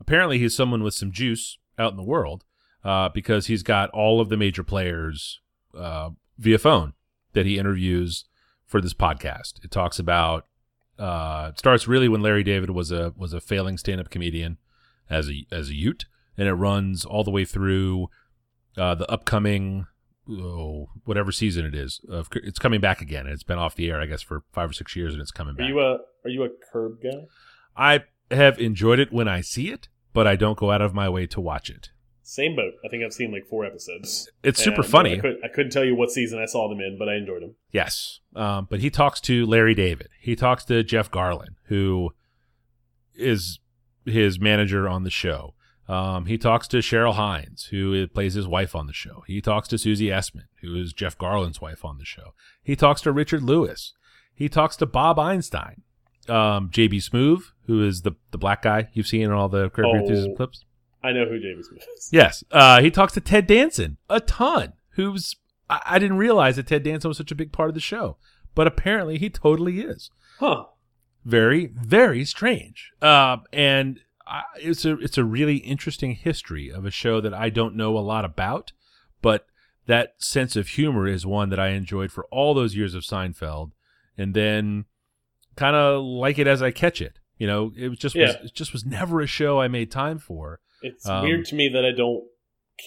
Apparently, 0.00 0.38
he's 0.38 0.56
someone 0.56 0.82
with 0.82 0.94
some 0.94 1.10
juice 1.10 1.58
out 1.78 1.90
in 1.90 1.96
the 1.96 2.04
world 2.04 2.44
uh, 2.84 3.08
because 3.08 3.46
he's 3.46 3.62
got 3.62 3.90
all 3.90 4.20
of 4.20 4.28
the 4.28 4.36
major 4.36 4.62
players 4.62 5.40
uh, 5.76 6.10
via 6.38 6.58
phone 6.58 6.92
that 7.32 7.46
he 7.46 7.58
interviews 7.58 8.26
for 8.64 8.80
this 8.80 8.94
podcast. 8.94 9.64
It 9.64 9.70
talks 9.70 9.98
about. 9.98 10.46
Uh, 10.96 11.50
it 11.52 11.58
starts 11.58 11.88
really 11.88 12.08
when 12.08 12.22
Larry 12.22 12.44
David 12.44 12.70
was 12.70 12.92
a 12.92 13.12
was 13.16 13.32
a 13.32 13.40
failing 13.40 13.76
stand 13.76 14.00
up 14.00 14.10
comedian 14.10 14.58
as 15.10 15.28
a 15.28 15.44
as 15.50 15.70
a 15.70 15.74
Ute, 15.74 16.04
and 16.38 16.46
it 16.46 16.54
runs 16.54 17.04
all 17.04 17.24
the 17.24 17.32
way 17.32 17.44
through 17.44 18.10
uh, 18.76 18.94
the 18.94 19.10
upcoming 19.10 19.86
oh, 20.30 20.88
whatever 21.04 21.32
season 21.32 21.66
it 21.66 21.74
is. 21.74 22.00
Of, 22.08 22.28
it's 22.34 22.58
coming 22.58 22.80
back 22.80 23.00
again. 23.00 23.26
It's 23.26 23.42
been 23.42 23.58
off 23.58 23.74
the 23.74 23.90
air, 23.90 24.00
I 24.00 24.06
guess, 24.06 24.22
for 24.22 24.42
five 24.52 24.70
or 24.70 24.72
six 24.72 24.96
years, 24.96 25.12
and 25.12 25.22
it's 25.22 25.30
coming 25.30 25.54
back. 25.54 25.66
Are 25.66 25.68
you 25.68 25.80
a 25.80 25.98
are 26.24 26.30
you 26.30 26.44
a 26.44 26.48
curb 26.72 27.02
guy? 27.02 27.26
I 27.76 28.04
have 28.30 28.58
enjoyed 28.58 28.98
it 28.98 29.12
when 29.12 29.28
I 29.28 29.40
see 29.40 29.70
it, 29.70 29.88
but 30.12 30.26
I 30.26 30.36
don't 30.36 30.58
go 30.58 30.70
out 30.70 30.80
of 30.80 30.94
my 30.94 31.08
way 31.08 31.26
to 31.26 31.40
watch 31.40 31.70
it. 31.70 31.90
Same 32.22 32.56
boat. 32.56 32.72
I 32.82 32.88
think 32.88 33.04
I've 33.04 33.12
seen 33.12 33.32
like 33.32 33.46
four 33.50 33.66
episodes. 33.66 34.30
It's 34.42 34.62
super 34.62 34.82
funny. 34.82 35.18
I, 35.18 35.20
could, 35.20 35.36
I 35.44 35.48
couldn't 35.48 35.72
tell 35.72 35.84
you 35.84 35.94
what 35.94 36.10
season 36.10 36.38
I 36.38 36.46
saw 36.46 36.70
them 36.70 36.80
in, 36.80 36.96
but 36.98 37.06
I 37.06 37.16
enjoyed 37.16 37.42
them. 37.42 37.54
Yes. 37.70 38.20
Um, 38.34 38.66
but 38.70 38.80
he 38.80 38.88
talks 38.88 39.20
to 39.22 39.44
Larry 39.44 39.74
David. 39.74 40.08
He 40.18 40.34
talks 40.34 40.64
to 40.64 40.82
Jeff 40.82 41.10
Garlin, 41.10 41.56
who 41.64 42.14
is 43.14 43.58
his 44.06 44.40
manager 44.40 44.88
on 44.88 45.04
the 45.04 45.10
show. 45.10 45.54
Um, 45.88 46.26
he 46.26 46.38
talks 46.38 46.66
to 46.68 46.78
Cheryl 46.78 47.14
Hines, 47.14 47.64
who 47.70 48.06
plays 48.08 48.34
his 48.34 48.46
wife 48.46 48.74
on 48.74 48.86
the 48.86 48.92
show. 48.94 49.22
He 49.26 49.40
talks 49.42 49.68
to 49.68 49.78
Susie 49.78 50.06
Essman, 50.06 50.44
who 50.62 50.74
is 50.76 50.92
Jeff 50.94 51.18
Garlin's 51.18 51.60
wife 51.60 51.84
on 51.84 51.98
the 51.98 52.04
show. 52.06 52.32
He 52.62 52.74
talks 52.74 53.00
to 53.02 53.12
Richard 53.12 53.42
Lewis. 53.42 53.92
He 54.34 54.48
talks 54.48 54.76
to 54.76 54.86
Bob 54.86 55.18
Einstein. 55.18 55.82
Um, 56.26 56.70
JB 56.70 57.06
Smoove, 57.10 57.52
who 57.66 57.86
is 57.86 58.00
the, 58.00 58.12
the 58.30 58.38
black 58.38 58.62
guy 58.62 58.88
you've 58.94 59.06
seen 59.06 59.22
in 59.22 59.30
all 59.30 59.50
the 59.50 59.68
Curb 59.70 59.84
Your 59.86 59.96
Oh. 59.96 59.98
Enthusiasm 60.00 60.36
clips. 60.36 60.64
I 61.02 61.12
know 61.12 61.26
who 61.26 61.38
James 61.38 61.68
Smith 61.68 61.86
is. 61.98 62.08
Yes. 62.10 62.42
Uh, 62.50 62.80
he 62.80 62.90
talks 62.90 63.12
to 63.12 63.20
Ted 63.20 63.46
Danson 63.46 63.98
a 64.08 64.20
ton, 64.20 64.72
who's, 64.92 65.36
I, 65.68 65.82
I 65.84 65.98
didn't 65.98 66.16
realize 66.16 66.56
that 66.56 66.66
Ted 66.66 66.82
Danson 66.82 67.08
was 67.08 67.18
such 67.18 67.30
a 67.30 67.34
big 67.34 67.52
part 67.52 67.68
of 67.68 67.74
the 67.74 67.80
show, 67.80 68.16
but 68.54 68.66
apparently 68.66 69.18
he 69.18 69.28
totally 69.28 69.80
is. 69.80 70.10
Huh. 70.38 70.64
Very, 71.26 71.66
very 71.66 72.24
strange. 72.24 72.90
Uh, 73.02 73.36
and 73.52 74.00
I, 74.26 74.42
it's 74.56 74.84
a, 74.84 74.98
it's 74.98 75.18
a 75.18 75.24
really 75.24 75.56
interesting 75.58 76.12
history 76.14 76.70
of 76.70 76.84
a 76.84 76.90
show 76.90 77.20
that 77.20 77.34
I 77.34 77.50
don't 77.50 77.76
know 77.76 77.96
a 77.96 78.00
lot 78.00 78.24
about, 78.24 78.72
but 79.22 79.46
that 79.86 80.14
sense 80.18 80.56
of 80.56 80.68
humor 80.68 81.06
is 81.06 81.26
one 81.26 81.50
that 81.50 81.60
I 81.60 81.68
enjoyed 81.68 82.10
for 82.10 82.24
all 82.30 82.54
those 82.54 82.74
years 82.74 82.94
of 82.94 83.02
Seinfeld, 83.02 83.72
and 84.16 84.32
then 84.34 84.86
kind 85.56 85.76
of 85.76 86.02
like 86.02 86.38
it 86.38 86.46
as 86.46 86.62
I 86.62 86.70
catch 86.70 87.00
it. 87.02 87.18
You 87.36 87.46
know, 87.46 87.72
it 87.76 87.88
was 87.88 87.98
just 87.98 88.16
was, 88.16 88.34
it 88.36 88.54
just 88.54 88.72
was 88.72 88.86
never 88.86 89.20
a 89.20 89.26
show 89.26 89.60
I 89.60 89.68
made 89.68 89.90
time 89.90 90.18
for. 90.18 90.60
It's 90.82 91.06
Um, 91.08 91.24
weird 91.24 91.44
to 91.46 91.54
me 91.54 91.68
that 91.68 91.84
I 91.84 91.90
don't 91.90 92.24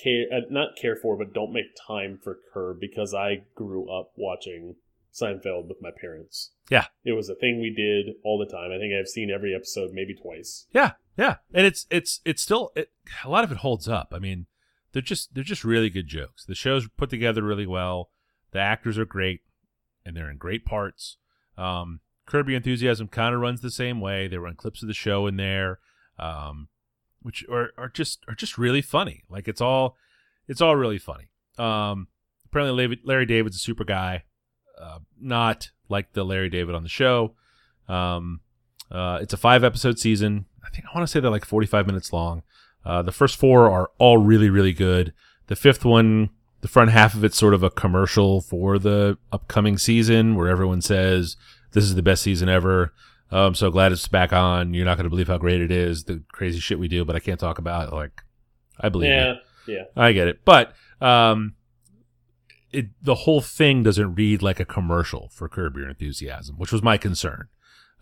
care, 0.04 0.26
uh, 0.34 0.42
not 0.50 0.76
care 0.82 0.96
for, 0.96 1.18
but 1.18 1.34
don't 1.34 1.54
make 1.54 1.76
time 1.88 2.20
for 2.24 2.40
Curb 2.54 2.80
because 2.80 3.14
I 3.14 3.44
grew 3.56 3.92
up 3.92 4.12
watching 4.16 4.76
Seinfeld 5.14 5.68
with 5.68 5.78
my 5.82 5.90
parents. 6.00 6.52
Yeah. 6.70 6.86
It 7.04 7.14
was 7.14 7.30
a 7.30 7.36
thing 7.36 7.60
we 7.60 7.74
did 7.76 8.16
all 8.24 8.38
the 8.38 8.52
time. 8.52 8.72
I 8.72 8.78
think 8.78 8.94
I've 8.94 9.08
seen 9.08 9.30
every 9.30 9.54
episode 9.56 9.92
maybe 9.94 10.16
twice. 10.16 10.68
Yeah, 10.74 10.92
yeah, 11.18 11.36
and 11.54 11.66
it's 11.66 11.88
it's 11.90 12.22
it's 12.26 12.42
still 12.42 12.72
it, 12.76 12.92
a 13.26 13.30
lot 13.30 13.44
of 13.44 13.52
it 13.52 13.58
holds 13.60 13.88
up. 13.88 14.10
I 14.12 14.20
mean, 14.20 14.46
they're 14.94 15.02
just 15.02 15.34
they're 15.34 15.44
just 15.44 15.64
really 15.64 15.90
good 15.90 16.08
jokes. 16.08 16.46
The 16.46 16.56
show's 16.56 16.88
put 16.88 17.10
together 17.10 17.42
really 17.42 17.66
well. 17.66 18.10
The 18.52 18.60
actors 18.60 18.98
are 18.98 19.06
great, 19.06 19.42
and 20.06 20.16
they're 20.16 20.30
in 20.30 20.38
great 20.38 20.66
parts. 20.66 21.18
Um, 21.58 22.02
Curb 22.28 22.50
Your 22.50 22.58
Enthusiasm 22.58 23.08
kind 23.08 23.34
of 23.34 23.42
runs 23.42 23.62
the 23.62 23.72
same 23.72 24.00
way. 24.00 24.28
They 24.28 24.38
run 24.38 24.56
clips 24.56 24.82
of 24.82 24.88
the 24.88 24.94
show 24.94 25.28
in 25.28 25.38
there, 25.38 25.80
um, 26.20 26.68
which 27.22 27.44
are, 27.50 27.72
are 27.78 27.90
just 27.90 28.24
are 28.28 28.36
just 28.36 28.58
really 28.58 28.82
funny. 28.82 29.24
Like 29.30 29.48
it's 29.48 29.62
all 29.62 29.98
it's 30.48 30.62
all 30.62 30.76
really 30.76 31.00
funny. 31.00 31.30
Um, 31.58 32.10
apparently, 32.46 33.00
Larry, 33.04 33.26
David's 33.26 33.56
a 33.56 33.60
super 33.60 33.84
guy, 33.84 34.24
uh, 34.80 35.00
not 35.20 35.72
like 35.90 36.14
the 36.14 36.24
Larry 36.24 36.50
David 36.50 36.76
on 36.76 36.84
the 36.84 36.90
show. 36.90 37.34
Um, 37.88 38.42
uh, 38.92 39.20
it's 39.22 39.34
a 39.34 39.38
five 39.38 39.64
episode 39.64 39.98
season. 39.98 40.46
I 40.68 40.70
think 40.76 40.86
I 40.86 40.98
want 40.98 41.08
to 41.08 41.12
say 41.12 41.20
they're 41.20 41.32
like 41.32 41.46
45 41.46 41.88
minutes 41.88 42.12
long. 42.12 42.44
Uh, 42.86 43.02
the 43.02 43.12
first 43.12 43.38
four 43.38 43.70
are 43.70 43.90
all 43.98 44.18
really, 44.18 44.50
really 44.50 44.74
good. 44.74 45.14
The 45.48 45.56
fifth 45.56 45.86
one, 45.86 46.30
the 46.62 46.68
front 46.68 46.92
half 46.92 47.14
of 47.14 47.24
it's 47.24 47.38
sort 47.38 47.54
of 47.54 47.64
a 47.64 47.70
commercial 47.70 48.42
for 48.42 48.78
the 48.78 49.18
upcoming 49.32 49.78
season 49.78 50.36
where 50.36 50.48
everyone 50.48 50.82
says, 50.82 51.38
This 51.72 51.84
is 51.84 51.96
the 51.96 52.02
best 52.02 52.22
season 52.24 52.50
ever. 52.50 52.94
I'm 53.30 53.56
so 53.56 53.70
glad 53.70 53.92
it's 53.92 54.08
back 54.08 54.32
on. 54.32 54.74
You're 54.74 54.86
not 54.86 54.96
going 54.96 55.04
to 55.04 55.10
believe 55.10 55.28
how 55.28 55.38
great 55.38 55.62
it 55.62 55.72
is, 55.72 56.06
the 56.06 56.24
crazy 56.32 56.60
shit 56.60 56.80
we 56.80 56.88
do, 56.88 57.04
but 57.04 57.16
I 57.16 57.20
can't 57.20 57.40
talk 57.40 57.58
about 57.58 57.90
it. 57.90 57.94
Like, 57.94 58.24
I 58.80 58.90
believe 58.90 59.10
yeah, 59.10 59.32
it. 59.32 59.38
yeah. 59.68 59.84
I 59.96 60.14
get 60.14 60.30
it. 60.30 60.46
But 60.46 60.74
um, 61.02 61.56
it 62.72 62.88
the 63.02 63.16
whole 63.16 63.42
thing 63.42 63.84
doesn't 63.84 64.16
read 64.16 64.42
like 64.42 64.60
a 64.60 64.66
commercial 64.66 65.30
for 65.34 65.50
Curb 65.50 65.76
Your 65.76 65.90
Enthusiasm, 65.90 66.56
which 66.58 66.72
was 66.72 66.82
my 66.82 66.98
concern. 66.98 67.48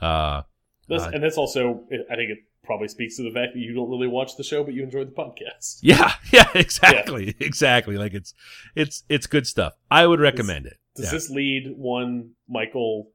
Uh, 0.02 0.44
This, 0.88 1.02
Uh, 1.02 1.12
and 1.14 1.24
this 1.24 1.38
also, 1.38 1.84
I 2.12 2.16
think 2.16 2.30
it 2.30 2.40
probably 2.66 2.88
speaks 2.88 3.18
to 3.18 3.24
the 3.24 3.32
fact 3.32 3.54
that 3.54 3.60
you 3.60 3.74
don't 3.74 3.90
really 3.90 4.08
watch 4.08 4.36
the 4.38 4.44
show, 4.44 4.64
but 4.64 4.74
you 4.74 4.84
enjoy 4.84 5.06
the 5.06 5.12
podcast. 5.12 5.80
Yeah, 5.82 6.14
yeah, 6.34 6.50
exactly, 6.56 7.36
exactly. 7.40 7.98
Like 7.98 8.14
it's 8.14 8.34
it's 8.76 9.04
it's 9.10 9.28
good 9.28 9.48
stuff. 9.48 9.74
I 9.90 10.06
would 10.08 10.20
recommend 10.20 10.66
it. 10.66 10.78
Does 10.96 11.06
Yeah. 11.06 11.12
this 11.12 11.30
lead 11.30 11.74
one 11.78 12.32
Michael 12.50 13.12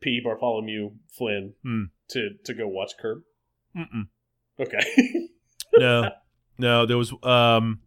P. 0.00 0.20
Bartholomew 0.22 0.92
Flynn 1.12 1.54
Hmm. 1.62 1.84
to 2.10 2.30
to 2.44 2.54
go 2.54 2.66
watch 2.68 2.92
Curb? 3.00 3.22
Mm-mm. 3.76 4.08
Okay. 4.60 5.28
No, 5.76 6.10
no. 6.58 6.86
There 6.86 6.96
was 6.96 7.12
um, 7.22 7.80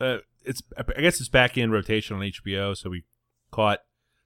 uh, 0.00 0.18
it's 0.44 0.60
I 0.76 1.00
guess 1.00 1.20
it's 1.20 1.28
back 1.28 1.56
in 1.56 1.70
rotation 1.70 2.16
on 2.16 2.22
HBO, 2.22 2.76
so 2.76 2.90
we 2.90 3.04
caught 3.52 3.78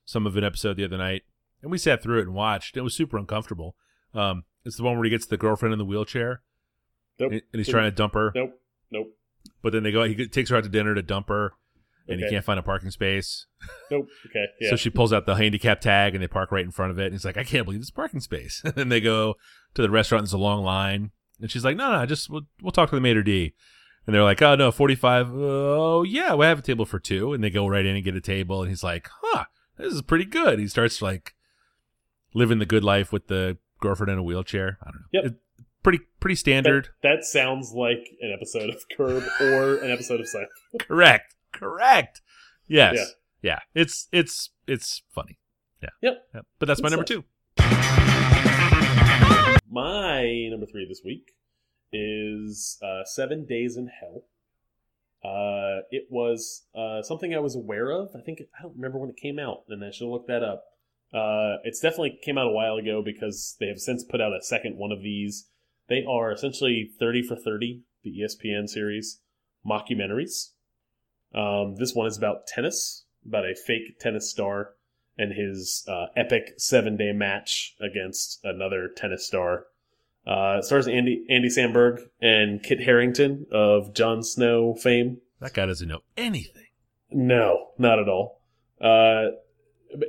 some 0.07 0.27
of 0.27 0.35
an 0.39 0.43
episode 0.45 0.79
the 0.79 0.85
other 0.85 0.97
night, 0.97 1.23
and 1.63 1.71
we 1.71 1.77
sat 1.77 2.03
through 2.03 2.21
it 2.21 2.23
and 2.23 2.35
watched. 2.35 2.77
It 2.79 2.81
was 2.81 2.95
super 2.95 3.19
uncomfortable. 3.19 3.77
Um, 4.15 4.45
it's 4.67 4.77
the 4.77 4.83
one 4.83 4.97
where 4.97 5.05
he 5.05 5.11
gets 5.11 5.27
the 5.27 5.37
girlfriend 5.37 5.73
in 5.73 5.79
the 5.79 5.85
wheelchair, 5.85 6.43
nope. 7.19 7.33
and 7.33 7.43
he's 7.53 7.69
trying 7.69 7.85
to 7.91 7.95
dump 7.95 8.15
her, 8.15 8.33
Nope. 8.35 8.61
Nope. 8.91 9.09
but 9.63 9.73
then 9.73 9.83
they 9.83 9.93
go. 9.93 10.05
He 10.05 10.27
takes 10.29 10.51
her 10.51 10.57
out 10.57 10.65
to 10.65 10.69
dinner 10.71 10.95
to 10.95 11.03
dump 11.03 11.29
her, 11.29 11.53
and 12.09 12.21
he 12.21 12.29
can't 12.29 12.45
find 12.45 12.59
a 12.59 12.63
parking 12.63 12.91
space. 12.91 13.47
Nope. 13.91 14.09
Okay. 14.27 14.45
Yeah. 14.61 14.71
So 14.71 14.77
she 14.77 14.91
pulls 14.91 15.13
out 15.13 15.27
the 15.27 15.35
handicap 15.37 15.81
tag 15.81 16.15
and 16.15 16.23
they 16.23 16.27
park 16.29 16.51
right 16.51 16.65
in 16.65 16.71
front 16.73 16.91
of 16.91 16.99
it. 16.99 17.05
And 17.07 17.15
he's 17.15 17.25
like, 17.25 17.37
I 17.37 17.45
can't 17.45 17.65
believe 17.65 17.81
this 17.81 17.91
parking 17.91 18.19
space. 18.21 18.61
and 18.65 18.75
then 18.75 18.89
they 18.89 19.01
go 19.01 19.35
to 19.75 19.83
the 19.83 19.91
restaurant. 19.91 20.21
And 20.23 20.27
there's 20.27 20.33
a 20.33 20.39
long 20.39 20.65
line. 20.65 21.13
And 21.41 21.51
she's 21.51 21.65
like, 21.65 21.77
No, 21.77 21.93
no, 21.93 22.05
just 22.07 22.29
we'll, 22.29 22.47
we'll 22.61 22.73
talk 22.73 22.91
to 22.91 22.97
the 22.97 23.01
maitre 23.01 23.23
d. 23.23 23.55
And 24.07 24.15
they're 24.15 24.25
like, 24.25 24.43
Oh 24.43 24.57
no, 24.57 24.73
45. 24.73 25.31
Oh 25.33 26.03
yeah, 26.03 26.35
we 26.35 26.47
have 26.47 26.59
a 26.59 26.63
table 26.63 26.85
for 26.85 26.99
two. 26.99 27.33
And 27.33 27.43
they 27.45 27.51
go 27.51 27.67
right 27.69 27.87
in 27.87 27.95
and 27.95 28.05
get 28.05 28.17
a 28.17 28.21
table. 28.21 28.61
And 28.63 28.71
he's 28.71 28.83
like, 28.85 29.09
Huh, 29.23 29.45
this 29.79 29.93
is 29.95 30.03
pretty 30.03 30.25
good. 30.27 30.59
He 30.59 30.67
starts 30.69 31.01
like 31.03 31.35
living 32.35 32.59
the 32.59 32.67
good 32.67 32.85
life 32.85 33.13
with 33.13 33.29
the 33.29 33.57
girlfriend 33.81 34.11
in 34.13 34.19
a 34.19 34.23
wheelchair. 34.23 34.79
I 34.83 34.91
don't 34.91 35.01
know. 35.01 35.07
Yep. 35.13 35.25
It- 35.25 35.35
pretty 35.83 36.01
pretty 36.19 36.35
standard. 36.35 36.89
That, 37.05 37.19
that 37.19 37.25
sounds 37.25 37.73
like 37.73 38.09
an 38.21 38.33
episode 38.33 38.71
of 38.71 38.83
Curb 38.97 39.23
or 39.41 39.77
an 39.77 39.91
episode 39.93 40.19
of 40.21 40.27
Seinfeld. 40.27 40.81
correct. 40.87 41.37
Correct. 41.53 42.21
Yes. 42.67 42.97
Yeah. 42.97 43.05
Yeah. 43.53 43.59
It's 43.81 44.09
it's 44.11 44.51
it's 44.67 45.03
funny. 45.15 45.39
Yeah. 45.83 45.91
Yep. 46.03 46.27
Yep. 46.35 46.47
But 46.59 46.67
that's 46.67 46.83
my 46.83 46.89
number 46.89 47.05
two. 47.05 47.23
My 49.69 50.49
number 50.51 50.67
three 50.67 50.87
this 50.89 51.03
week 51.05 51.33
is 51.93 52.79
uh, 52.83 53.05
Seven 53.05 53.45
Days 53.47 53.77
in 53.77 53.89
Hell. 54.01 54.23
Uh, 55.25 55.83
it 55.91 56.07
was 56.11 56.65
uh, 56.75 57.03
something 57.03 57.35
I 57.35 57.39
was 57.41 57.55
aware 57.57 57.91
of. 57.91 58.11
I 58.17 58.21
think 58.21 58.41
I 58.59 58.63
don't 58.63 58.75
remember 58.77 58.99
when 58.99 59.11
it 59.11 59.17
came 59.17 59.39
out, 59.39 59.65
and 59.69 59.85
I 59.85 59.91
should 59.91 60.09
look 60.09 60.27
that 60.29 60.43
up. 60.43 60.65
Uh, 61.13 61.57
it's 61.65 61.81
definitely 61.81 62.19
came 62.23 62.37
out 62.37 62.47
a 62.47 62.53
while 62.53 62.77
ago 62.77 63.03
because 63.05 63.57
they 63.61 63.67
have 63.69 63.79
since 63.79 64.05
put 64.05 64.21
out 64.21 64.33
a 64.33 64.43
second 64.43 64.77
one 64.77 64.93
of 64.93 65.03
these. 65.03 65.49
They 65.89 66.05
are 66.09 66.33
essentially 66.33 66.91
thirty 66.99 67.23
for 67.23 67.37
thirty, 67.37 67.83
the 68.03 68.21
ESPN 68.21 68.69
series 68.69 69.21
mockumentaries. 69.67 70.51
Um, 71.35 71.77
this 71.77 71.95
one 71.95 72.07
is 72.07 72.17
about 72.17 72.47
tennis, 72.47 73.05
about 73.27 73.45
a 73.45 73.55
fake 73.55 73.99
tennis 73.99 74.31
star 74.31 74.75
and 75.19 75.33
his 75.33 75.85
uh, 75.89 76.07
epic 76.17 76.55
seven 76.59 76.97
day 76.97 77.13
match 77.13 77.75
against 77.81 78.41
another 78.45 78.89
tennis 78.95 79.27
star. 79.27 79.67
Uh, 80.27 80.61
stars 80.61 80.89
Andy 80.89 81.25
Andy 81.31 81.49
Samberg 81.49 82.01
and 82.21 82.63
Kit 82.63 82.81
Harington 82.81 83.47
of 83.53 83.95
Jon 83.95 84.23
Snow 84.23 84.75
fame. 84.75 85.19
That 85.41 85.55
guy 85.55 85.67
doesn't 85.67 85.89
know 85.89 86.01
anything. 86.17 86.67
No, 87.11 87.69
not 87.79 87.99
at 87.99 88.09
all. 88.09 88.41
Uh, 88.81 89.37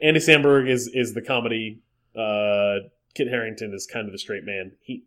Andy 0.01 0.19
Samberg 0.19 0.69
is 0.69 0.89
is 0.93 1.13
the 1.13 1.21
comedy. 1.21 1.82
Uh, 2.15 2.88
Kit 3.13 3.28
Harington 3.28 3.73
is 3.73 3.88
kind 3.91 4.05
of 4.07 4.11
the 4.11 4.19
straight 4.19 4.43
man. 4.43 4.71
He 4.82 5.03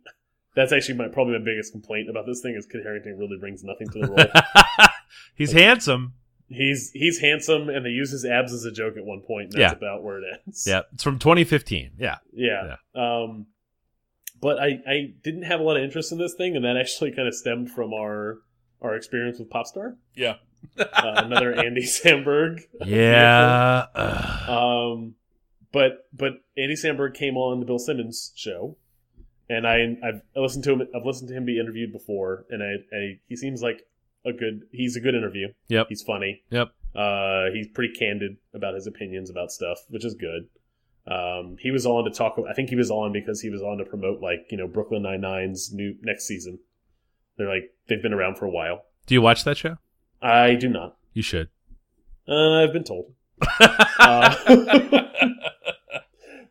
that's 0.54 0.72
actually 0.72 0.96
my 0.96 1.08
probably 1.08 1.38
my 1.38 1.44
biggest 1.44 1.72
complaint 1.72 2.08
about 2.10 2.26
this 2.26 2.40
thing 2.40 2.54
is 2.56 2.66
Kit 2.66 2.82
Harington 2.82 3.18
really 3.18 3.36
brings 3.38 3.62
nothing 3.62 3.88
to 3.90 3.98
the 4.00 4.08
role. 4.08 4.88
He's 5.34 5.52
handsome. 5.52 6.14
he's 6.48 6.90
he's 6.92 7.20
handsome 7.20 7.68
and 7.68 7.84
they 7.84 7.90
use 7.90 8.10
his 8.10 8.24
abs 8.24 8.52
as 8.52 8.64
a 8.64 8.72
joke 8.72 8.96
at 8.96 9.04
one 9.04 9.20
point. 9.26 9.52
And 9.54 9.62
that's 9.62 9.72
about 9.74 10.02
where 10.02 10.18
it 10.18 10.24
ends. 10.46 10.64
Yeah. 10.66 10.82
It's 10.92 11.02
from 11.02 11.18
2015. 11.18 11.92
Yeah. 11.98 12.16
Yeah. 12.32 12.76
Um, 12.94 13.46
but 14.40 14.58
I, 14.58 14.80
I 14.88 15.14
didn't 15.22 15.42
have 15.42 15.60
a 15.60 15.62
lot 15.62 15.76
of 15.76 15.82
interest 15.82 16.12
in 16.12 16.18
this 16.18 16.34
thing, 16.34 16.56
and 16.56 16.64
that 16.64 16.76
actually 16.76 17.12
kind 17.12 17.28
of 17.28 17.34
stemmed 17.34 17.70
from 17.70 17.92
our 17.92 18.38
our 18.80 18.94
experience 18.94 19.38
with 19.38 19.50
Popstar. 19.50 19.96
Yeah. 20.14 20.36
Uh, 20.78 20.86
another 21.16 21.52
Andy 21.52 21.82
Samberg. 21.86 22.61
Yeah. 22.84 23.86
Um, 24.48 25.14
but 25.72 26.06
but 26.12 26.32
Andy 26.56 26.74
Samberg 26.74 27.14
came 27.14 27.36
on 27.36 27.61
the 27.61 27.66
Bill 27.66 27.78
Simmons 27.78 28.32
show, 28.34 28.76
and 29.48 29.66
I 29.66 29.96
I've 30.02 30.22
listened 30.34 30.64
to 30.64 30.72
him. 30.72 30.82
I've 30.94 31.04
listened 31.06 31.28
to 31.28 31.34
him 31.34 31.44
be 31.44 31.58
interviewed 31.58 31.92
before, 31.92 32.44
and 32.50 32.62
I, 32.62 32.96
I 32.96 33.18
he 33.28 33.36
seems 33.36 33.62
like 33.62 33.82
a 34.24 34.32
good. 34.32 34.62
He's 34.72 34.96
a 34.96 35.00
good 35.00 35.14
interview. 35.14 35.48
Yep. 35.68 35.86
He's 35.88 36.02
funny. 36.02 36.42
Yep. 36.50 36.72
Uh, 36.94 37.50
he's 37.52 37.68
pretty 37.68 37.94
candid 37.94 38.36
about 38.52 38.74
his 38.74 38.86
opinions 38.86 39.30
about 39.30 39.52
stuff, 39.52 39.78
which 39.88 40.04
is 40.04 40.14
good. 40.14 40.48
Um, 41.06 41.56
he 41.58 41.70
was 41.70 41.86
on 41.86 42.04
to 42.04 42.11
talk. 42.11 42.36
I 42.48 42.52
think 42.52 42.68
he 42.68 42.76
was 42.76 42.90
on 42.90 43.12
because 43.12 43.40
he 43.40 43.48
was 43.50 43.62
on 43.62 43.78
to 43.78 43.84
promote 43.84 44.20
like 44.20 44.46
you 44.50 44.56
know 44.56 44.66
Brooklyn 44.66 45.02
Nine 45.02 45.20
Nine's 45.20 45.72
new 45.72 45.94
next 46.02 46.26
season. 46.26 46.58
They're 47.36 47.48
like 47.48 47.72
they've 47.88 48.02
been 48.02 48.12
around 48.12 48.38
for 48.38 48.44
a 48.44 48.50
while. 48.50 48.82
Do 49.06 49.14
you 49.14 49.22
watch 49.22 49.44
that 49.44 49.56
show? 49.56 49.76
I 50.22 50.54
do 50.54 50.68
not. 50.68 50.96
You 51.12 51.22
should. 51.22 51.48
Uh, 52.28 52.62
I've 52.62 52.72
been 52.72 52.84
told. 52.84 53.12
Uh, 54.02 54.34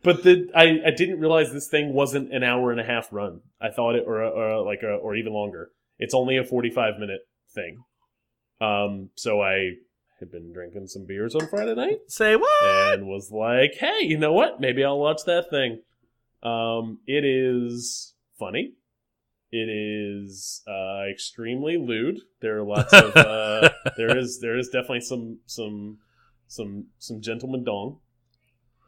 but 0.03 0.23
the 0.23 0.49
I, 0.55 0.79
I 0.85 0.91
didn't 0.91 1.19
realize 1.19 1.51
this 1.51 1.67
thing 1.67 1.93
wasn't 1.93 2.31
an 2.33 2.43
hour 2.43 2.71
and 2.71 2.79
a 2.79 2.83
half 2.83 3.11
run. 3.11 3.41
I 3.59 3.69
thought 3.69 3.95
it 3.95 4.03
or 4.05 4.21
or 4.23 4.63
like 4.63 4.83
a, 4.83 4.89
or 4.89 5.15
even 5.15 5.33
longer. 5.33 5.71
It's 5.97 6.13
only 6.13 6.37
a 6.37 6.43
forty 6.43 6.69
five 6.69 6.99
minute 6.99 7.21
thing. 7.53 7.83
Um, 8.61 9.09
so 9.15 9.41
I 9.41 9.71
had 10.19 10.31
been 10.31 10.53
drinking 10.53 10.87
some 10.87 11.05
beers 11.05 11.33
on 11.33 11.47
Friday 11.47 11.73
night 11.75 11.99
Say 12.07 12.35
what? 12.35 12.93
and 12.93 13.07
was 13.07 13.31
like, 13.31 13.75
hey, 13.79 14.01
you 14.01 14.17
know 14.17 14.33
what? 14.33 14.59
Maybe 14.59 14.83
I'll 14.83 14.99
watch 14.99 15.21
that 15.25 15.49
thing. 15.49 15.81
Um, 16.43 16.99
it 17.07 17.25
is 17.25 18.13
funny. 18.37 18.73
It 19.51 19.67
is 19.67 20.61
uh, 20.67 21.05
extremely 21.09 21.77
lewd. 21.77 22.19
There 22.41 22.59
are 22.59 22.63
lots 22.63 22.93
of 22.93 23.15
uh, 23.15 23.69
there 23.97 24.15
is 24.17 24.39
there 24.41 24.57
is 24.57 24.67
definitely 24.69 25.01
some 25.01 25.39
some 25.45 25.97
some 26.47 26.85
some 26.99 27.21
gentleman 27.21 27.63
dong 27.63 27.99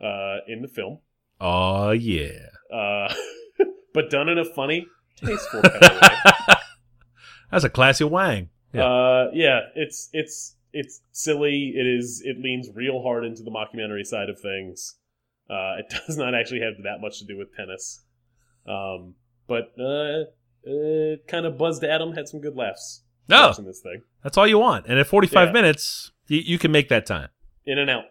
uh, 0.03 0.37
in 0.47 0.61
the 0.61 0.67
film, 0.67 0.99
Oh 1.39 1.91
yeah. 1.91 2.47
uh, 2.73 3.13
but 3.93 4.09
done 4.09 4.29
in 4.29 4.37
a 4.37 4.45
funny, 4.45 4.85
tasteful 5.17 5.61
kind 5.63 5.83
of 5.83 5.91
way. 6.01 6.55
That's 7.51 7.63
a 7.63 7.69
classy 7.69 8.03
wang. 8.03 8.49
Yeah. 8.73 8.85
Uh, 8.85 9.31
yeah, 9.33 9.59
it's 9.75 10.09
it's 10.13 10.55
it's 10.73 11.01
silly. 11.11 11.73
It 11.75 11.85
is 11.87 12.21
it 12.23 12.37
leans 12.39 12.69
real 12.73 13.01
hard 13.01 13.25
into 13.25 13.43
the 13.43 13.51
mockumentary 13.51 14.05
side 14.05 14.29
of 14.29 14.39
things. 14.39 14.95
Uh, 15.49 15.77
it 15.79 15.85
does 16.07 16.17
not 16.17 16.33
actually 16.35 16.61
have 16.61 16.75
that 16.83 17.01
much 17.01 17.19
to 17.19 17.25
do 17.25 17.37
with 17.37 17.53
tennis, 17.55 18.01
um, 18.67 19.15
but 19.47 19.71
uh, 19.79 20.25
uh, 20.67 21.15
kind 21.27 21.45
of 21.45 21.57
buzzed 21.57 21.83
Adam 21.83 22.13
had 22.13 22.27
some 22.27 22.39
good 22.41 22.55
laughs 22.55 23.03
No, 23.27 23.47
watching 23.47 23.65
this 23.65 23.81
thing 23.81 24.03
that's 24.23 24.37
all 24.37 24.47
you 24.47 24.59
want. 24.59 24.85
And 24.87 24.99
at 24.99 25.07
45 25.07 25.47
Yeah. 25.47 25.51
minutes, 25.53 26.11
you, 26.27 26.39
you 26.39 26.57
can 26.59 26.71
make 26.71 26.89
that 26.89 27.05
time. 27.05 27.29
in 27.65 27.77
and 27.79 27.89
out. 27.89 28.03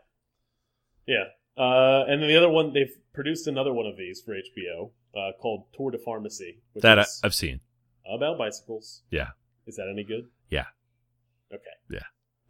Yeah, 1.06 1.24
uh, 1.56 2.04
and 2.08 2.20
then 2.22 2.28
the 2.28 2.36
other 2.36 2.48
one 2.48 2.72
they've 2.72 2.92
produced 3.12 3.46
another 3.46 3.72
one 3.72 3.86
of 3.86 3.96
these 3.96 4.20
for 4.24 4.34
HBO 4.34 4.90
uh, 5.16 5.32
called 5.40 5.64
Tour 5.76 5.90
de 5.90 5.98
Pharmacy, 5.98 6.60
That 6.76 6.98
I, 7.00 7.04
I've 7.24 7.34
seen. 7.34 7.60
about 8.08 8.38
bicycles. 8.38 9.02
Yeah. 9.10 9.28
is 9.66 9.76
that 9.76 9.88
any 9.90 10.04
good? 10.04 10.26
Yeah. 10.48 10.66
Okay, 11.52 11.62
Yeah. 11.90 12.00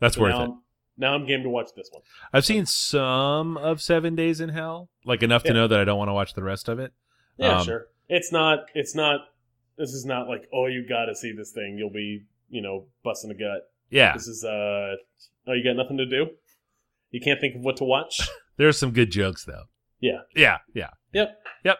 That's 0.00 0.16
So 0.16 0.22
worth 0.22 0.34
now 0.34 0.40
it. 0.40 0.44
I'm, 0.44 0.62
now 0.98 1.14
I'm 1.14 1.26
game 1.26 1.42
to 1.42 1.48
watch 1.48 1.70
this 1.74 1.88
one. 1.90 2.02
I've 2.34 2.44
seen 2.44 2.66
some 2.66 3.56
of 3.56 3.80
Seven 3.80 4.14
Days 4.14 4.40
in 4.40 4.50
Hell, 4.50 4.90
like 5.06 5.22
enough 5.22 5.42
to 5.44 5.54
know 5.54 5.66
that 5.68 5.80
I 5.80 5.84
don't 5.84 5.96
want 5.98 6.08
to 6.08 6.14
watch 6.14 6.34
the 6.34 6.42
rest 6.42 6.68
of 6.68 6.78
it. 6.78 6.92
Yeah, 7.38 7.58
Um, 7.60 7.64
sure. 7.64 7.86
It's 8.08 8.30
not. 8.32 8.64
It's 8.74 8.94
not. 8.94 9.20
This 9.80 9.94
is 9.94 10.04
not 10.04 10.28
like 10.28 10.46
oh, 10.52 10.66
you 10.66 10.86
got 10.86 11.06
to 11.06 11.14
see 11.14 11.32
this 11.32 11.52
thing. 11.52 11.76
You'll 11.78 11.88
be 11.88 12.24
you 12.50 12.60
know 12.60 12.84
busting 13.02 13.30
a 13.30 13.34
gut. 13.34 13.62
Yeah, 13.88 14.12
This 14.12 14.26
is 14.26 14.44
uh 14.44 14.96
oh, 15.46 15.52
you 15.54 15.64
got 15.64 15.74
nothing 15.74 15.96
to 15.96 16.04
do. 16.04 16.26
You 17.10 17.20
can't 17.22 17.40
think 17.40 17.56
of 17.56 17.62
what 17.62 17.78
to 17.78 17.84
watch. 17.84 18.28
there's 18.58 18.76
some 18.76 18.90
good 18.90 19.10
jokes 19.10 19.46
though. 19.46 19.64
Yeah. 19.98 20.20
Yeah, 20.36 20.58
yeah. 20.74 20.90
yep. 21.14 21.38
Yep. 21.64 21.78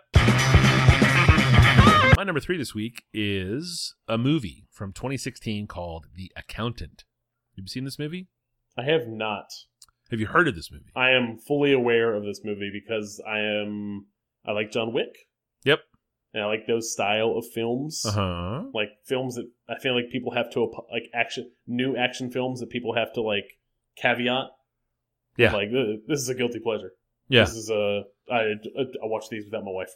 My 2.17 2.25
number 2.25 2.41
three 2.41 2.57
this 2.57 2.75
week 2.75 3.03
is 3.13 3.95
a 4.09 4.17
movie 4.17 4.65
from 4.71 4.95
2016 4.95 5.67
called 5.67 6.07
The 6.17 6.33
Accountant. 6.37 7.05
Have 7.57 7.65
you 7.65 7.69
seen 7.69 7.85
this 7.85 7.99
movie? 7.99 8.29
I 8.79 8.85
have 8.85 9.09
not. 9.09 9.53
Have 10.11 10.21
you 10.21 10.27
heard 10.27 10.49
of 10.49 10.55
this 10.55 10.73
movie? 10.73 10.91
I 10.97 11.11
am 11.11 11.37
fully 11.37 11.75
aware 11.75 12.15
of 12.15 12.25
this 12.25 12.41
movie 12.45 12.71
because 12.73 13.23
I 13.29 13.41
am. 13.41 14.07
I 14.47 14.53
like 14.53 14.71
John 14.71 14.95
Wick. 14.95 15.29
And 16.33 16.43
I 16.45 16.47
like 16.47 16.67
those 16.67 16.93
style 16.93 17.35
of 17.37 17.45
films. 17.53 18.05
Uh 18.07 18.13
huh. 18.13 18.63
Like 18.73 18.91
films 19.05 19.35
that 19.35 19.51
I 19.69 19.79
feel 19.81 19.95
like 19.97 20.11
people 20.11 20.33
have 20.33 20.51
to 20.51 20.61
like 20.93 21.05
action 21.15 21.51
new 21.67 21.97
action 21.97 22.31
films 22.31 22.61
that 22.61 22.71
people 22.71 22.95
have 22.95 23.13
to 23.15 23.23
like 23.23 23.59
caveat. 23.97 24.47
Yeah. 25.37 25.53
Like 25.53 25.71
this 26.07 26.21
is 26.21 26.29
a 26.29 26.35
guilty 26.35 26.61
pleasure. 26.61 26.93
Yeah. 27.29 27.45
This 27.45 27.55
is 27.55 27.71
a 27.71 28.03
I 28.31 28.37
I 28.43 29.05
watch 29.05 29.25
these 29.31 29.45
without 29.45 29.65
my 29.65 29.73
wife. 29.73 29.91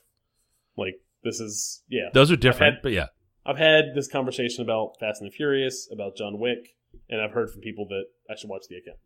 Like 0.76 0.95
this 1.22 1.39
is 1.41 1.82
yeah. 1.89 2.09
Those 2.12 2.30
are 2.32 2.37
different, 2.37 2.74
had- 2.76 2.82
but 2.82 2.93
yeah. 2.93 3.07
I've 3.47 3.59
had 3.59 3.95
this 3.95 4.09
conversation 4.09 4.62
about 4.64 4.95
Fast 4.99 5.20
and 5.20 5.30
the 5.30 5.35
Furious, 5.35 5.87
about 5.93 6.16
John 6.16 6.39
Wick, 6.39 6.76
and 7.11 7.20
I've 7.20 7.32
heard 7.32 7.51
from 7.51 7.61
people 7.61 7.87
that 7.91 8.05
I 8.30 8.37
should 8.37 8.49
watch 8.49 8.62
the 8.70 8.76
account. 8.76 8.99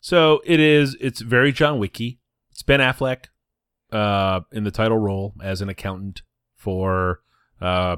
So 0.00 0.40
it 0.44 0.60
is. 0.60 0.96
It's 1.00 1.20
very 1.20 1.50
John 1.50 1.80
Wicky. 1.80 2.20
It's 2.52 2.62
Ben 2.62 2.78
Affleck 2.78 3.24
uh, 3.90 4.40
in 4.52 4.62
the 4.62 4.70
title 4.70 4.98
role 4.98 5.34
as 5.42 5.60
an 5.60 5.68
accountant 5.68 6.22
for 6.66 7.20
uh, 7.60 7.96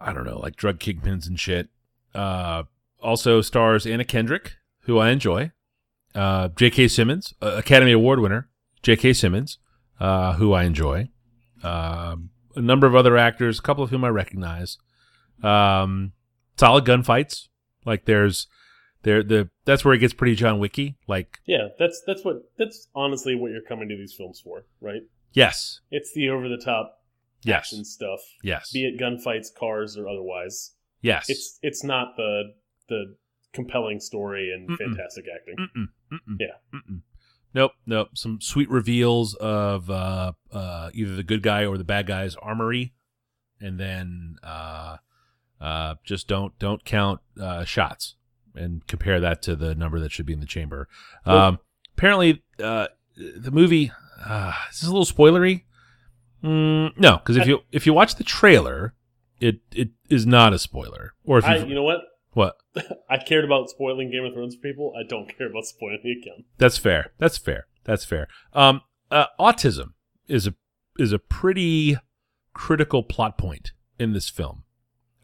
I 0.00 0.12
don't 0.14 0.24
know, 0.24 0.38
like 0.38 0.56
drug 0.56 0.78
kingpins 0.78 1.26
and 1.26 1.38
shit. 1.38 1.68
Uh, 2.14 2.62
also 3.02 3.42
stars 3.42 3.84
Anna 3.86 4.04
Kendrick, 4.04 4.54
who 4.84 4.98
I 4.98 5.10
enjoy. 5.10 5.52
Uh, 6.14 6.48
J.K. 6.48 6.88
Simmons, 6.88 7.34
uh, 7.42 7.54
Academy 7.58 7.92
Award 7.92 8.20
winner. 8.20 8.48
J.K. 8.82 9.12
Simmons, 9.12 9.58
uh, 10.00 10.32
who 10.34 10.54
I 10.54 10.64
enjoy. 10.64 11.10
Um, 11.62 12.30
a 12.56 12.60
number 12.62 12.86
of 12.86 12.94
other 12.96 13.18
actors, 13.18 13.58
a 13.58 13.62
couple 13.62 13.84
of 13.84 13.90
whom 13.90 14.04
I 14.04 14.08
recognize. 14.08 14.78
Um, 15.42 16.12
solid 16.58 16.84
gunfights. 16.86 17.48
Like 17.84 18.06
there's 18.06 18.46
there 19.02 19.22
the 19.22 19.50
that's 19.66 19.84
where 19.84 19.92
it 19.94 19.98
gets 19.98 20.14
pretty 20.14 20.34
John 20.34 20.58
Wicky. 20.58 20.96
Like 21.06 21.40
Yeah, 21.44 21.68
that's 21.78 22.02
that's 22.06 22.24
what 22.24 22.36
that's 22.56 22.88
honestly 22.94 23.34
what 23.34 23.50
you're 23.50 23.60
coming 23.68 23.88
to 23.90 23.96
these 23.96 24.14
films 24.14 24.40
for, 24.40 24.64
right? 24.80 25.02
yes, 25.34 25.80
It's 25.90 26.12
the 26.14 26.28
over 26.30 26.48
the 26.48 26.58
top 26.62 27.01
yes, 27.44 27.58
action 27.72 27.84
stuff, 27.84 28.20
yes, 28.42 28.70
be 28.72 28.84
it 28.84 29.00
gunfights, 29.00 29.48
cars, 29.58 29.96
or 29.96 30.08
otherwise. 30.08 30.72
yes. 31.00 31.26
It's 31.28 31.58
it's 31.62 31.84
not 31.84 32.16
the 32.16 32.54
the 32.88 33.16
compelling 33.52 34.00
story 34.00 34.50
and 34.54 34.68
Mm-mm. 34.68 34.76
fantastic 34.78 35.24
acting. 35.34 35.56
Mm-mm, 35.76 36.36
Yeah. 36.40 36.80
Nope, 37.54 37.72
nope. 37.84 38.08
Some 38.14 38.40
sweet 38.40 38.70
reveals 38.70 39.34
of 39.34 39.90
uh, 39.90 40.32
uh, 40.50 40.90
either 40.94 41.14
the 41.14 41.22
good 41.22 41.42
guy 41.42 41.66
or 41.66 41.76
the 41.76 41.84
bad 41.84 42.06
guy's 42.06 42.34
armory, 42.36 42.94
and 43.60 43.78
then 43.78 44.36
uh, 44.42 44.96
uh, 45.60 45.96
just 46.04 46.28
don't 46.28 46.58
don't 46.58 46.82
count 46.84 47.20
uh, 47.40 47.64
shots. 47.64 48.16
and 48.54 48.86
compare 48.86 49.20
that 49.20 49.42
to 49.42 49.54
the 49.56 49.74
number 49.74 49.98
that 50.00 50.12
should 50.12 50.26
be 50.26 50.32
in 50.32 50.40
the 50.40 50.46
chamber. 50.46 50.88
Um, 51.26 51.58
apparently, 51.96 52.42
uh, 52.58 52.86
the 53.16 53.50
movie 53.50 53.92
uh, 54.24 54.52
this 54.70 54.82
is 54.82 54.88
a 54.88 54.92
little 54.92 55.04
spoilery. 55.04 55.64
Mm, 56.42 56.98
no, 56.98 57.18
because 57.18 57.36
if 57.36 57.46
you 57.46 57.60
if 57.70 57.86
you 57.86 57.92
watch 57.92 58.16
the 58.16 58.24
trailer, 58.24 58.94
it 59.40 59.60
it 59.72 59.90
is 60.08 60.26
not 60.26 60.52
a 60.52 60.58
spoiler. 60.58 61.14
Or 61.24 61.38
if 61.38 61.44
I, 61.44 61.56
you 61.56 61.66
you 61.66 61.74
know 61.74 61.82
what? 61.82 62.00
what 62.32 62.56
I 63.10 63.18
cared 63.18 63.44
about 63.44 63.70
spoiling 63.70 64.10
Game 64.10 64.24
of 64.24 64.32
Thrones 64.32 64.54
for 64.54 64.62
people. 64.62 64.92
I 64.98 65.06
don't 65.06 65.36
care 65.36 65.48
about 65.48 65.64
spoiling 65.64 66.00
it 66.02 66.18
again. 66.22 66.44
That's 66.58 66.78
fair. 66.78 67.12
That's 67.18 67.38
fair. 67.38 67.66
That's 67.84 68.04
fair. 68.04 68.28
Um, 68.52 68.82
uh, 69.10 69.26
autism 69.38 69.92
is 70.28 70.46
a 70.46 70.54
is 70.98 71.12
a 71.12 71.18
pretty 71.18 71.96
critical 72.54 73.02
plot 73.02 73.38
point 73.38 73.72
in 73.98 74.12
this 74.12 74.28
film. 74.28 74.64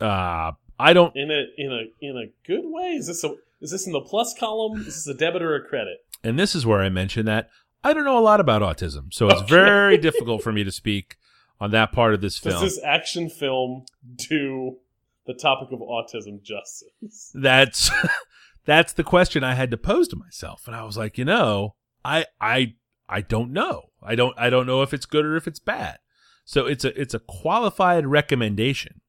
Uh, 0.01 0.53
I 0.79 0.93
don't. 0.93 1.15
In 1.17 1.31
a 1.31 1.45
in 1.57 1.73
a 1.73 1.85
in 2.01 2.17
a 2.17 2.47
good 2.47 2.65
way. 2.65 2.93
Is 2.93 3.07
this 3.07 3.25
a 3.25 3.35
is 3.61 3.71
this 3.71 3.87
in 3.87 3.93
the 3.93 4.01
plus 4.01 4.35
column? 4.39 4.81
Is 4.81 5.05
this 5.05 5.07
a 5.09 5.15
debit 5.15 5.43
or 5.43 5.55
a 5.55 5.65
credit? 5.65 5.99
And 6.23 6.39
this 6.39 6.55
is 6.55 6.67
where 6.67 6.81
I 6.81 6.89
mention 6.89 7.27
that 7.27 7.49
I 7.85 7.93
don't 7.93 8.05
know 8.05 8.19
a 8.19 8.21
lot 8.21 8.41
about 8.41 8.63
autism, 8.63 9.13
so 9.13 9.29
it's 9.29 9.41
Okay. 9.43 9.55
very 9.55 9.99
difficult 9.99 10.43
for 10.43 10.53
me 10.53 10.65
to 10.65 10.73
speak 10.73 11.17
on 11.61 11.71
that 11.71 11.93
part 11.93 12.15
of 12.15 12.21
this 12.21 12.39
film. 12.39 12.61
Does 12.61 12.75
this 12.77 12.85
action 12.85 13.29
film 13.31 13.85
do 14.17 14.79
the 15.27 15.35
topic 15.35 15.69
of 15.73 15.81
autism 15.81 16.43
justice? 16.43 17.31
that's 17.35 17.91
that's 18.65 18.93
the 18.93 19.05
question 19.05 19.45
I 19.45 19.55
had 19.55 19.71
to 19.71 19.77
pose 19.77 20.09
to 20.09 20.17
myself, 20.17 20.63
and 20.67 20.75
I 20.75 20.83
was 20.85 20.97
like, 20.97 21.19
you 21.19 21.25
know, 21.25 21.75
I 22.05 22.27
I 22.41 22.75
I 23.09 23.21
don't 23.23 23.53
know. 23.53 23.91
I 24.03 24.15
don't 24.15 24.35
I 24.39 24.51
don't 24.51 24.67
know 24.67 24.83
if 24.83 24.93
it's 24.93 25.07
good 25.07 25.25
or 25.25 25.37
if 25.37 25.47
it's 25.47 25.61
bad. 25.61 25.99
So 26.45 26.67
it's 26.67 26.85
a 26.85 26.99
it's 27.01 27.15
a 27.15 27.19
qualified 27.21 28.07
recommendation. 28.07 29.01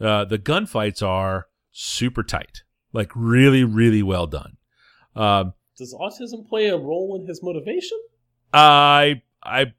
Uh, 0.00 0.24
the 0.24 0.38
gunfights 0.38 1.02
are 1.06 1.46
super 1.70 2.22
tight, 2.22 2.62
like 2.92 3.10
really 3.14 3.64
really 3.64 4.02
well 4.02 4.26
done. 4.26 4.56
Um, 5.14 5.54
Does 5.76 5.94
autism 5.94 6.46
play 6.48 6.66
a 6.68 6.76
role 6.76 7.18
in 7.20 7.26
his 7.26 7.42
motivation? 7.42 7.98
I 8.52 9.22
I 9.42 9.72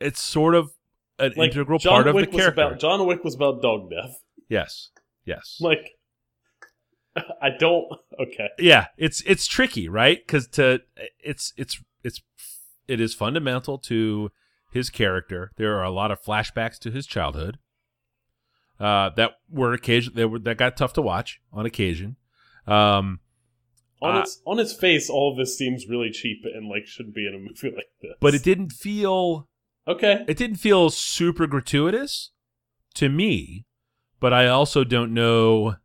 it's 0.00 0.20
sort 0.20 0.54
of 0.54 0.70
an 1.18 1.32
Like 1.36 1.50
integral 1.52 1.78
John 1.78 1.92
part 1.94 2.08
of 2.08 2.14
Wick 2.14 2.30
the 2.30 2.38
character. 2.38 2.62
about 2.62 2.80
John 2.80 3.06
Wick 3.06 3.22
was 3.24 3.34
about 3.34 3.60
dog 3.62 3.90
death. 3.90 4.20
yes, 4.48 4.90
yes. 5.24 5.58
Like 5.60 5.90
I 7.16 7.50
don't 7.58 7.86
okay. 8.20 8.48
yeah 8.58 8.86
it's 8.96 9.20
it's 9.26 9.46
tricky 9.46 9.88
right 9.88 10.18
because 10.24 10.46
to 10.48 10.80
it's 11.18 11.52
it's 11.56 11.82
it's 12.04 12.20
it 12.88 13.00
is 13.00 13.14
fundamental 13.14 13.78
to 13.78 14.30
his 14.72 14.90
character 14.90 15.50
there 15.56 15.76
are 15.76 15.82
a 15.84 15.90
lot 15.90 16.10
of 16.12 16.22
flashbacks 16.22 16.78
to 16.78 16.90
his 16.92 17.06
childhood 17.06 17.58
uh 18.78 19.10
that 19.16 19.32
were 19.50 19.72
occasion 19.72 20.12
that 20.14 20.28
were 20.28 20.38
that 20.38 20.56
got 20.56 20.76
tough 20.76 20.92
to 20.92 21.02
watch 21.02 21.40
on 21.52 21.66
occasion 21.66 22.14
um 22.68 23.18
On 24.02 24.16
Uh, 24.16 24.20
its 24.20 24.40
on 24.46 24.58
its 24.58 24.72
face, 24.72 25.10
all 25.10 25.30
of 25.32 25.36
this 25.36 25.56
seems 25.58 25.86
really 25.88 26.10
cheap 26.10 26.38
and 26.44 26.68
like 26.68 26.86
shouldn't 26.86 27.14
be 27.14 27.26
in 27.26 27.34
a 27.34 27.38
movie 27.46 27.74
like 27.76 27.90
this. 28.00 28.12
but 28.20 28.34
it 28.34 28.42
didn't 28.42 28.70
feel 28.72 29.48
Okay. 29.88 30.24
it 30.28 30.36
didn't 30.36 30.56
feel 30.56 30.90
super 30.90 31.46
gratuitous 31.46 32.30
to 32.94 33.08
me 33.08 33.64
but 34.20 34.32
i 34.32 34.46
also 34.46 34.84
don't 34.84 35.12
know 35.14 35.76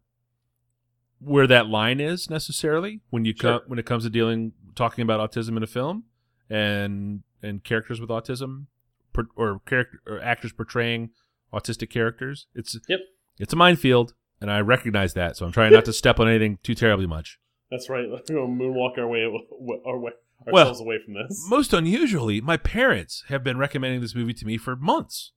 where 1.20 1.48
that 1.48 1.68
line 1.68 2.00
is 2.00 2.30
necessarily 2.30 3.02
when 3.10 3.26
you 3.26 3.34
Sure. 3.40 3.60
come 3.60 3.70
when 3.70 3.80
it 3.80 3.86
comes 3.86 4.04
to 4.04 4.10
dealing 4.10 4.54
talking 4.76 5.02
about 5.02 5.20
autism 5.32 5.56
in 5.58 5.64
a 5.64 5.68
film 5.68 6.04
and 6.50 7.24
and 7.42 7.64
characters 7.64 8.00
with 8.02 8.10
autism 8.10 8.66
per, 9.14 9.24
or 9.36 9.60
character 9.66 10.00
or 10.06 10.22
actors 10.22 10.52
portraying 10.52 11.12
autistic 11.54 11.90
characters 11.90 12.48
it's 12.54 12.78
Yep. 12.90 13.00
it's 13.40 13.54
a 13.54 13.56
minefield 13.56 14.14
and 14.42 14.52
i 14.52 14.60
recognize 14.60 15.14
that 15.14 15.38
so 15.38 15.46
i'm 15.46 15.52
trying 15.52 15.72
not 15.72 15.86
to 15.86 15.94
step 16.02 16.20
on 16.20 16.28
anything 16.28 16.60
too 16.64 16.76
terribly 16.76 17.08
much 17.08 17.40
That's 17.72 17.90
right. 17.90 18.08
Let's 18.12 18.30
go 18.30 18.48
moonwalk 18.48 18.98
our 18.98 19.08
way 19.08 19.24
our 19.86 20.00
way 20.00 20.12
Well, 20.46 20.64
ourselves 20.64 20.82
away 20.82 21.00
from 21.04 21.16
this. 21.16 21.46
most 21.50 21.74
unusually 21.74 22.42
my 22.42 22.58
parents 22.58 23.24
have 23.30 23.44
been 23.44 23.58
recommending 23.58 24.02
this 24.02 24.16
movie 24.16 24.34
to 24.34 24.46
me 24.46 24.58
for 24.58 24.76
months 24.76 25.32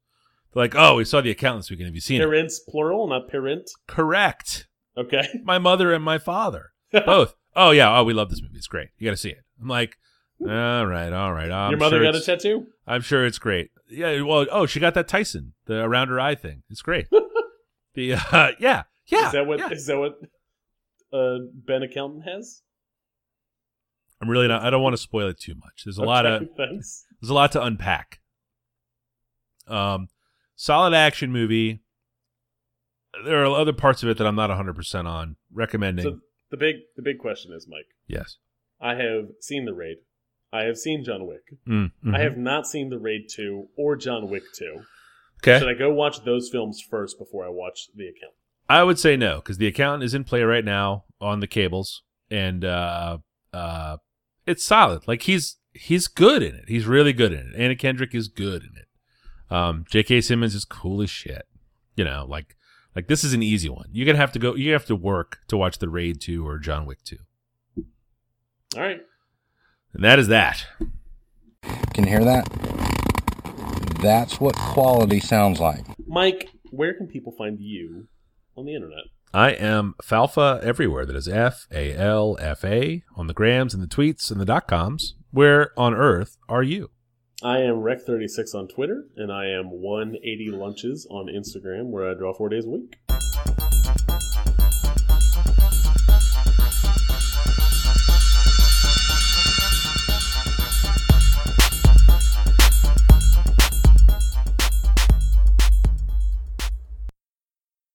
They're 0.52 0.64
like 0.64 0.74
oh 0.76 0.96
we 0.96 1.04
saw 1.04 1.20
the 1.20 1.30
accountant 1.30 1.64
this 1.64 1.70
weekend 1.70 1.86
have 1.86 1.94
you 1.94 2.00
seen 2.00 2.20
it 2.20 2.24
Parents 2.24 2.58
plural, 2.60 3.06
not 3.08 3.28
parent. 3.28 3.70
correct 3.86 4.66
Okay. 4.96 5.22
my 5.44 5.58
mother 5.58 5.92
and 5.92 6.02
my 6.04 6.18
father 6.18 6.72
both. 6.92 7.34
Oh 7.54 7.70
yeah, 7.70 7.96
oh 7.98 8.04
we 8.04 8.12
love 8.12 8.30
this 8.30 8.42
movie. 8.42 8.56
It's 8.56 8.66
great. 8.66 8.88
You 8.98 9.04
got 9.06 9.12
to 9.12 9.16
see 9.16 9.30
it. 9.30 9.42
I'm 9.60 9.68
like, 9.68 9.96
all 10.40 10.86
right, 10.86 11.12
all 11.12 11.32
right. 11.32 11.50
I'm 11.50 11.70
Your 11.70 11.78
mother 11.78 11.96
sure 11.98 12.12
got 12.12 12.14
a 12.14 12.20
tattoo? 12.20 12.66
I'm 12.86 13.00
sure 13.02 13.26
it's 13.26 13.38
great. 13.38 13.70
Yeah. 13.90 14.22
Well, 14.22 14.46
oh, 14.50 14.66
she 14.66 14.80
got 14.80 14.94
that 14.94 15.08
Tyson 15.08 15.54
the 15.66 15.82
around 15.82 16.08
her 16.08 16.20
eye 16.20 16.34
thing. 16.34 16.62
It's 16.70 16.82
great. 16.82 17.08
the 17.94 18.14
uh, 18.14 18.52
yeah, 18.58 18.84
yeah. 19.06 19.26
is 19.26 19.32
that 19.32 19.46
what 19.46 19.58
yeah. 19.58 19.70
is 19.70 19.86
that 19.86 19.98
what 19.98 20.18
uh, 21.12 21.38
Ben 21.52 21.82
Accountant 21.82 22.24
has? 22.24 22.62
I'm 24.20 24.28
really 24.28 24.48
not. 24.48 24.62
I 24.62 24.70
don't 24.70 24.82
want 24.82 24.94
to 24.94 25.02
spoil 25.02 25.28
it 25.28 25.38
too 25.40 25.54
much. 25.54 25.82
There's 25.84 25.98
a 25.98 26.02
lot 26.04 26.26
of 26.26 26.42
thanks. 26.56 27.04
there's 27.20 27.30
a 27.30 27.34
lot 27.34 27.52
to 27.52 27.62
unpack. 27.62 28.20
Um, 29.66 30.08
solid 30.56 30.94
action 30.94 31.30
movie. 31.32 31.80
There 33.24 33.42
are 33.44 33.46
other 33.58 33.72
parts 33.72 34.02
of 34.02 34.08
it 34.08 34.18
that 34.18 34.26
I'm 34.26 34.34
not 34.36 34.50
100 34.50 34.74
percent 34.74 35.06
on. 35.08 35.36
Recommending. 35.52 36.04
So 36.04 36.18
the 36.50 36.56
big 36.56 36.76
the 36.96 37.02
big 37.02 37.18
question 37.18 37.52
is, 37.52 37.66
Mike. 37.68 37.86
yes. 38.06 38.36
I 38.80 38.94
have 38.94 39.26
seen 39.40 39.64
the 39.64 39.74
raid. 39.74 39.96
I 40.52 40.62
have 40.62 40.78
seen 40.78 41.04
John 41.04 41.26
Wick. 41.26 41.42
Mm, 41.68 41.90
mhm. 42.04 42.14
I 42.16 42.20
have 42.20 42.36
not 42.38 42.66
seen 42.66 42.90
the 42.90 42.98
raid 42.98 43.28
two 43.28 43.68
or 43.76 43.96
John 43.96 44.30
Wick 44.30 44.44
two. 44.56 44.82
Okay. 45.42 45.58
Should 45.58 45.68
I 45.68 45.74
go 45.74 45.92
watch 45.92 46.24
those 46.24 46.48
films 46.48 46.80
first 46.80 47.18
before 47.18 47.44
I 47.44 47.48
watch 47.50 47.88
the 47.94 48.04
account? 48.06 48.34
I 48.68 48.82
would 48.84 48.98
say 48.98 49.16
no 49.16 49.36
because 49.36 49.58
the 49.58 49.66
accountant 49.66 50.04
is 50.04 50.14
in 50.14 50.24
play 50.24 50.42
right 50.42 50.64
now 50.64 51.04
on 51.20 51.40
the 51.40 51.46
cables, 51.46 52.02
and 52.30 52.64
uh, 52.64 53.18
uh, 53.52 53.96
it's 54.46 54.64
solid. 54.64 55.08
Like 55.08 55.22
he's 55.22 55.56
he's 55.72 56.06
good 56.06 56.42
in 56.42 56.54
it. 56.54 56.64
He's 56.68 56.86
really 56.86 57.12
good 57.12 57.32
in 57.32 57.38
it. 57.54 57.56
Anna 57.56 57.76
Kendrick 57.76 58.14
is 58.14 58.28
good 58.28 58.62
in 58.62 58.70
it. 58.76 58.84
Um, 59.50 59.86
J.K. 59.90 60.20
Simmons 60.20 60.54
is 60.54 60.64
cool 60.66 61.00
as 61.00 61.08
shit. 61.08 61.46
You 61.96 62.04
know, 62.04 62.26
like 62.28 62.56
like 62.94 63.08
this 63.08 63.24
is 63.24 63.32
an 63.32 63.42
easy 63.42 63.68
one. 63.70 63.86
You're 63.92 64.06
gonna 64.06 64.18
have 64.18 64.32
to 64.32 64.38
go. 64.38 64.54
You 64.54 64.72
have 64.72 64.86
to 64.86 64.96
work 64.96 65.38
to 65.48 65.56
watch 65.56 65.78
the 65.78 65.88
Raid 65.88 66.20
two 66.20 66.46
or 66.46 66.58
John 66.58 66.84
Wick 66.84 67.02
two, 67.04 67.18
All 68.76 68.82
right. 68.82 69.00
and 69.94 70.04
that 70.04 70.18
is 70.18 70.28
that. 70.28 70.66
Can 71.94 72.04
you 72.04 72.10
hear 72.10 72.24
that? 72.24 72.46
That's 74.02 74.38
what 74.40 74.54
quality 74.54 75.18
sounds 75.20 75.58
like. 75.58 75.84
Mike, 76.06 76.50
where 76.70 76.94
can 76.94 77.08
people 77.08 77.32
find 77.36 77.58
you 77.58 78.06
on 78.58 78.66
the 78.66 78.74
internet? 78.74 79.04
I 79.32 79.50
am 79.50 79.94
Falfa 80.02 80.60
everywhere. 80.62 81.06
That 81.06 81.16
is 81.16 81.28
F 81.28 81.66
A 81.70 81.94
L 81.94 82.36
F 82.40 82.64
A 82.64 83.04
on 83.14 83.28
the 83.28 83.34
grams 83.34 83.72
and 83.72 83.82
the 83.82 83.86
tweets 83.86 84.30
and 84.30 84.40
the 84.40 84.44
dot 84.44 84.66
coms. 84.66 85.14
Where 85.30 85.78
on 85.78 85.94
earth 85.94 86.36
are 86.48 86.62
you? 86.62 86.90
I 87.42 87.58
am 87.58 87.76
Rec36 87.76 88.54
on 88.54 88.66
Twitter, 88.66 89.04
and 89.16 89.30
I 89.30 89.46
am 89.46 89.70
180 89.70 90.50
Lunches 90.50 91.06
on 91.08 91.26
Instagram, 91.26 91.90
where 91.90 92.10
I 92.10 92.14
draw 92.14 92.34
four 92.34 92.48
days 92.48 92.66
a 92.66 92.70
week. 92.70 92.96